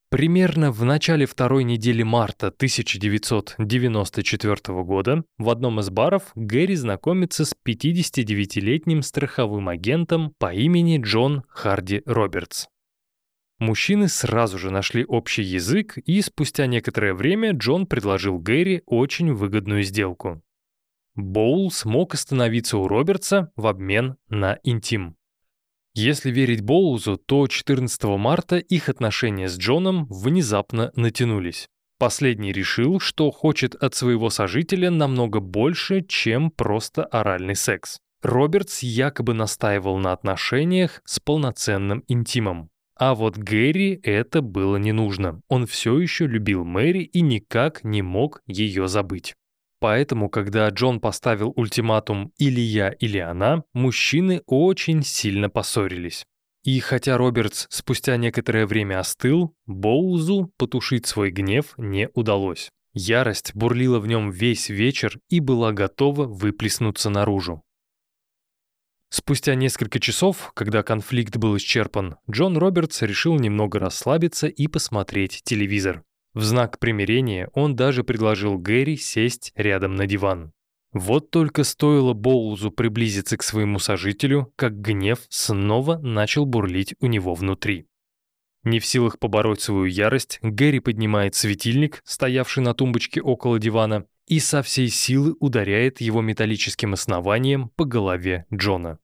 Примерно 0.08 0.72
в 0.72 0.82
начале 0.82 1.26
второй 1.26 1.64
недели 1.64 2.02
марта 2.02 2.46
1994 2.46 4.82
года 4.82 5.24
в 5.36 5.50
одном 5.50 5.80
из 5.80 5.90
баров 5.90 6.32
Гэри 6.34 6.76
знакомится 6.76 7.44
с 7.44 7.54
59-летним 7.66 9.02
страховым 9.02 9.68
агентом 9.68 10.32
по 10.38 10.54
имени 10.54 10.98
Джон 11.02 11.42
Харди 11.48 12.00
Робертс. 12.06 12.68
Мужчины 13.58 14.08
сразу 14.08 14.58
же 14.58 14.70
нашли 14.70 15.04
общий 15.04 15.42
язык, 15.42 15.96
и 15.98 16.20
спустя 16.22 16.66
некоторое 16.66 17.14
время 17.14 17.52
Джон 17.52 17.86
предложил 17.86 18.38
Гэри 18.38 18.82
очень 18.86 19.32
выгодную 19.32 19.84
сделку. 19.84 20.42
Боул 21.14 21.70
смог 21.70 22.14
остановиться 22.14 22.76
у 22.78 22.88
Робертса 22.88 23.52
в 23.54 23.68
обмен 23.68 24.16
на 24.28 24.58
интим. 24.64 25.16
Если 25.94 26.32
верить 26.32 26.62
Боузу, 26.62 27.16
то 27.16 27.46
14 27.46 28.02
марта 28.18 28.56
их 28.56 28.88
отношения 28.88 29.48
с 29.48 29.56
Джоном 29.56 30.06
внезапно 30.10 30.90
натянулись. 30.96 31.68
Последний 32.00 32.52
решил, 32.52 32.98
что 32.98 33.30
хочет 33.30 33.76
от 33.76 33.94
своего 33.94 34.28
сожителя 34.28 34.90
намного 34.90 35.38
больше, 35.38 36.02
чем 36.02 36.50
просто 36.50 37.04
оральный 37.04 37.54
секс. 37.54 38.00
Робертс 38.22 38.82
якобы 38.82 39.34
настаивал 39.34 39.98
на 39.98 40.12
отношениях 40.12 41.00
с 41.04 41.20
полноценным 41.20 42.02
интимом. 42.08 42.70
А 42.96 43.14
вот 43.14 43.36
Гэри 43.36 44.00
это 44.02 44.40
было 44.40 44.76
не 44.76 44.92
нужно. 44.92 45.40
Он 45.48 45.66
все 45.66 45.98
еще 45.98 46.26
любил 46.26 46.64
Мэри 46.64 47.02
и 47.02 47.20
никак 47.20 47.82
не 47.82 48.02
мог 48.02 48.42
ее 48.46 48.86
забыть. 48.86 49.34
Поэтому, 49.80 50.30
когда 50.30 50.68
Джон 50.68 51.00
поставил 51.00 51.52
ультиматум 51.56 52.32
«или 52.38 52.60
я, 52.60 52.90
или 52.90 53.18
она», 53.18 53.64
мужчины 53.74 54.42
очень 54.46 55.02
сильно 55.02 55.50
поссорились. 55.50 56.24
И 56.62 56.80
хотя 56.80 57.18
Робертс 57.18 57.66
спустя 57.68 58.16
некоторое 58.16 58.66
время 58.66 59.00
остыл, 59.00 59.54
Боузу 59.66 60.50
потушить 60.56 61.06
свой 61.06 61.30
гнев 61.30 61.74
не 61.76 62.08
удалось. 62.14 62.70
Ярость 62.94 63.54
бурлила 63.54 63.98
в 63.98 64.06
нем 64.06 64.30
весь 64.30 64.70
вечер 64.70 65.18
и 65.28 65.40
была 65.40 65.72
готова 65.72 66.26
выплеснуться 66.26 67.10
наружу. 67.10 67.62
Спустя 69.16 69.54
несколько 69.54 70.00
часов, 70.00 70.50
когда 70.54 70.82
конфликт 70.82 71.36
был 71.36 71.56
исчерпан, 71.56 72.16
Джон 72.28 72.58
Робертс 72.58 73.00
решил 73.02 73.36
немного 73.38 73.78
расслабиться 73.78 74.48
и 74.48 74.66
посмотреть 74.66 75.42
телевизор. 75.44 76.02
В 76.32 76.42
знак 76.42 76.80
примирения 76.80 77.48
он 77.54 77.76
даже 77.76 78.02
предложил 78.02 78.58
Гэри 78.58 78.96
сесть 78.96 79.52
рядом 79.54 79.94
на 79.94 80.08
диван. 80.08 80.52
Вот 80.92 81.30
только 81.30 81.62
стоило 81.62 82.12
Боулзу 82.12 82.72
приблизиться 82.72 83.36
к 83.36 83.44
своему 83.44 83.78
сожителю, 83.78 84.52
как 84.56 84.80
гнев 84.80 85.20
снова 85.28 85.96
начал 85.98 86.44
бурлить 86.44 86.96
у 86.98 87.06
него 87.06 87.34
внутри. 87.34 87.86
Не 88.64 88.80
в 88.80 88.84
силах 88.84 89.20
побороть 89.20 89.60
свою 89.60 89.84
ярость, 89.84 90.40
Гэри 90.42 90.80
поднимает 90.80 91.36
светильник, 91.36 92.02
стоявший 92.04 92.64
на 92.64 92.74
тумбочке 92.74 93.22
около 93.22 93.60
дивана, 93.60 94.06
и 94.26 94.40
со 94.40 94.60
всей 94.64 94.88
силы 94.88 95.36
ударяет 95.38 96.00
его 96.00 96.20
металлическим 96.20 96.94
основанием 96.94 97.68
по 97.76 97.84
голове 97.84 98.46
Джона. 98.52 98.98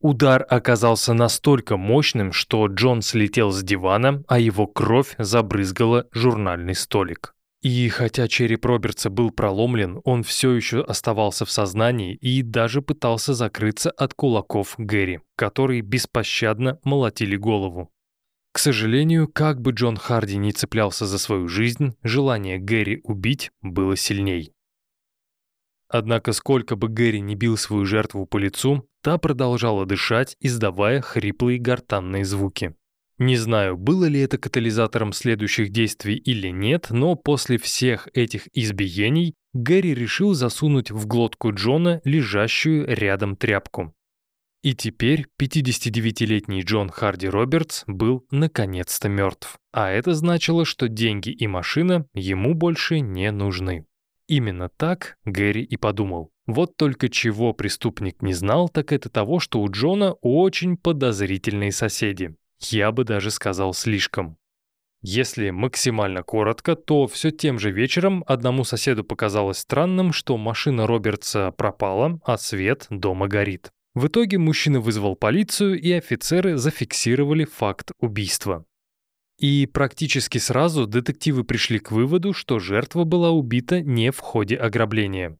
Удар 0.00 0.46
оказался 0.48 1.14
настолько 1.14 1.76
мощным, 1.76 2.32
что 2.32 2.66
Джон 2.66 3.02
слетел 3.02 3.50
с 3.50 3.62
дивана, 3.62 4.22
а 4.28 4.38
его 4.38 4.66
кровь 4.66 5.14
забрызгала 5.18 6.06
журнальный 6.12 6.74
столик. 6.74 7.34
И 7.62 7.88
хотя 7.88 8.28
череп 8.28 8.64
Робертса 8.64 9.10
был 9.10 9.30
проломлен, 9.30 10.00
он 10.04 10.22
все 10.22 10.52
еще 10.52 10.82
оставался 10.82 11.44
в 11.44 11.50
сознании 11.50 12.14
и 12.14 12.42
даже 12.42 12.82
пытался 12.82 13.34
закрыться 13.34 13.90
от 13.90 14.14
кулаков 14.14 14.74
Гэри, 14.78 15.20
которые 15.34 15.80
беспощадно 15.80 16.78
молотили 16.84 17.36
голову. 17.36 17.90
К 18.52 18.58
сожалению, 18.58 19.28
как 19.28 19.60
бы 19.60 19.72
Джон 19.72 19.96
Харди 19.96 20.36
не 20.36 20.52
цеплялся 20.52 21.06
за 21.06 21.18
свою 21.18 21.48
жизнь, 21.48 21.96
желание 22.02 22.58
Гэри 22.58 23.00
убить 23.02 23.50
было 23.62 23.96
сильней. 23.96 24.52
Однако 25.88 26.32
сколько 26.32 26.76
бы 26.76 26.88
Гэри 26.88 27.20
не 27.20 27.34
бил 27.36 27.56
свою 27.56 27.84
жертву 27.84 28.26
по 28.26 28.38
лицу, 28.38 28.88
та 29.02 29.18
продолжала 29.18 29.86
дышать, 29.86 30.36
издавая 30.40 31.00
хриплые 31.00 31.58
гортанные 31.58 32.24
звуки. 32.24 32.74
Не 33.18 33.36
знаю, 33.36 33.78
было 33.78 34.04
ли 34.04 34.20
это 34.20 34.36
катализатором 34.36 35.12
следующих 35.12 35.70
действий 35.70 36.16
или 36.16 36.48
нет, 36.48 36.88
но 36.90 37.14
после 37.14 37.56
всех 37.56 38.08
этих 38.12 38.48
избиений 38.52 39.34
Гэри 39.54 39.94
решил 39.94 40.34
засунуть 40.34 40.90
в 40.90 41.06
глотку 41.06 41.52
Джона 41.54 42.02
лежащую 42.04 42.86
рядом 42.86 43.36
тряпку. 43.36 43.94
И 44.62 44.74
теперь 44.74 45.26
59-летний 45.40 46.62
Джон 46.62 46.90
Харди 46.90 47.28
Робертс 47.28 47.84
был 47.86 48.26
наконец-то 48.30 49.08
мертв. 49.08 49.58
А 49.72 49.90
это 49.90 50.14
значило, 50.14 50.64
что 50.64 50.88
деньги 50.88 51.30
и 51.30 51.46
машина 51.46 52.06
ему 52.12 52.54
больше 52.54 53.00
не 53.00 53.30
нужны. 53.30 53.86
Именно 54.28 54.68
так 54.68 55.16
Гэри 55.24 55.62
и 55.62 55.76
подумал. 55.76 56.30
Вот 56.46 56.76
только 56.76 57.08
чего 57.08 57.52
преступник 57.52 58.22
не 58.22 58.32
знал, 58.32 58.68
так 58.68 58.92
это 58.92 59.08
того, 59.08 59.40
что 59.40 59.60
у 59.60 59.70
Джона 59.70 60.12
очень 60.20 60.76
подозрительные 60.76 61.72
соседи. 61.72 62.34
Я 62.60 62.92
бы 62.92 63.04
даже 63.04 63.30
сказал 63.30 63.74
слишком. 63.74 64.36
Если 65.02 65.50
максимально 65.50 66.22
коротко, 66.22 66.74
то 66.74 67.06
все 67.06 67.30
тем 67.30 67.58
же 67.58 67.70
вечером 67.70 68.24
одному 68.26 68.64
соседу 68.64 69.04
показалось 69.04 69.58
странным, 69.58 70.12
что 70.12 70.36
машина 70.36 70.86
Робертса 70.86 71.52
пропала, 71.52 72.18
а 72.24 72.38
свет 72.38 72.86
дома 72.90 73.28
горит. 73.28 73.70
В 73.94 74.08
итоге 74.08 74.38
мужчина 74.38 74.80
вызвал 74.80 75.14
полицию, 75.14 75.80
и 75.80 75.92
офицеры 75.92 76.56
зафиксировали 76.56 77.44
факт 77.44 77.92
убийства. 78.00 78.64
И 79.38 79.66
практически 79.66 80.38
сразу 80.38 80.86
детективы 80.86 81.44
пришли 81.44 81.78
к 81.78 81.92
выводу, 81.92 82.32
что 82.32 82.58
жертва 82.58 83.04
была 83.04 83.30
убита 83.30 83.82
не 83.82 84.10
в 84.10 84.20
ходе 84.20 84.56
ограбления. 84.56 85.36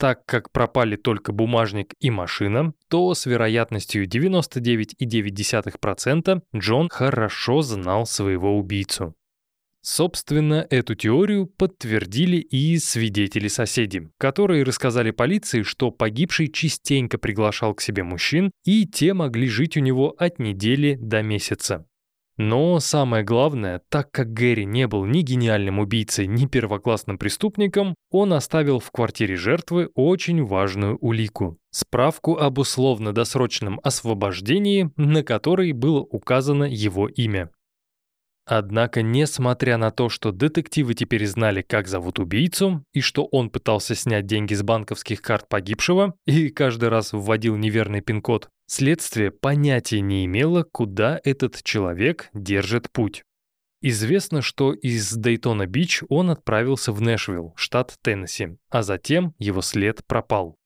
Так 0.00 0.24
как 0.24 0.50
пропали 0.50 0.96
только 0.96 1.32
бумажник 1.32 1.94
и 2.00 2.10
машина, 2.10 2.72
то 2.88 3.14
с 3.14 3.26
вероятностью 3.26 4.06
99,9% 4.06 6.42
Джон 6.56 6.88
хорошо 6.90 7.62
знал 7.62 8.06
своего 8.06 8.58
убийцу. 8.58 9.14
Собственно, 9.82 10.66
эту 10.68 10.94
теорию 10.94 11.46
подтвердили 11.46 12.36
и 12.36 12.76
свидетели-соседи, 12.78 14.10
которые 14.18 14.62
рассказали 14.62 15.10
полиции, 15.10 15.62
что 15.62 15.90
погибший 15.90 16.48
частенько 16.48 17.16
приглашал 17.16 17.72
к 17.74 17.80
себе 17.80 18.02
мужчин, 18.02 18.50
и 18.64 18.86
те 18.86 19.14
могли 19.14 19.48
жить 19.48 19.78
у 19.78 19.80
него 19.80 20.14
от 20.18 20.38
недели 20.38 20.98
до 21.00 21.22
месяца. 21.22 21.86
Но 22.42 22.80
самое 22.80 23.22
главное, 23.22 23.82
так 23.90 24.10
как 24.12 24.32
Гэри 24.32 24.64
не 24.64 24.86
был 24.86 25.04
ни 25.04 25.20
гениальным 25.20 25.78
убийцей, 25.78 26.26
ни 26.26 26.46
первоклассным 26.46 27.18
преступником, 27.18 27.94
он 28.10 28.32
оставил 28.32 28.78
в 28.78 28.90
квартире 28.90 29.36
жертвы 29.36 29.90
очень 29.94 30.42
важную 30.42 30.96
улику– 31.02 31.58
справку 31.70 32.38
об 32.38 32.56
условно-досрочном 32.56 33.78
освобождении, 33.82 34.90
на 34.96 35.22
которой 35.22 35.72
было 35.72 36.00
указано 36.00 36.64
его 36.64 37.08
имя. 37.08 37.50
Однако, 38.52 39.02
несмотря 39.02 39.76
на 39.76 39.92
то, 39.92 40.08
что 40.08 40.32
детективы 40.32 40.94
теперь 40.94 41.24
знали, 41.24 41.62
как 41.62 41.86
зовут 41.86 42.18
убийцу, 42.18 42.84
и 42.92 43.00
что 43.00 43.24
он 43.26 43.48
пытался 43.48 43.94
снять 43.94 44.26
деньги 44.26 44.54
с 44.54 44.64
банковских 44.64 45.22
карт 45.22 45.48
погибшего 45.48 46.16
и 46.26 46.48
каждый 46.48 46.88
раз 46.88 47.12
вводил 47.12 47.54
неверный 47.54 48.00
пин-код, 48.00 48.48
следствие 48.66 49.30
понятия 49.30 50.00
не 50.00 50.24
имело, 50.24 50.64
куда 50.64 51.20
этот 51.22 51.62
человек 51.62 52.28
держит 52.34 52.90
путь. 52.90 53.22
Известно, 53.82 54.42
что 54.42 54.72
из 54.72 55.16
Дейтона-Бич 55.16 56.02
он 56.08 56.30
отправился 56.30 56.90
в 56.90 57.00
Нэшвилл, 57.00 57.52
штат 57.54 57.98
Теннесси, 58.02 58.56
а 58.68 58.82
затем 58.82 59.32
его 59.38 59.62
след 59.62 60.04
пропал. 60.08 60.56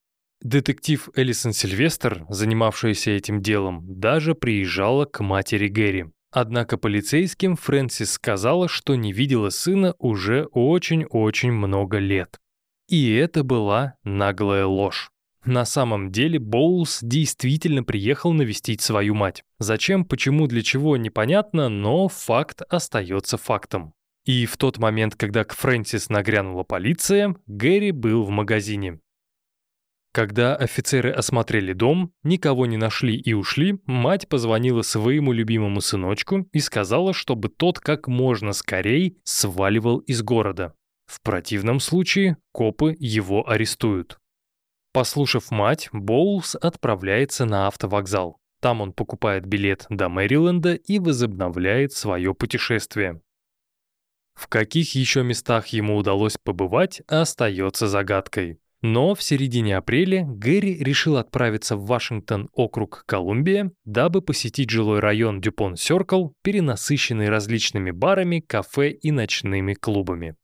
Детектив 0.41 1.11
Элисон 1.15 1.53
Сильвестр, 1.53 2.25
занимавшаяся 2.31 3.11
этим 3.11 3.43
делом, 3.43 3.85
даже 3.87 4.35
приезжала 4.35 5.05
к 5.05 5.23
матери 5.23 5.69
Гэри. 5.69 6.07
Однако 6.37 6.77
полицейским 6.77 7.55
Фрэнсис 7.55 8.15
сказала, 8.15 8.67
что 8.67 8.97
не 8.97 9.13
видела 9.13 9.51
сына 9.51 9.95
уже 10.01 10.47
очень-очень 10.47 11.53
много 11.53 11.99
лет. 11.99 12.41
И 12.89 13.15
это 13.15 13.45
была 13.45 13.95
наглая 14.03 14.67
ложь. 14.67 15.13
На 15.45 15.65
самом 15.65 16.11
деле 16.11 16.41
Боулс 16.41 16.99
действительно 17.03 17.85
приехал 17.85 18.33
навестить 18.33 18.81
свою 18.81 19.15
мать. 19.15 19.45
Зачем, 19.61 20.05
почему, 20.05 20.49
для 20.49 20.63
чего, 20.63 20.97
непонятно, 20.97 21.69
но 21.69 22.09
факт 22.09 22.63
остается 22.69 23.37
фактом. 23.37 23.95
И 24.25 24.47
в 24.47 24.57
тот 24.57 24.79
момент, 24.79 25.15
когда 25.15 25.45
к 25.45 25.55
Фрэнсис 25.55 26.09
нагрянула 26.09 26.65
полиция, 26.65 27.37
Гэри 27.47 27.93
был 27.93 28.25
в 28.25 28.31
магазине. 28.31 28.99
Когда 30.15 30.55
офицеры 30.55 31.11
осмотрели 31.11 31.73
дом, 31.73 32.13
никого 32.23 32.67
не 32.67 32.77
нашли 32.77 33.17
и 33.17 33.33
ушли, 33.33 33.81
мать 33.85 34.29
позвонила 34.29 34.83
своему 34.83 35.33
любимому 35.33 35.81
сыночку 35.81 36.49
и 36.53 36.61
сказала, 36.61 37.13
чтобы 37.13 37.49
тот 37.49 37.81
как 37.81 38.07
можно 38.07 38.53
скорей 38.53 39.19
сваливал 39.25 39.99
из 39.99 40.23
города. 40.23 40.75
В 41.07 41.21
противном 41.21 41.81
случае 41.81 42.37
копы 42.53 42.95
его 42.97 43.51
арестуют. 43.51 44.21
Послушав 44.93 45.51
мать, 45.51 45.89
Боулс 45.93 46.55
отправляется 46.55 47.45
на 47.45 47.67
автовокзал. 47.67 48.39
Там 48.61 48.83
он 48.83 48.93
покупает 48.93 49.47
билет 49.47 49.85
до 49.89 50.09
Мэриленда 50.09 50.75
и 50.75 51.01
возобновляет 51.01 51.93
свое 51.93 52.35
путешествие. 52.35 53.21
В 54.35 54.47
каких 54.47 54.95
еще 54.95 55.25
местах 55.25 55.67
ему 55.69 55.97
удалось 55.97 56.37
побывать, 56.41 57.03
остается 57.09 57.89
загадкой. 57.89 58.61
Но 58.87 59.15
в 59.15 59.23
середине 59.23 59.79
апреля 59.79 60.27
Гэри 60.29 60.77
решил 60.77 61.17
отправиться 61.17 61.75
в 61.75 61.87
Вашингтон, 61.87 62.51
округ 62.53 63.05
Колумбия, 63.07 63.73
дабы 63.87 64.21
посетить 64.21 64.69
жилой 64.69 65.01
район 65.01 65.41
Дюпон-Сёркл, 65.41 66.35
перенасыщенный 66.43 67.31
различными 67.31 67.93
барами, 67.93 68.41
кафе 68.41 68.91
и 68.91 69.11
ночными 69.11 69.73
клубами. 69.73 70.37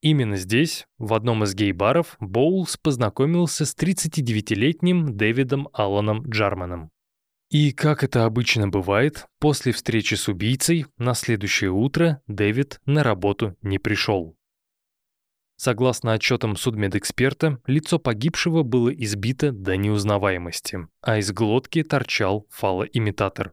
Именно 0.00 0.38
здесь, 0.38 0.86
в 0.98 1.14
одном 1.14 1.44
из 1.44 1.54
гей-баров, 1.54 2.16
Боулс 2.18 2.76
познакомился 2.78 3.64
с 3.64 3.76
39-летним 3.76 5.16
Дэвидом 5.16 5.68
Алланом 5.72 6.28
Джарманом. 6.28 6.90
И, 7.50 7.70
как 7.70 8.02
это 8.02 8.24
обычно 8.24 8.66
бывает, 8.66 9.26
после 9.38 9.70
встречи 9.70 10.14
с 10.14 10.26
убийцей 10.26 10.86
на 10.98 11.14
следующее 11.14 11.70
утро 11.70 12.22
Дэвид 12.26 12.80
на 12.86 13.04
работу 13.04 13.56
не 13.62 13.78
пришел. 13.78 14.37
Согласно 15.58 16.12
отчетам 16.12 16.56
судмедэксперта, 16.56 17.60
лицо 17.66 17.98
погибшего 17.98 18.62
было 18.62 18.88
избито 18.88 19.52
до 19.52 19.76
неузнаваемости, 19.76 20.86
а 21.02 21.18
из 21.18 21.32
глотки 21.32 21.82
торчал 21.82 22.46
фалоимитатор. 22.48 23.52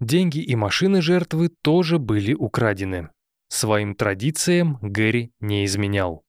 Деньги 0.00 0.38
и 0.38 0.56
машины 0.56 1.02
жертвы 1.02 1.50
тоже 1.62 1.98
были 1.98 2.34
украдены, 2.34 3.10
Своим 3.48 3.94
традициям 3.94 4.78
Гэри 4.82 5.32
не 5.38 5.64
изменял. 5.64 6.24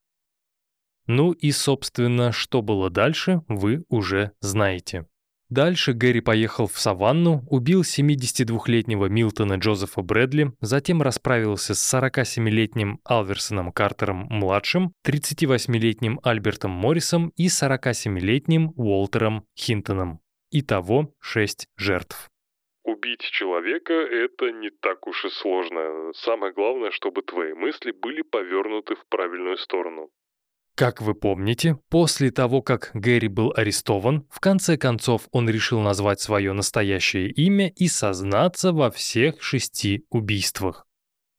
Ну 1.08 1.32
и, 1.32 1.52
собственно, 1.52 2.32
что 2.32 2.62
было 2.62 2.90
дальше, 2.90 3.42
вы 3.48 3.84
уже 3.90 4.34
знаете. 4.42 5.08
Дальше 5.50 5.94
Гэри 5.94 6.22
поехал 6.22 6.66
в 6.68 6.78
Саванну, 6.80 7.44
убил 7.50 7.82
72-летнего 7.82 9.06
Милтона 9.06 9.56
Джозефа 9.56 10.02
Брэдли, 10.02 10.54
затем 10.60 11.04
расправился 11.04 11.76
с 11.76 11.94
47-летним 11.94 13.00
Алверсоном 13.04 13.72
Картером-младшим, 13.72 14.94
38-летним 15.06 16.20
Альбертом 16.24 16.72
Моррисом 16.72 17.32
и 17.36 17.46
47-летним 17.46 18.74
Уолтером 18.76 19.46
Хинтоном. 19.56 20.20
Итого 20.50 21.14
6 21.20 21.68
жертв. 21.78 22.30
Убить 22.84 23.22
человека– 23.22 23.94
это 23.94 24.52
не 24.52 24.70
так 24.70 25.06
уж 25.06 25.26
и 25.26 25.30
сложно. 25.30 26.12
Самое 26.14 26.54
главное, 26.54 26.92
чтобы 26.92 27.22
твои 27.22 27.54
мысли 27.54 27.92
были 27.92 28.24
повернуты 28.24 28.96
в 28.96 29.06
правильную 29.10 29.58
сторону. 29.58 30.10
Как 30.76 31.02
вы 31.02 31.16
помните, 31.16 31.78
после 31.90 32.32
того, 32.32 32.62
как 32.62 32.92
Гэри 32.94 33.30
был 33.30 33.54
арестован, 33.56 34.28
в 34.30 34.42
конце 34.42 34.78
концов 34.78 35.30
он 35.32 35.50
решил 35.50 35.80
назвать 35.80 36.20
свое 36.20 36.52
настоящее 36.52 37.32
имя 37.32 37.70
и 37.70 37.88
сознаться 37.88 38.74
во 38.74 38.92
всех 38.92 39.42
шести 39.42 40.06
убийствах. 40.10 40.86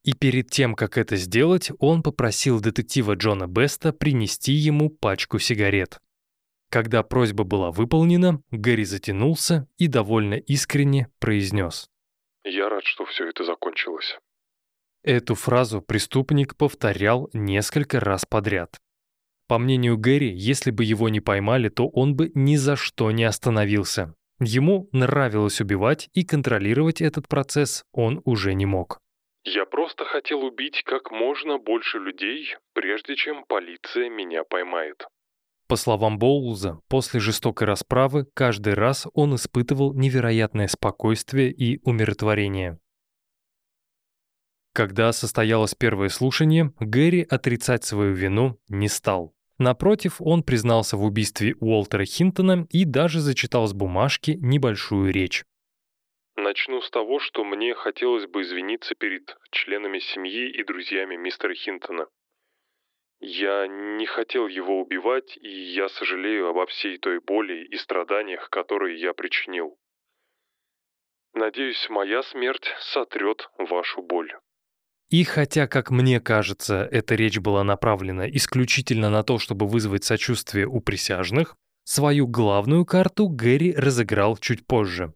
И 0.04 0.14
перед 0.14 0.48
тем, 0.48 0.74
как 0.74 0.96
это 0.96 1.16
сделать, 1.16 1.70
он 1.80 2.02
попросил 2.02 2.60
детектива 2.60 3.14
Джона 3.14 3.46
Беста 3.46 3.92
принести 3.92 4.52
ему 4.52 4.88
пачку 4.88 5.38
сигарет. 5.38 6.00
Когда 6.70 7.02
просьба 7.02 7.44
была 7.44 7.70
выполнена, 7.70 8.40
Гэри 8.50 8.84
затянулся 8.84 9.68
и 9.76 9.86
довольно 9.86 10.34
искренне 10.34 11.08
произнес. 11.18 11.90
«Я 12.42 12.70
рад, 12.70 12.84
что 12.84 13.04
все 13.04 13.28
это 13.28 13.44
закончилось». 13.44 14.18
Эту 15.02 15.34
фразу 15.34 15.82
преступник 15.82 16.56
повторял 16.56 17.28
несколько 17.32 18.00
раз 18.00 18.24
подряд. 18.24 18.78
По 19.48 19.58
мнению 19.58 19.96
Гэри, 19.96 20.32
если 20.32 20.70
бы 20.70 20.84
его 20.84 21.08
не 21.08 21.20
поймали, 21.20 21.68
то 21.68 21.88
он 21.88 22.16
бы 22.16 22.30
ни 22.34 22.56
за 22.56 22.76
что 22.76 23.10
не 23.10 23.24
остановился. 23.24 24.14
Ему 24.40 24.88
нравилось 24.92 25.60
убивать, 25.60 26.08
и 26.12 26.24
контролировать 26.24 27.00
этот 27.00 27.28
процесс 27.28 27.84
он 27.92 28.20
уже 28.24 28.54
не 28.54 28.66
мог. 28.66 29.00
«Я 29.44 29.64
просто 29.64 30.04
хотел 30.04 30.44
убить 30.44 30.82
как 30.84 31.10
можно 31.12 31.58
больше 31.58 31.98
людей, 31.98 32.56
прежде 32.74 33.14
чем 33.14 33.44
полиция 33.46 34.10
меня 34.10 34.42
поймает», 34.44 35.06
по 35.68 35.74
словам 35.74 36.18
Боулза, 36.18 36.78
после 36.88 37.18
жестокой 37.18 37.66
расправы 37.66 38.26
каждый 38.34 38.74
раз 38.74 39.08
он 39.14 39.34
испытывал 39.34 39.94
невероятное 39.94 40.68
спокойствие 40.68 41.50
и 41.50 41.80
умиротворение. 41.82 42.78
Когда 44.72 45.12
состоялось 45.12 45.74
первое 45.74 46.08
слушание, 46.08 46.72
Гэри 46.78 47.22
отрицать 47.22 47.82
свою 47.82 48.12
вину 48.12 48.60
не 48.68 48.88
стал. 48.88 49.34
Напротив, 49.58 50.20
он 50.20 50.42
признался 50.42 50.96
в 50.96 51.04
убийстве 51.04 51.54
Уолтера 51.60 52.04
Хинтона 52.04 52.66
и 52.70 52.84
даже 52.84 53.20
зачитал 53.20 53.66
с 53.66 53.72
бумажки 53.72 54.32
небольшую 54.40 55.12
речь. 55.12 55.44
Начну 56.36 56.82
с 56.82 56.90
того, 56.90 57.18
что 57.18 57.44
мне 57.44 57.74
хотелось 57.74 58.26
бы 58.26 58.42
извиниться 58.42 58.94
перед 58.94 59.36
членами 59.50 59.98
семьи 59.98 60.50
и 60.50 60.62
друзьями 60.62 61.16
мистера 61.16 61.54
Хинтона. 61.54 62.06
Я 63.18 63.66
не 63.66 64.04
хотел 64.04 64.46
его 64.46 64.80
убивать, 64.82 65.38
и 65.38 65.48
я 65.48 65.88
сожалею 65.88 66.48
обо 66.48 66.66
всей 66.66 66.98
той 66.98 67.20
боли 67.20 67.64
и 67.64 67.76
страданиях, 67.76 68.50
которые 68.50 69.00
я 69.00 69.14
причинил. 69.14 69.78
Надеюсь, 71.32 71.88
моя 71.88 72.22
смерть 72.22 72.74
сотрет 72.80 73.48
вашу 73.56 74.02
боль. 74.02 74.32
И 75.10 75.22
хотя, 75.22 75.68
как 75.68 75.90
мне 75.90 76.20
кажется, 76.20 76.88
эта 76.90 77.14
речь 77.14 77.38
была 77.38 77.62
направлена 77.62 78.28
исключительно 78.28 79.08
на 79.08 79.22
то, 79.22 79.38
чтобы 79.38 79.66
вызвать 79.68 80.04
сочувствие 80.04 80.66
у 80.66 80.80
присяжных, 80.80 81.56
свою 81.84 82.26
главную 82.26 82.84
карту 82.84 83.28
Гэри 83.28 83.72
разыграл 83.72 84.36
чуть 84.36 84.66
позже. 84.66 85.14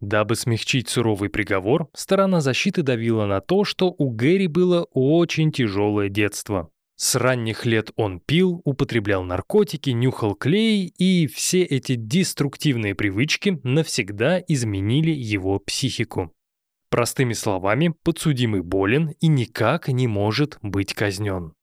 Дабы 0.00 0.34
смягчить 0.34 0.88
суровый 0.88 1.30
приговор, 1.30 1.88
сторона 1.94 2.40
защиты 2.40 2.82
давила 2.82 3.26
на 3.26 3.40
то, 3.40 3.62
что 3.62 3.94
у 3.96 4.10
Гэри 4.10 4.48
было 4.48 4.88
очень 4.90 5.52
тяжелое 5.52 6.08
детство. 6.08 6.70
С 6.96 7.14
ранних 7.14 7.64
лет 7.66 7.92
он 7.94 8.18
пил, 8.18 8.60
употреблял 8.64 9.22
наркотики, 9.22 9.90
нюхал 9.90 10.34
клей, 10.34 10.92
и 10.98 11.28
все 11.28 11.62
эти 11.62 11.94
деструктивные 11.94 12.96
привычки 12.96 13.60
навсегда 13.62 14.40
изменили 14.48 15.12
его 15.12 15.60
психику. 15.60 16.32
Простыми 16.92 17.32
словами, 17.32 17.94
подсудимый 18.02 18.60
болен 18.60 19.14
и 19.18 19.26
никак 19.26 19.88
не 19.88 20.06
может 20.06 20.58
быть 20.60 20.92
казнен. 20.92 21.54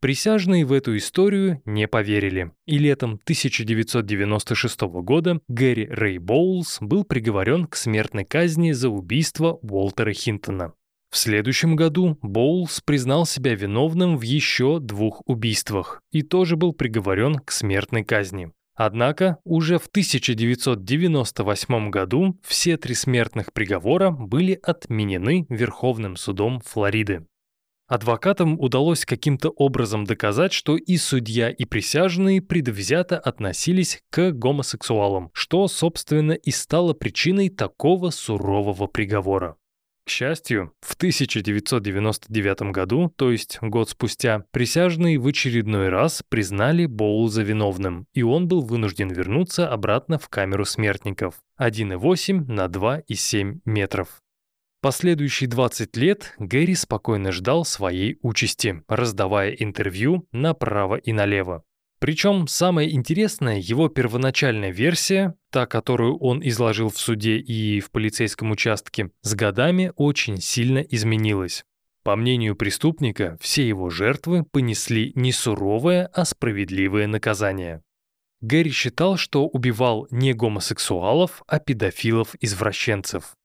Присяжные 0.00 0.64
в 0.64 0.72
эту 0.72 0.96
историю 0.96 1.60
не 1.64 1.88
поверили, 1.88 2.52
и 2.64 2.78
летом 2.78 3.14
1996 3.24 4.80
года 5.02 5.40
Гэри 5.48 5.88
Рэй 5.88 6.18
Боулс 6.18 6.78
был 6.80 7.02
приговорен 7.02 7.66
к 7.66 7.74
смертной 7.74 8.24
казни 8.24 8.70
за 8.70 8.88
убийство 8.88 9.58
Уолтера 9.62 10.12
Хинтона. 10.12 10.74
В 11.10 11.18
следующем 11.18 11.74
году 11.74 12.16
Боулс 12.22 12.80
признал 12.80 13.26
себя 13.26 13.56
виновным 13.56 14.16
в 14.16 14.22
еще 14.22 14.78
двух 14.78 15.22
убийствах 15.26 16.02
и 16.12 16.22
тоже 16.22 16.54
был 16.54 16.72
приговорен 16.72 17.40
к 17.40 17.50
смертной 17.50 18.04
казни. 18.04 18.52
Однако 18.80 19.38
уже 19.42 19.80
в 19.80 19.88
1998 19.88 21.90
году 21.90 22.38
все 22.44 22.76
три 22.76 22.94
смертных 22.94 23.52
приговора 23.52 24.12
были 24.12 24.56
отменены 24.62 25.46
Верховным 25.48 26.14
судом 26.14 26.60
Флориды. 26.60 27.26
Адвокатам 27.88 28.56
удалось 28.60 29.04
каким-то 29.04 29.48
образом 29.48 30.04
доказать, 30.04 30.52
что 30.52 30.76
и 30.76 30.96
судья, 30.96 31.50
и 31.50 31.64
присяжные 31.64 32.40
предвзято 32.40 33.18
относились 33.18 34.00
к 34.10 34.30
гомосексуалам, 34.30 35.30
что, 35.32 35.66
собственно, 35.66 36.32
и 36.32 36.52
стало 36.52 36.92
причиной 36.92 37.48
такого 37.48 38.10
сурового 38.10 38.86
приговора. 38.86 39.56
К 40.08 40.10
счастью, 40.10 40.72
в 40.80 40.94
1999 40.94 42.72
году, 42.72 43.12
то 43.14 43.30
есть 43.30 43.58
год 43.60 43.90
спустя, 43.90 44.42
присяжные 44.52 45.18
в 45.18 45.26
очередной 45.26 45.90
раз 45.90 46.22
признали 46.26 46.86
Боулза 46.86 47.42
виновным, 47.42 48.06
и 48.14 48.22
он 48.22 48.48
был 48.48 48.62
вынужден 48.62 49.10
вернуться 49.10 49.68
обратно 49.68 50.18
в 50.18 50.30
камеру 50.30 50.64
смертников 50.64 51.34
1,8 51.60 52.50
на 52.50 52.68
2,7 52.68 53.58
метров. 53.66 54.22
Последующие 54.80 55.46
20 55.46 55.94
лет 55.98 56.34
Гэри 56.38 56.74
спокойно 56.74 57.30
ждал 57.30 57.66
своей 57.66 58.16
участи, 58.22 58.82
раздавая 58.88 59.50
интервью 59.50 60.26
направо 60.32 60.94
и 60.94 61.12
налево. 61.12 61.64
Причем 62.00 62.46
самое 62.46 62.94
интересное, 62.94 63.58
его 63.58 63.88
первоначальная 63.88 64.70
версия, 64.70 65.34
та, 65.50 65.66
которую 65.66 66.18
он 66.18 66.40
изложил 66.46 66.90
в 66.90 66.98
суде 66.98 67.38
и 67.38 67.80
в 67.80 67.90
полицейском 67.90 68.50
участке, 68.50 69.10
с 69.22 69.34
годами 69.34 69.92
очень 69.96 70.40
сильно 70.40 70.78
изменилась. 70.78 71.64
По 72.02 72.16
мнению 72.16 72.56
преступника, 72.56 73.36
все 73.40 73.66
его 73.66 73.90
жертвы 73.90 74.44
понесли 74.44 75.12
не 75.14 75.32
суровое, 75.32 76.06
а 76.14 76.24
справедливое 76.24 77.06
наказание. 77.06 77.82
Гэри 78.40 78.70
считал, 78.70 79.16
что 79.16 79.46
убивал 79.46 80.06
не 80.10 80.32
гомосексуалов, 80.32 81.42
а 81.46 81.58
педофилов-извращенцев. 81.58 83.36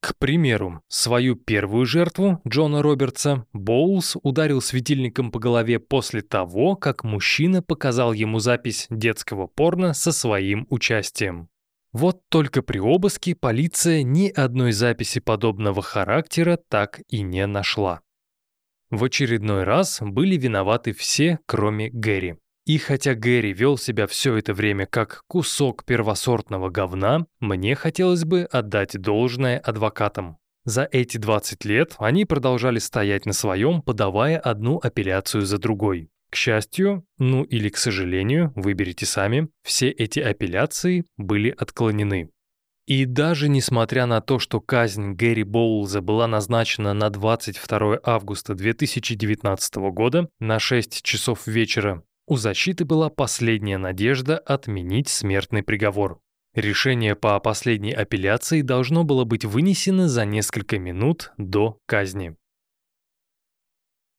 К 0.00 0.16
примеру, 0.16 0.82
свою 0.88 1.36
первую 1.36 1.84
жертву, 1.84 2.40
Джона 2.48 2.82
Робертса, 2.82 3.46
Боулс 3.52 4.16
ударил 4.22 4.62
светильником 4.62 5.30
по 5.30 5.38
голове 5.38 5.78
после 5.78 6.22
того, 6.22 6.74
как 6.74 7.04
мужчина 7.04 7.62
показал 7.62 8.14
ему 8.14 8.38
запись 8.38 8.86
детского 8.88 9.46
порно 9.46 9.92
со 9.92 10.10
своим 10.12 10.66
участием. 10.70 11.50
Вот 11.92 12.22
только 12.30 12.62
при 12.62 12.78
обыске 12.78 13.34
полиция 13.34 14.02
ни 14.02 14.28
одной 14.28 14.72
записи 14.72 15.20
подобного 15.20 15.82
характера 15.82 16.58
так 16.68 17.00
и 17.08 17.20
не 17.20 17.46
нашла. 17.46 18.00
В 18.90 19.04
очередной 19.04 19.64
раз 19.64 19.98
были 20.00 20.36
виноваты 20.36 20.92
все, 20.92 21.40
кроме 21.46 21.90
Гэри. 21.90 22.36
И 22.70 22.78
хотя 22.78 23.16
Гэри 23.16 23.52
вел 23.52 23.76
себя 23.76 24.06
все 24.06 24.36
это 24.36 24.54
время 24.54 24.86
как 24.86 25.24
кусок 25.26 25.84
первосортного 25.84 26.70
говна, 26.70 27.26
мне 27.40 27.74
хотелось 27.74 28.24
бы 28.24 28.42
отдать 28.42 28.96
должное 28.96 29.58
адвокатам. 29.58 30.36
За 30.64 30.88
эти 30.92 31.16
20 31.16 31.64
лет 31.64 31.96
они 31.98 32.24
продолжали 32.26 32.78
стоять 32.78 33.26
на 33.26 33.32
своем, 33.32 33.82
подавая 33.82 34.38
одну 34.38 34.78
апелляцию 34.78 35.46
за 35.46 35.58
другой. 35.58 36.10
К 36.30 36.36
счастью, 36.36 37.04
ну 37.18 37.42
или 37.42 37.70
к 37.70 37.76
сожалению, 37.76 38.52
выберите 38.54 39.04
сами, 39.04 39.48
все 39.64 39.90
эти 39.90 40.20
апелляции 40.20 41.06
были 41.16 41.50
отклонены. 41.50 42.30
И 42.86 43.04
даже 43.04 43.48
несмотря 43.48 44.06
на 44.06 44.20
то, 44.20 44.38
что 44.38 44.60
казнь 44.60 45.14
Гэри 45.14 45.42
Боулза 45.42 46.02
была 46.02 46.28
назначена 46.28 46.94
на 46.94 47.10
22 47.10 47.98
августа 48.04 48.54
2019 48.54 49.74
года 49.92 50.28
на 50.38 50.60
6 50.60 51.02
часов 51.02 51.48
вечера, 51.48 52.04
у 52.30 52.36
защиты 52.36 52.84
была 52.84 53.10
последняя 53.10 53.76
надежда 53.76 54.38
отменить 54.38 55.08
смертный 55.08 55.64
приговор. 55.64 56.20
Решение 56.54 57.16
по 57.16 57.36
последней 57.40 57.92
апелляции 57.92 58.62
должно 58.62 59.02
было 59.02 59.24
быть 59.24 59.44
вынесено 59.44 60.08
за 60.08 60.24
несколько 60.24 60.78
минут 60.78 61.32
до 61.38 61.80
казни. 61.86 62.36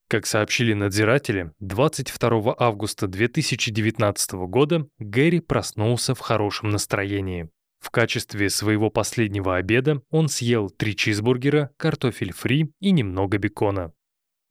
Как 0.10 0.26
сообщили 0.26 0.74
надзиратели, 0.74 1.54
22 1.60 2.54
августа 2.60 3.08
2019 3.08 4.32
года 4.50 4.90
Гэри 5.00 5.40
проснулся 5.40 6.14
в 6.14 6.20
хорошем 6.20 6.70
настроении. 6.70 7.50
В 7.80 7.92
качестве 7.92 8.50
своего 8.50 8.90
последнего 8.90 9.56
обеда 9.56 10.02
он 10.10 10.28
съел 10.28 10.70
три 10.70 10.98
чизбургера, 10.98 11.72
картофель 11.78 12.34
фри 12.34 12.74
и 12.82 12.92
немного 12.92 13.38
бекона. 13.38 13.94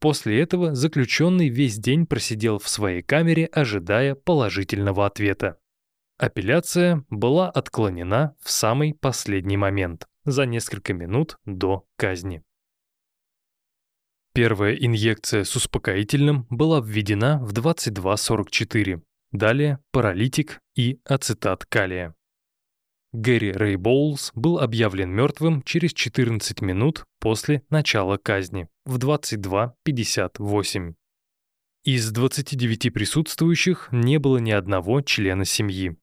После 0.01 0.41
этого 0.41 0.75
заключенный 0.75 1.51
весь 1.51 1.79
день 1.79 2.07
просидел 2.07 2.59
в 2.59 2.69
своей 2.69 3.03
камере, 3.03 3.47
ожидая 3.47 4.15
положительного 4.15 5.05
ответа. 5.05 5.59
Апелляция 6.17 7.05
была 7.11 7.51
отклонена 7.51 8.35
в 8.41 8.51
самый 8.51 8.95
последний 8.95 9.59
момент, 9.59 10.07
за 10.25 10.47
несколько 10.47 10.95
минут 10.95 11.39
до 11.45 11.87
казни. 11.97 12.43
Первая 14.33 14.75
инъекция 14.75 15.45
с 15.45 15.55
успокоительным 15.57 16.47
была 16.49 16.81
введена 16.81 17.39
в 17.45 17.53
22.44, 17.53 19.03
далее 19.33 19.81
паралитик 19.93 20.61
и 20.77 21.01
ацетат 21.05 21.67
калия. 21.67 22.15
Гэри 23.13 23.53
Рэй 23.53 23.77
Боулс 23.77 24.31
был 24.35 24.61
объявлен 24.61 25.11
мертвым 25.11 25.63
через 25.63 25.93
14 25.93 26.63
минут 26.63 27.05
после 27.19 27.65
начала 27.69 28.19
казни 28.19 28.69
в 28.91 28.99
22.58. 28.99 30.95
Из 31.85 32.11
29 32.11 32.93
присутствующих 32.93 33.89
не 33.93 34.19
было 34.19 34.39
ни 34.39 34.51
одного 34.51 35.01
члена 35.01 35.45
семьи. 35.45 35.97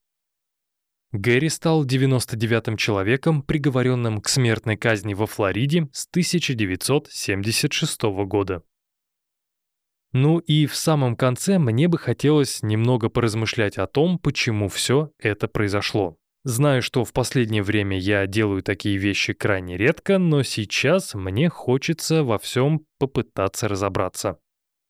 Гэри 1.12 1.50
стал 1.50 1.86
99-м 1.86 2.78
человеком, 2.78 3.42
приговоренным 3.42 4.22
к 4.22 4.30
смертной 4.30 4.78
казни 4.78 5.14
во 5.14 5.26
Флориде 5.26 5.90
с 5.92 6.08
1976 6.08 8.02
года. 8.26 8.64
Ну 10.14 10.40
и 10.40 10.66
в 10.66 10.74
самом 10.78 11.18
конце 11.18 11.60
мне 11.60 11.90
бы 11.90 11.98
хотелось 11.98 12.64
немного 12.64 13.10
поразмышлять 13.10 13.78
о 13.78 13.88
том, 13.88 14.18
почему 14.18 14.70
все 14.70 15.12
это 15.20 15.50
произошло. 15.50 16.18
Знаю, 16.48 16.82
что 16.82 17.04
в 17.04 17.12
последнее 17.12 17.62
время 17.62 18.00
я 18.00 18.26
делаю 18.26 18.64
такие 18.64 18.96
вещи 18.96 19.34
крайне 19.34 19.76
редко, 19.76 20.18
но 20.18 20.44
сейчас 20.44 21.14
мне 21.14 21.50
хочется 21.50 22.24
во 22.24 22.40
всем 22.40 22.86
попытаться 23.00 23.68
разобраться. 23.68 24.40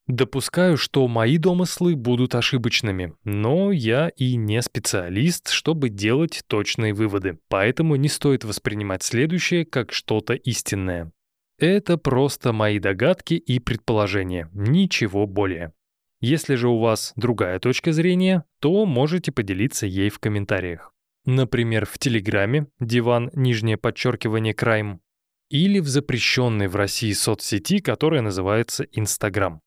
Допускаю, 0.06 0.78
что 0.78 1.08
мои 1.08 1.40
домыслы 1.40 1.96
будут 1.96 2.36
ошибочными, 2.36 3.16
но 3.24 3.72
я 3.72 4.10
и 4.10 4.36
не 4.36 4.62
специалист, 4.62 5.50
чтобы 5.50 5.90
делать 5.90 6.44
точные 6.46 6.94
выводы, 6.94 7.40
поэтому 7.48 7.96
не 7.96 8.08
стоит 8.08 8.44
воспринимать 8.44 9.02
следующее 9.02 9.66
как 9.66 9.94
что-то 9.94 10.36
истинное. 10.36 11.12
Это 11.58 11.98
просто 11.98 12.54
мои 12.54 12.78
догадки 12.78 13.34
и 13.34 13.58
предположения, 13.58 14.48
ничего 14.54 15.26
более. 15.26 15.74
Если 16.22 16.54
же 16.54 16.70
у 16.70 16.78
вас 16.78 17.14
другая 17.16 17.58
точка 17.58 17.94
зрения, 17.94 18.44
то 18.60 18.86
можете 18.86 19.32
поделиться 19.32 19.88
ей 19.88 20.12
в 20.12 20.20
комментариях. 20.20 20.94
Например, 21.28 21.86
в 21.86 22.00
Телеграме, 22.00 22.68
диван, 22.80 23.30
нижнее 23.34 23.76
подчеркивание, 23.76 24.54
крайм, 24.54 25.02
или 25.50 25.80
в 25.80 25.88
запрещенной 25.90 26.70
в 26.70 26.78
России 26.78 27.12
соцсети, 27.12 27.80
которая 27.80 28.22
называется 28.22 28.86
Инстаграм. 28.94 29.60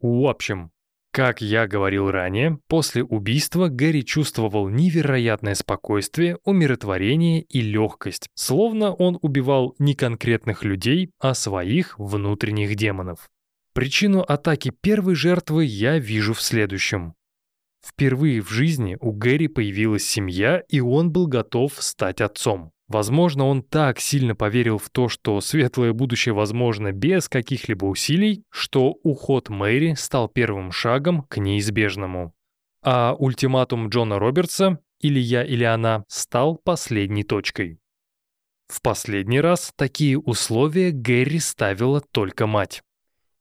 В 0.00 0.26
общем, 0.26 0.72
как 1.12 1.40
я 1.40 1.68
говорил 1.68 2.10
ранее, 2.10 2.58
после 2.66 3.04
убийства 3.04 3.68
Гэри 3.68 4.04
чувствовал 4.04 4.68
невероятное 4.68 5.54
спокойствие, 5.54 6.38
умиротворение 6.42 7.42
и 7.42 7.60
легкость, 7.60 8.28
словно 8.34 8.92
он 8.92 9.20
убивал 9.22 9.76
не 9.78 9.94
конкретных 9.94 10.64
людей, 10.64 11.12
а 11.20 11.34
своих 11.34 11.96
внутренних 11.96 12.74
демонов. 12.74 13.30
Причину 13.72 14.24
атаки 14.26 14.72
первой 14.80 15.14
жертвы 15.14 15.64
я 15.64 16.00
вижу 16.00 16.34
в 16.34 16.42
следующем. 16.42 17.14
Впервые 17.86 18.40
в 18.40 18.50
жизни 18.50 18.98
у 19.00 19.12
Гэри 19.12 19.46
появилась 19.46 20.04
семья, 20.04 20.60
и 20.68 20.80
он 20.80 21.12
был 21.12 21.28
готов 21.28 21.72
стать 21.78 22.20
отцом. 22.20 22.72
Возможно, 22.88 23.46
он 23.46 23.62
так 23.62 24.00
сильно 24.00 24.34
поверил 24.34 24.78
в 24.78 24.90
то, 24.90 25.08
что 25.08 25.40
светлое 25.40 25.92
будущее 25.92 26.34
возможно 26.34 26.90
без 26.90 27.28
каких-либо 27.28 27.84
усилий, 27.86 28.42
что 28.50 28.96
уход 29.04 29.50
Мэри 29.50 29.94
стал 29.94 30.28
первым 30.28 30.72
шагом 30.72 31.22
к 31.22 31.38
неизбежному. 31.38 32.34
А 32.82 33.14
ультиматум 33.16 33.88
Джона 33.88 34.18
Робертса 34.18 34.80
«или 35.00 35.20
я, 35.20 35.44
или 35.44 35.64
она» 35.64 36.04
стал 36.08 36.56
последней 36.56 37.22
точкой. 37.22 37.78
В 38.66 38.82
последний 38.82 39.40
раз 39.40 39.72
такие 39.76 40.18
условия 40.18 40.90
Гэри 40.90 41.38
ставила 41.38 42.00
только 42.00 42.48
мать. 42.48 42.82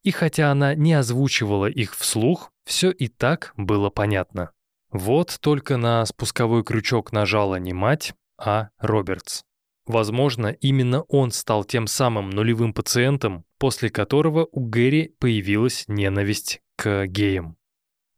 И 0.05 0.11
хотя 0.11 0.51
она 0.51 0.75
не 0.75 0.93
озвучивала 0.93 1.65
их 1.65 1.95
вслух, 1.95 2.51
все 2.63 2.91
и 2.91 3.07
так 3.07 3.53
было 3.57 3.89
понятно. 3.89 4.51
Вот 4.91 5.35
только 5.41 5.77
на 5.77 6.05
спусковой 6.05 6.63
крючок 6.63 7.11
нажала 7.11 7.55
не 7.55 7.73
мать, 7.73 8.13
а 8.37 8.69
Робертс. 8.77 9.41
Возможно, 9.87 10.55
именно 10.61 11.01
он 11.07 11.31
стал 11.31 11.63
тем 11.63 11.87
самым 11.87 12.29
нулевым 12.29 12.71
пациентом, 12.71 13.45
после 13.57 13.89
которого 13.89 14.47
у 14.51 14.67
Гэри 14.67 15.15
появилась 15.19 15.85
ненависть 15.87 16.61
к 16.75 17.07
геям. 17.07 17.57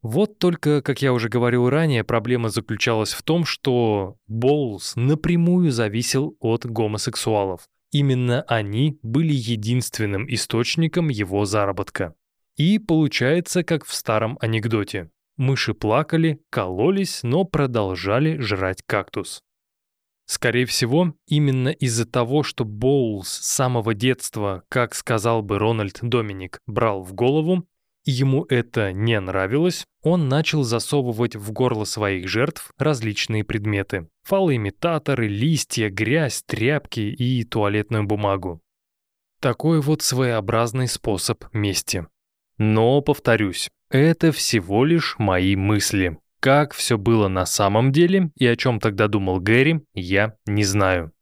Вот 0.02 0.40
только, 0.40 0.82
как 0.82 1.02
я 1.02 1.14
уже 1.14 1.30
говорил 1.30 1.70
ранее, 1.70 2.04
проблема 2.04 2.50
заключалась 2.50 3.14
в 3.14 3.24
том, 3.24 3.46
что 3.46 4.18
Боулс 4.28 4.98
напрямую 4.98 5.72
зависел 5.72 6.36
от 6.42 6.66
гомосексуалов, 6.66 7.70
Именно 7.92 8.42
они 8.44 9.00
были 9.02 9.34
единственным 9.34 10.32
источником 10.34 11.10
его 11.10 11.46
заработка. 11.46 12.16
И 12.56 12.80
получается, 12.80 13.64
как 13.64 13.86
в 13.86 13.94
старом 13.94 14.38
анекдоте. 14.42 15.10
Мыши 15.38 15.74
плакали, 15.74 16.42
кололись, 16.50 17.22
но 17.22 17.46
продолжали 17.46 18.40
жрать 18.40 18.82
кактус. 18.86 19.44
Скорее 20.26 20.66
всего, 20.66 21.14
именно 21.26 21.70
из-за 21.70 22.06
того, 22.06 22.44
что 22.44 22.66
Боулс 22.66 23.30
с 23.30 23.48
самого 23.48 23.94
детства, 23.94 24.64
как 24.68 24.94
сказал 24.94 25.42
бы 25.42 25.58
Рональд 25.58 26.00
Доминик, 26.02 26.60
брал 26.66 27.02
в 27.04 27.14
голову, 27.14 27.66
ему 28.04 28.44
это 28.50 28.92
не 28.92 29.18
нравилось, 29.22 29.86
он 30.02 30.28
начал 30.28 30.64
засовывать 30.64 31.38
в 31.38 31.52
горло 31.54 31.86
своих 31.86 32.28
жертв 32.28 32.72
различные 32.78 33.46
предметы. 33.46 34.10
Фалоимитаторы, 34.28 35.30
листья, 35.30 35.90
грязь, 35.90 36.44
тряпки 36.46 37.00
и 37.00 37.46
туалетную 37.46 38.04
бумагу. 38.04 38.62
Такой 39.40 39.80
вот 39.80 40.02
своеобразный 40.02 40.90
способ 40.90 41.46
мести. 41.54 42.06
Но, 42.58 43.00
повторюсь, 43.00 43.70
Это 43.90 44.34
всего 44.34 44.84
лишь 44.84 45.16
мои 45.18 45.56
мысли. 45.56 46.18
Как 46.42 46.74
все 46.74 46.98
было 46.98 47.30
на 47.30 47.46
самом 47.46 47.94
деле 47.94 48.32
и 48.36 48.46
о 48.46 48.58
чем 48.58 48.82
тогда 48.82 49.08
думал 49.08 49.40
Гэри, 49.40 49.86
я 49.94 50.36
не 50.46 50.66
знаю. 50.66 51.14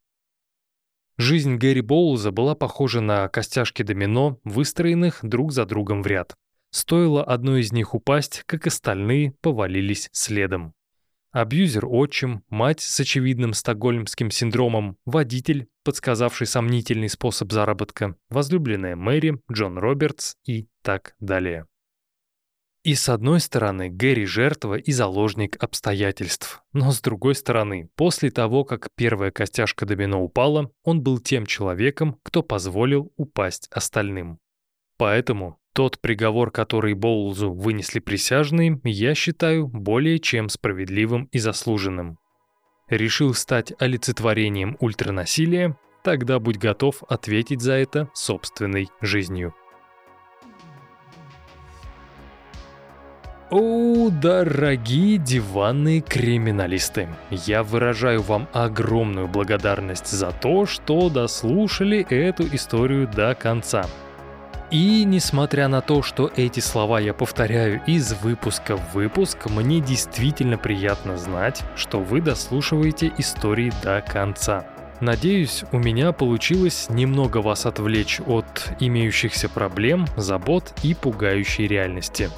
Жизнь 1.19 1.57
Гэри 1.57 1.81
Боулза 1.81 2.31
была 2.31 2.55
похожа 2.55 3.01
на 3.01 3.27
костяшки 3.27 3.83
домино, 3.83 4.39
выстроенных 4.43 5.19
друг 5.21 5.51
за 5.51 5.67
другом 5.67 6.01
в 6.01 6.07
ряд. 6.07 6.33
Стоило 6.71 7.23
одной 7.23 7.61
из 7.61 7.71
них 7.71 7.93
упасть, 7.93 8.41
как 8.47 8.65
остальные 8.65 9.35
повалились 9.41 10.09
следом. 10.11 10.73
Абьюзер-отчим, 11.35 12.45
мать 12.47 12.79
с 12.79 12.97
очевидным 12.97 13.53
стокгольмским 13.53 14.31
синдромом, 14.31 14.97
водитель, 15.03 15.67
подсказавший 15.83 16.47
сомнительный 16.47 17.09
способ 17.09 17.51
заработка, 17.51 18.15
возлюбленная 18.29 18.95
Мэри, 18.95 19.41
Джон 19.51 19.77
Робертс 19.77 20.37
и 20.45 20.69
так 20.81 21.13
далее. 21.19 21.67
И 22.85 22.95
с 22.95 23.09
одной 23.09 23.41
стороны, 23.41 23.89
Гэри 23.89 24.25
жертва 24.25 24.75
и 24.75 24.93
заложник 24.93 25.61
обстоятельств. 25.61 26.63
Но 26.71 26.91
с 26.91 27.01
другой 27.01 27.35
стороны, 27.35 27.89
после 27.95 28.31
того, 28.31 28.63
как 28.63 28.87
первая 28.95 29.31
костяшка 29.31 29.85
домино 29.85 30.23
упала, 30.23 30.71
он 30.85 31.01
был 31.01 31.19
тем 31.19 31.45
человеком, 31.45 32.17
кто 32.23 32.43
позволил 32.43 33.11
упасть 33.17 33.67
остальным. 33.71 34.39
Поэтому 34.95 35.59
тот 35.75 35.99
приговор, 35.99 36.51
который 36.51 36.93
Боулзу 36.93 37.51
вынесли 37.51 37.99
присяжные, 37.99 38.79
я 38.85 39.13
считаю 39.13 39.67
более 39.67 40.19
чем 40.19 40.47
справедливым 40.47 41.25
и 41.33 41.37
заслуженным. 41.37 42.17
Решил 42.87 43.33
стать 43.33 43.73
олицетворением 43.77 44.77
ультранасилия? 44.79 45.77
Тогда 46.01 46.39
будь 46.39 46.57
готов 46.57 47.03
ответить 47.09 47.59
за 47.59 47.73
это 47.73 48.09
собственной 48.13 48.87
жизнью. 49.01 49.53
О, 53.51 54.09
дорогие 54.09 55.17
диванные 55.17 55.99
криминалисты! 55.99 57.09
Я 57.29 57.63
выражаю 57.63 58.21
вам 58.21 58.47
огромную 58.53 59.27
благодарность 59.27 60.07
за 60.07 60.31
то, 60.31 60.65
что 60.65 61.09
дослушали 61.09 62.05
эту 62.09 62.43
историю 62.55 63.07
до 63.07 63.35
конца. 63.35 63.85
И 64.71 65.03
несмотря 65.05 65.67
на 65.67 65.81
то, 65.81 66.01
что 66.01 66.31
эти 66.35 66.59
слова 66.59 66.99
я 66.99 67.13
повторяю 67.13 67.81
из 67.85 68.13
выпуска 68.13 68.75
в 68.75 68.93
выпуск, 68.93 69.45
мне 69.49 69.79
действительно 69.79 70.57
приятно 70.57 71.17
знать, 71.17 71.61
что 71.75 71.99
вы 71.99 72.19
дослушиваете 72.19 73.13
истории 73.17 73.71
до 73.83 74.01
конца. 74.01 74.65
Надеюсь, 75.01 75.63
у 75.71 75.77
меня 75.77 76.13
получилось 76.13 76.87
немного 76.89 77.39
вас 77.39 77.65
отвлечь 77.65 78.21
от 78.25 78.69
имеющихся 78.79 79.49
проблем, 79.49 80.07
забот 80.15 80.73
и 80.83 80.93
пугающей 80.93 81.67
реальности. 81.67 82.29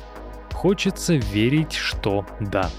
Хочется 0.51 1.13
верить, 1.13 1.73
что 1.73 2.25
да. 2.39 2.69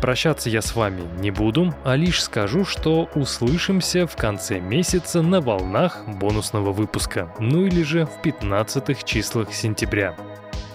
Прощаться 0.00 0.48
я 0.48 0.62
с 0.62 0.76
вами 0.76 1.02
не 1.18 1.30
буду, 1.30 1.74
а 1.84 1.96
лишь 1.96 2.22
скажу, 2.22 2.64
что 2.64 3.08
услышимся 3.14 4.06
в 4.06 4.14
конце 4.16 4.60
месяца 4.60 5.22
на 5.22 5.40
волнах 5.40 6.04
бонусного 6.06 6.72
выпуска, 6.72 7.34
ну 7.40 7.66
или 7.66 7.82
же 7.82 8.06
в 8.06 8.22
15 8.22 9.04
числах 9.04 9.52
сентября. 9.52 10.16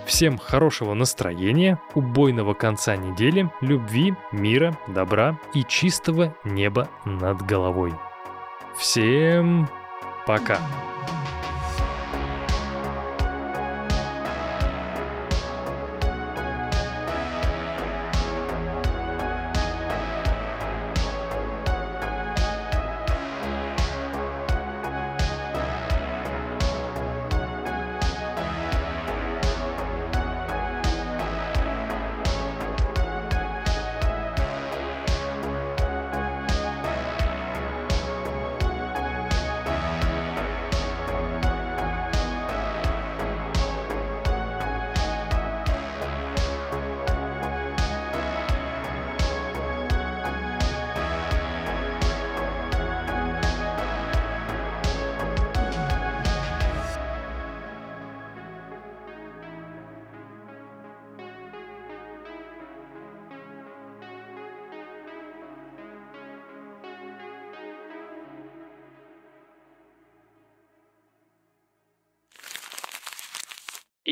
Всем 0.06 0.38
хорошего 0.38 0.94
настроения, 0.94 1.80
убойного 1.94 2.54
конца 2.54 2.98
недели, 2.98 3.50
любви, 3.62 4.14
мира, 4.34 4.78
добра 4.88 5.40
и 5.54 5.64
чистого 5.64 6.36
неба 6.44 6.90
над 7.06 7.42
головой. 7.42 7.94
Всем 8.78 9.70
пока! 10.28 10.60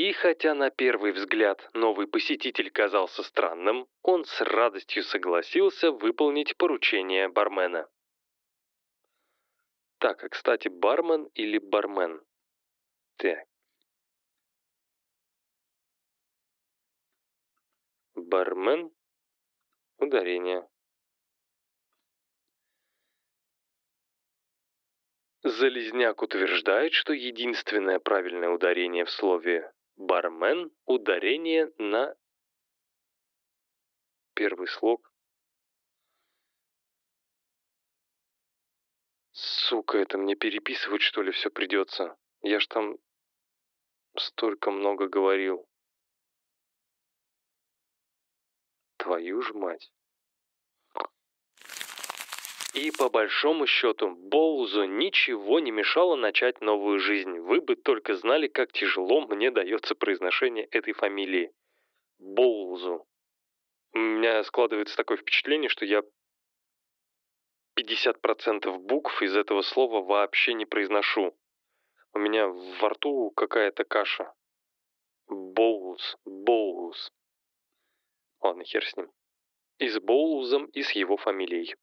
И 0.01 0.13
хотя 0.13 0.55
на 0.55 0.71
первый 0.71 1.11
взгляд 1.11 1.69
новый 1.75 2.07
посетитель 2.07 2.71
казался 2.71 3.21
странным, 3.21 3.87
он 4.01 4.25
с 4.25 4.41
радостью 4.41 5.03
согласился 5.03 5.91
выполнить 5.91 6.57
поручение 6.57 7.29
бармена. 7.29 7.87
Так, 9.99 10.23
а 10.23 10.29
кстати, 10.29 10.69
бармен 10.69 11.25
или 11.35 11.59
бармен? 11.59 12.19
Так. 13.17 13.45
Бармен. 18.15 18.91
Ударение. 19.99 20.67
Залезняк 25.43 26.23
утверждает, 26.23 26.93
что 26.93 27.13
единственное 27.13 27.99
правильное 27.99 28.49
ударение 28.49 29.05
в 29.05 29.11
слове 29.11 29.71
Бармен– 30.01 30.71
ударение 30.85 31.71
на 31.77 32.17
первый 34.33 34.67
слог. 34.67 35.13
Сука, 39.31 39.99
это 39.99 40.17
мне 40.17 40.35
переписывать 40.35 41.03
что 41.03 41.21
ли 41.21 41.31
все 41.31 41.51
придется? 41.51 42.17
Я 42.41 42.59
ж 42.59 42.65
там 42.65 42.97
столько 44.17 44.71
много 44.71 45.07
говорил. 45.07 45.69
Твою 48.97 49.43
ж 49.43 49.53
мать. 49.53 49.93
И 52.73 52.89
по 52.91 53.09
большому 53.09 53.67
счету, 53.67 54.15
Боузу 54.15 54.85
ничего 54.85 55.59
не 55.59 55.71
мешало 55.71 56.15
начать 56.15 56.61
новую 56.61 56.99
жизнь. 56.99 57.37
Вы 57.39 57.59
бы 57.59 57.75
только 57.75 58.15
знали, 58.15 58.47
как 58.47 58.71
тяжело 58.71 59.27
мне 59.27 59.51
дается 59.51 59.93
произношение 59.93 60.65
этой 60.65 60.93
фамилии. 60.93 61.53
Боузу. 62.17 63.05
У 63.93 63.97
меня 63.97 64.41
складывается 64.45 64.95
такое 64.95 65.17
впечатление, 65.17 65.67
что 65.67 65.83
я 65.83 66.01
50% 67.77 68.77
букв 68.77 69.21
из 69.21 69.35
этого 69.35 69.63
слова 69.63 70.01
вообще 70.01 70.53
не 70.53 70.65
произношу. 70.65 71.35
У 72.13 72.19
меня 72.19 72.47
во 72.47 72.89
рту 72.89 73.31
какая-то 73.31 73.83
каша. 73.83 74.33
Боуз, 75.27 76.17
Боуз. 76.23 77.11
Ладно, 78.39 78.63
хер 78.63 78.85
с 78.85 78.95
ним. 78.95 79.11
И 79.77 79.89
с 79.89 79.99
Боузом, 79.99 80.67
и 80.67 80.83
с 80.83 80.91
его 80.91 81.17
фамилией. 81.17 81.75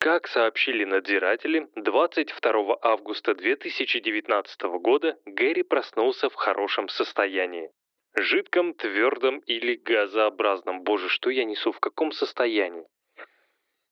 Как 0.00 0.28
сообщили 0.28 0.84
надзиратели, 0.84 1.68
22 1.76 2.78
августа 2.80 3.34
2019 3.34 4.62
года 4.80 5.18
Гэри 5.26 5.62
проснулся 5.62 6.30
в 6.30 6.34
хорошем 6.36 6.88
состоянии. 6.88 7.70
Жидком, 8.14 8.72
твердом 8.72 9.40
или 9.40 9.74
газообразном. 9.74 10.84
Боже, 10.84 11.10
что 11.10 11.28
я 11.28 11.44
несу? 11.44 11.70
В 11.72 11.80
каком 11.80 12.12
состоянии? 12.12 12.86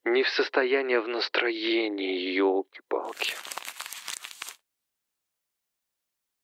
Не 0.05 0.23
в 0.23 0.31
состоянии, 0.31 0.97
а 0.97 1.03
в 1.03 1.09
настроении, 1.09 2.33
елки-палки. 2.33 3.35